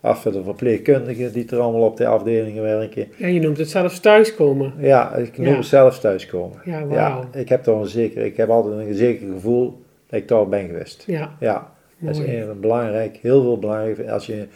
af 0.00 0.22
de 0.22 0.42
verpleegkundigen 0.42 1.32
die 1.32 1.50
er 1.50 1.58
allemaal 1.58 1.82
op 1.82 1.96
de 1.96 2.06
afdelingen 2.06 2.62
werken. 2.62 3.06
ja, 3.16 3.26
je 3.26 3.40
noemt 3.40 3.58
het 3.58 3.70
zelfs 3.70 4.00
thuiskomen. 4.00 4.72
Ja, 4.78 5.14
ik 5.14 5.38
noem 5.38 5.46
Ja. 5.46 5.56
het 5.56 5.66
zelf 5.66 5.98
thuiskomen. 5.98 6.58
Ja, 6.64 6.86
wauw. 6.86 6.96
Ja, 6.96 7.28
ik 7.32 7.48
heb 7.48 7.62
toch 7.62 7.80
een 7.80 7.86
zeker, 7.86 8.24
ik 8.24 8.36
heb 8.36 8.48
altijd 8.48 8.86
een 8.86 8.94
zeker 8.94 9.32
gevoel 9.32 9.82
dat 10.06 10.20
ik 10.20 10.28
daar 10.28 10.48
ben 10.48 10.66
geweest. 10.66 11.04
Ja, 11.06 11.36
Ja, 11.40 11.72
dat 11.98 12.16
is 12.16 12.18
een 12.18 12.60
belangrijk, 12.60 13.16
heel 13.16 13.42
veel 13.42 13.58
belangrijk. 13.58 14.08
Als 14.08 14.26
je 14.26 14.46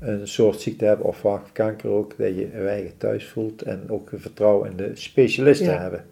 een 0.00 0.28
soort 0.28 0.60
ziekte 0.60 0.84
hebt 0.84 1.02
of 1.02 1.16
vaak 1.16 1.42
kanker 1.52 1.90
ook, 1.90 2.14
dat 2.18 2.26
je 2.28 2.34
je 2.36 2.66
eigen 2.68 2.96
thuis 2.96 3.26
voelt 3.26 3.62
en 3.62 3.82
ook 3.88 4.10
vertrouwen 4.14 4.70
in 4.70 4.76
de 4.76 4.90
specialisten 4.94 5.72
Ja. 5.72 5.80
hebben. 5.80 6.04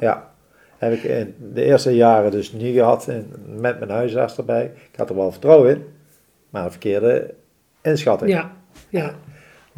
Ja. 0.00 0.30
Heb 0.78 0.92
ik 0.92 1.02
in 1.02 1.34
de 1.54 1.64
eerste 1.64 1.94
jaren 1.94 2.30
dus 2.30 2.52
niet 2.52 2.74
gehad 2.74 3.08
met 3.56 3.78
mijn 3.78 3.90
huisarts 3.90 4.36
erbij. 4.36 4.64
Ik 4.64 4.98
had 4.98 5.10
er 5.10 5.16
wel 5.16 5.30
vertrouwen 5.30 5.70
in, 5.70 5.84
maar 6.50 6.64
een 6.64 6.70
verkeerde 6.70 7.34
inschatting. 7.86 8.30
Ja, 8.30 8.50
ja. 8.88 9.14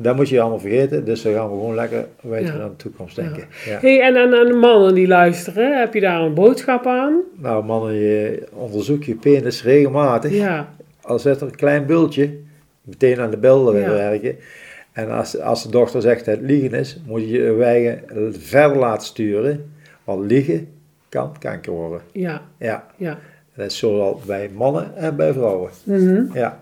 Dat 0.01 0.17
moet 0.17 0.29
je 0.29 0.41
allemaal 0.41 0.59
vergeten, 0.59 1.05
dus 1.05 1.23
dan 1.23 1.33
gaan 1.33 1.45
we 1.51 1.51
gewoon 1.55 1.75
lekker 1.75 2.07
weten 2.21 2.53
Ja. 2.53 2.59
naar 2.59 2.69
de 2.69 2.77
toekomst 2.77 3.17
denken. 3.17 3.45
Ja. 3.67 3.79
Hey, 3.81 4.01
en 4.01 4.17
aan 4.17 4.31
de 4.31 4.57
mannen 4.61 4.95
die 4.95 5.07
luisteren, 5.07 5.79
heb 5.79 5.95
je 5.95 6.01
daar 6.01 6.21
een 6.21 6.35
boodschap 6.35 6.87
aan? 6.87 7.21
Nou 7.37 7.65
mannen, 7.65 7.95
je 7.95 8.47
onderzoek 8.53 9.05
je 9.05 9.15
penis 9.15 9.63
regelmatig. 9.63 10.33
Ja, 10.33 10.69
Al 11.03 11.19
zit 11.19 11.41
er 11.41 11.47
een 11.47 11.57
klein 11.57 11.87
bultje, 11.87 12.31
meteen 12.83 13.21
aan 13.21 13.31
de 13.31 13.37
beelden 13.37 13.81
Ja. 13.81 13.91
werken. 13.91 14.37
En 14.93 15.11
als, 15.11 15.41
als 15.41 15.63
de 15.63 15.71
dochter 15.71 16.03
zegt 16.03 16.25
dat 16.25 16.37
het 16.37 16.45
liegen 16.45 16.79
is, 16.79 17.01
moet 17.07 17.21
je 17.21 17.29
je 17.43 17.53
wijgen 17.53 18.03
verder 18.39 18.79
laten 18.79 19.07
sturen. 19.07 19.71
Want 20.05 20.31
liegen 20.31 20.69
kan 21.09 21.33
kanker 21.39 21.73
worden. 21.73 22.01
ja, 22.13 22.43
Ja, 22.59 22.87
ja. 22.97 23.19
dat 23.55 23.67
is 23.67 23.79
zowel 23.79 24.21
bij 24.27 24.51
mannen 24.55 24.97
en 24.97 25.17
bij 25.17 25.33
vrouwen. 25.33 25.71
Mhm. 25.85 26.25
Ja, 26.33 26.59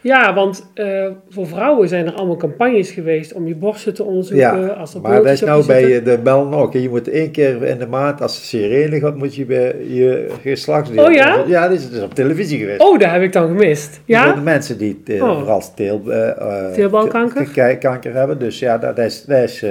Ja, 0.00 0.34
want 0.34 0.70
eh, 0.74 1.06
voor 1.28 1.46
vrouwen 1.46 1.88
zijn 1.88 2.06
er 2.06 2.12
allemaal 2.12 2.36
campagnes 2.36 2.90
geweest 2.90 3.32
om 3.32 3.46
je 3.46 3.54
borsten 3.54 3.94
te 3.94 4.04
onderzoeken. 4.04 4.60
ja. 4.60 4.66
als 4.66 4.94
er 4.94 5.00
maar 5.00 5.16
dat 5.22 5.26
is 5.32 5.40
nou 5.40 5.66
bij 5.66 5.80
zitten. 5.84 6.04
de 6.04 6.18
bellen 6.22 6.52
ook. 6.52 6.72
Je 6.72 6.88
moet 6.88 7.08
één 7.08 7.30
keer 7.30 7.62
in 7.64 7.78
de 7.78 7.86
maand, 7.86 8.22
als 8.22 8.38
de 8.38 8.44
sirene 8.44 9.00
gaat, 9.00 9.16
moet 9.16 9.34
je 9.34 9.44
bij 9.44 9.74
je 9.88 10.28
geslachtsdeel... 10.42 11.04
Oh 11.04 11.12
ja? 11.12 11.44
Ja, 11.46 11.68
dit 11.68 11.88
is 11.92 12.02
op 12.02 12.14
televisie 12.14 12.58
geweest. 12.58 12.80
Oh, 12.80 12.98
daar 12.98 13.12
heb 13.12 13.22
ik 13.22 13.32
dan 13.32 13.46
gemist. 13.48 14.00
Ja? 14.04 14.32
de 14.32 14.40
mensen 14.40 14.78
die 14.78 15.02
Oh. 15.08 15.36
vooral 15.38 15.62
teel, 15.74 16.02
eh, 16.08 16.28
eh, 16.28 16.72
Teelbalkanker? 16.72 17.44
te- 17.44 17.52
te- 17.52 17.76
kanker 17.80 18.14
hebben. 18.14 18.38
Dus 18.38 18.58
ja, 18.58 18.78
dat 18.78 18.98
is... 18.98 19.24
Dat 19.24 19.42
is 19.42 19.64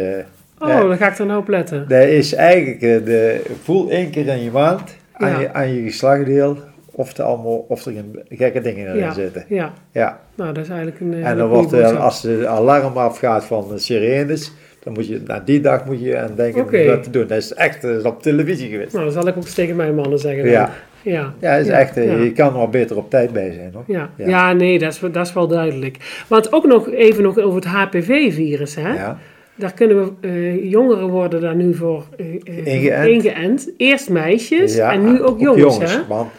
Oh, 0.62 0.68
dan 0.80 0.98
ga 0.98 1.12
ik 1.12 1.18
er 1.18 1.26
nou 1.26 1.40
op 1.40 1.48
letten. 1.48 1.86
Dat 1.88 2.04
is 2.04 2.34
eigenlijk 2.34 2.80
de, 3.06 3.42
voel 3.64 3.90
één 3.90 4.10
keer 4.10 4.28
in 4.28 4.44
je 4.44 4.52
maand 4.52 4.82
aan, 5.14 5.30
Ja. 5.30 5.40
je, 5.40 5.54
aan 5.54 5.74
je 5.74 5.82
geslachtdeel 5.82 6.58
of 7.00 7.18
er 7.18 7.24
allemaal 7.24 7.66
of 7.68 7.86
er 7.86 7.92
geen 7.92 8.20
gekke 8.30 8.62
dingen 8.62 8.88
in 8.88 8.98
Ja, 8.98 9.12
zitten. 9.14 9.46
ja. 9.48 9.74
Ja. 9.92 10.20
Nou, 10.36 10.54
dat 10.54 10.64
is 10.64 10.70
eigenlijk 10.70 11.00
een. 11.00 11.14
eh, 11.14 11.30
En 11.30 11.38
dan 11.38 11.50
wordt 11.50 11.72
er, 11.72 11.98
als 11.98 12.22
de 12.22 12.48
alarm 12.48 12.98
afgaat 12.98 13.46
van 13.46 13.66
de 13.70 13.78
sirenes, 13.80 14.52
dan 14.84 14.94
moet 14.94 15.08
je 15.08 15.22
na 15.26 15.40
die 15.46 15.62
dag 15.62 15.86
moet 15.86 16.02
je 16.02 16.18
aan 16.18 16.32
denken 16.36 16.66
om 16.66 16.86
dat 16.86 17.04
te 17.04 17.10
doen. 17.10 17.28
Dat 17.28 17.38
is 17.38 17.54
echt 17.54 17.82
dat 17.82 17.98
is 17.98 18.04
op 18.04 18.22
televisie 18.22 18.70
geweest. 18.70 18.94
Nou, 18.94 19.06
dat 19.06 19.14
zal 19.14 19.28
ik 19.28 19.38
ook 19.38 19.44
tegen 19.44 19.76
mijn 19.76 19.96
mannen 19.96 20.20
zeggen. 20.20 20.44
dan. 20.44 20.52
Ja. 20.52 20.72
Ja. 21.02 21.34
Ja, 21.40 21.54
is 21.56 21.68
echt, 21.68 21.98
eh, 21.98 22.06
ja. 22.06 22.18
je 22.24 22.32
kan 22.32 22.48
er 22.48 22.54
wel 22.58 22.70
beter 22.70 22.98
op 22.98 23.10
tijd 23.10 23.34
bij 23.34 23.52
zijn 23.52 23.72
hoor. 23.74 23.84
Ja. 23.88 24.10
Ja. 24.18 24.28
Ja. 24.28 24.54
nee, 24.54 24.80
dat 24.80 24.92
is, 24.94 25.00
dat 25.12 25.26
is 25.28 25.34
wel 25.34 25.48
duidelijk. 25.48 26.24
Want 26.28 26.54
ook 26.54 26.66
nog 26.66 26.92
even 26.92 27.24
nog 27.24 27.38
over 27.40 27.56
het 27.56 27.66
HPV-virus. 27.66 28.76
Hè? 28.76 28.94
Ja. 28.94 29.18
Daar 29.56 29.74
kunnen 29.74 30.04
we, 30.04 30.28
eh, 30.28 30.70
jongeren 30.72 31.08
worden 31.10 31.42
daar 31.42 31.56
nu 31.56 31.74
voor 31.74 32.04
eh, 32.18 32.26
eh, 32.44 32.66
Ingeënt. 32.66 33.08
ingeënt. 33.08 33.70
Eerst 33.78 34.10
meisjes 34.10 34.78
en 34.78 35.04
nu 35.06 35.22
ook 35.24 35.40
jongens. 35.40 35.78
hè? 35.78 36.06
Want 36.08 36.30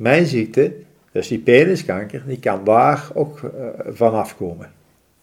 mijn 0.00 0.26
ziekte, 0.26 0.72
dus 1.12 1.28
die 1.28 1.38
peniskanker, 1.38 2.22
die 2.26 2.38
kan 2.38 2.60
daar 2.64 3.08
ook 3.14 3.38
eh, 3.42 3.66
vanaf 3.92 4.36
komen. 4.36 4.70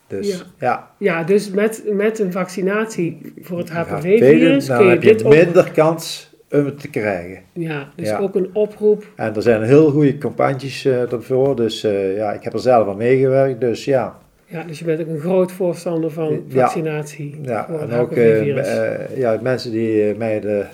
Dus 0.07 0.27
Ja. 0.27 0.43
ja, 0.59 0.91
Ja, 0.97 1.23
dus 1.23 1.49
met, 1.51 1.83
met 1.93 2.19
een 2.19 2.31
vaccinatie 2.31 3.33
voor 3.41 3.57
het 3.57 3.69
HPV-virus 3.69 4.67
kun 4.67 4.83
je 4.83 4.89
heb 4.89 5.01
dit 5.01 5.21
je 5.21 5.27
minder 5.27 5.71
kans 5.71 6.31
om 6.51 6.65
het 6.65 6.79
te 6.79 6.89
krijgen. 6.89 7.41
Ja, 7.53 7.89
dus 7.95 8.07
Ja. 8.09 8.17
ook 8.17 8.35
een 8.35 8.49
oproep. 8.53 9.05
En 9.15 9.35
er 9.35 9.41
zijn 9.41 9.63
heel 9.63 9.91
goede 9.91 10.17
campagnes 10.17 10.85
ervoor, 10.85 11.55
dus 11.55 11.83
eh, 11.83 12.15
ja, 12.15 12.31
ik 12.33 12.43
heb 12.43 12.53
er 12.53 12.59
zelf 12.59 12.87
aan 12.87 12.97
meegewerkt, 12.97 13.61
dus 13.61 13.85
ja. 13.85 14.17
Ja, 14.45 14.63
dus 14.63 14.79
je 14.79 14.85
bent 14.85 15.01
ook 15.01 15.07
een 15.07 15.19
groot 15.19 15.51
voorstander 15.51 16.11
van 16.11 16.43
vaccinatie 16.47 17.39
ja 17.41 17.65
voor 17.69 17.81
het 17.81 17.89
en 17.89 17.99
ook 17.99 18.09
HPV-virus. 18.09 18.67
ja, 19.15 19.39
mensen 19.41 19.71
die 19.71 20.15
mij 20.15 20.39
de, 20.39 20.65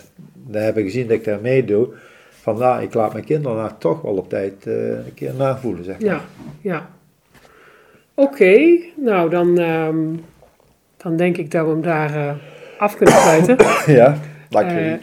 de 0.47 0.57
hebben 0.57 0.83
gezien 0.83 1.07
dat 1.07 1.17
ik 1.17 1.23
daar 1.23 1.41
meedoe, 1.41 1.87
van 2.43 2.57
nou, 2.57 2.81
ik 2.81 2.93
laat 2.93 3.13
mijn 3.13 3.25
kinderen 3.25 3.57
nou 3.57 3.71
toch 3.77 4.01
wel 4.01 4.13
op 4.13 4.29
tijd 4.29 4.67
eh, 4.67 4.89
een 4.89 5.13
keer 5.13 5.33
navoelen, 5.33 5.83
zeg 5.83 5.99
maar. 5.99 6.09
Ja, 6.09 6.21
ja. 6.61 6.89
Oké, 8.13 8.79
nou 8.95 9.29
dan, 9.29 9.57
ehm, 9.57 9.97
dan 10.97 11.15
denk 11.15 11.37
ik 11.37 11.51
dat 11.51 11.65
we 11.65 11.71
hem 11.71 11.81
daar 11.81 12.15
eh, 12.15 12.33
af 12.77 12.95
kunnen 12.95 13.15
sluiten. 13.15 13.57
Ja, 13.99 14.17
dank 14.49 14.69
je. 14.69 14.97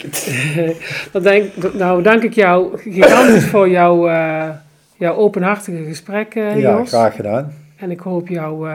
Eh, 0.56 0.76
dan 1.12 1.22
denk, 1.22 1.72
nou 1.74 2.02
dank 2.02 2.22
ik 2.22 2.32
jou 2.32 2.78
gigantisch 2.78 3.46
voor 3.46 3.68
jouw, 3.68 4.06
jouw 4.96 5.14
openhartige 5.14 5.84
gesprek, 5.84 6.34
ja, 6.34 6.56
Jos. 6.56 6.88
graag 6.88 7.14
gedaan. 7.14 7.54
En 7.76 7.90
ik 7.90 8.00
hoop 8.00 8.28
jou, 8.28 8.68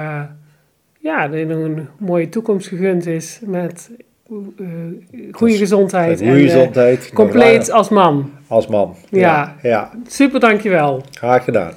ja, 0.99 1.28
dat 1.28 1.39
je 1.39 1.45
nog 1.45 1.63
een 1.63 1.88
mooie 1.97 2.30
toekomst 2.30 2.67
gegund 2.67 3.06
is 3.06 3.39
met 3.43 3.89
goede 4.28 5.54
Dus 5.54 5.58
gezondheid. 5.58 6.18
Goede 6.18 6.32
en, 6.32 6.38
eh, 6.38 6.44
gezondheid. 6.44 7.14
compleet 7.14 7.72
als 7.72 7.90
man. 7.90 8.32
Als 8.48 8.68
man. 8.68 8.96
Ja. 9.10 9.56
ja. 9.62 9.92
Super, 10.08 10.40
dankjewel. 10.40 11.02
Graag 11.12 11.44
gedaan. 11.44 11.74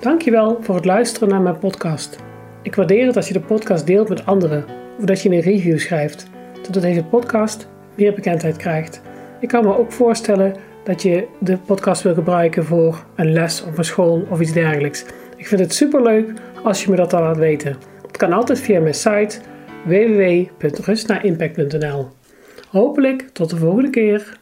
Dankjewel 0.00 0.58
voor 0.60 0.74
het 0.74 0.84
luisteren 0.84 1.28
naar 1.28 1.40
mijn 1.40 1.58
podcast. 1.58 2.16
Ik 2.62 2.74
waardeer 2.74 3.06
het 3.06 3.16
als 3.16 3.26
je 3.28 3.32
de 3.32 3.40
podcast 3.40 3.86
deelt 3.86 4.08
met 4.08 4.26
anderen 4.26 4.64
of 4.98 5.04
dat 5.04 5.22
je 5.22 5.30
een 5.30 5.40
review 5.40 5.78
schrijft, 5.78 6.26
zodat 6.62 6.82
deze 6.82 7.04
podcast 7.04 7.68
meer 7.94 8.14
bekendheid 8.14 8.56
krijgt. 8.56 9.00
Ik 9.40 9.48
kan 9.48 9.64
me 9.64 9.78
ook 9.78 9.92
voorstellen 9.92 10.54
dat 10.84 11.02
je 11.02 11.26
de 11.38 11.56
podcast 11.56 12.02
wil 12.02 12.14
gebruiken 12.14 12.64
voor 12.64 13.04
een 13.16 13.32
les 13.32 13.64
op 13.64 13.78
een 13.78 13.84
school 13.84 14.26
of 14.30 14.40
iets 14.40 14.52
dergelijks. 14.52 15.04
Ik 15.36 15.46
vind 15.46 15.60
het 15.60 15.74
superleuk 15.74 16.32
als 16.62 16.84
je 16.84 16.90
me 16.90 16.96
dat 16.96 17.10
dan 17.10 17.22
laat 17.22 17.36
weten. 17.36 17.76
Het 18.06 18.16
kan 18.16 18.32
altijd 18.32 18.60
via 18.60 18.80
mijn 18.80 18.94
site 18.94 19.40
www.rustnaimpact.nl. 19.86 22.08
Hopelijk 22.68 23.28
tot 23.32 23.50
de 23.50 23.56
volgende 23.56 23.90
keer. 23.90 24.39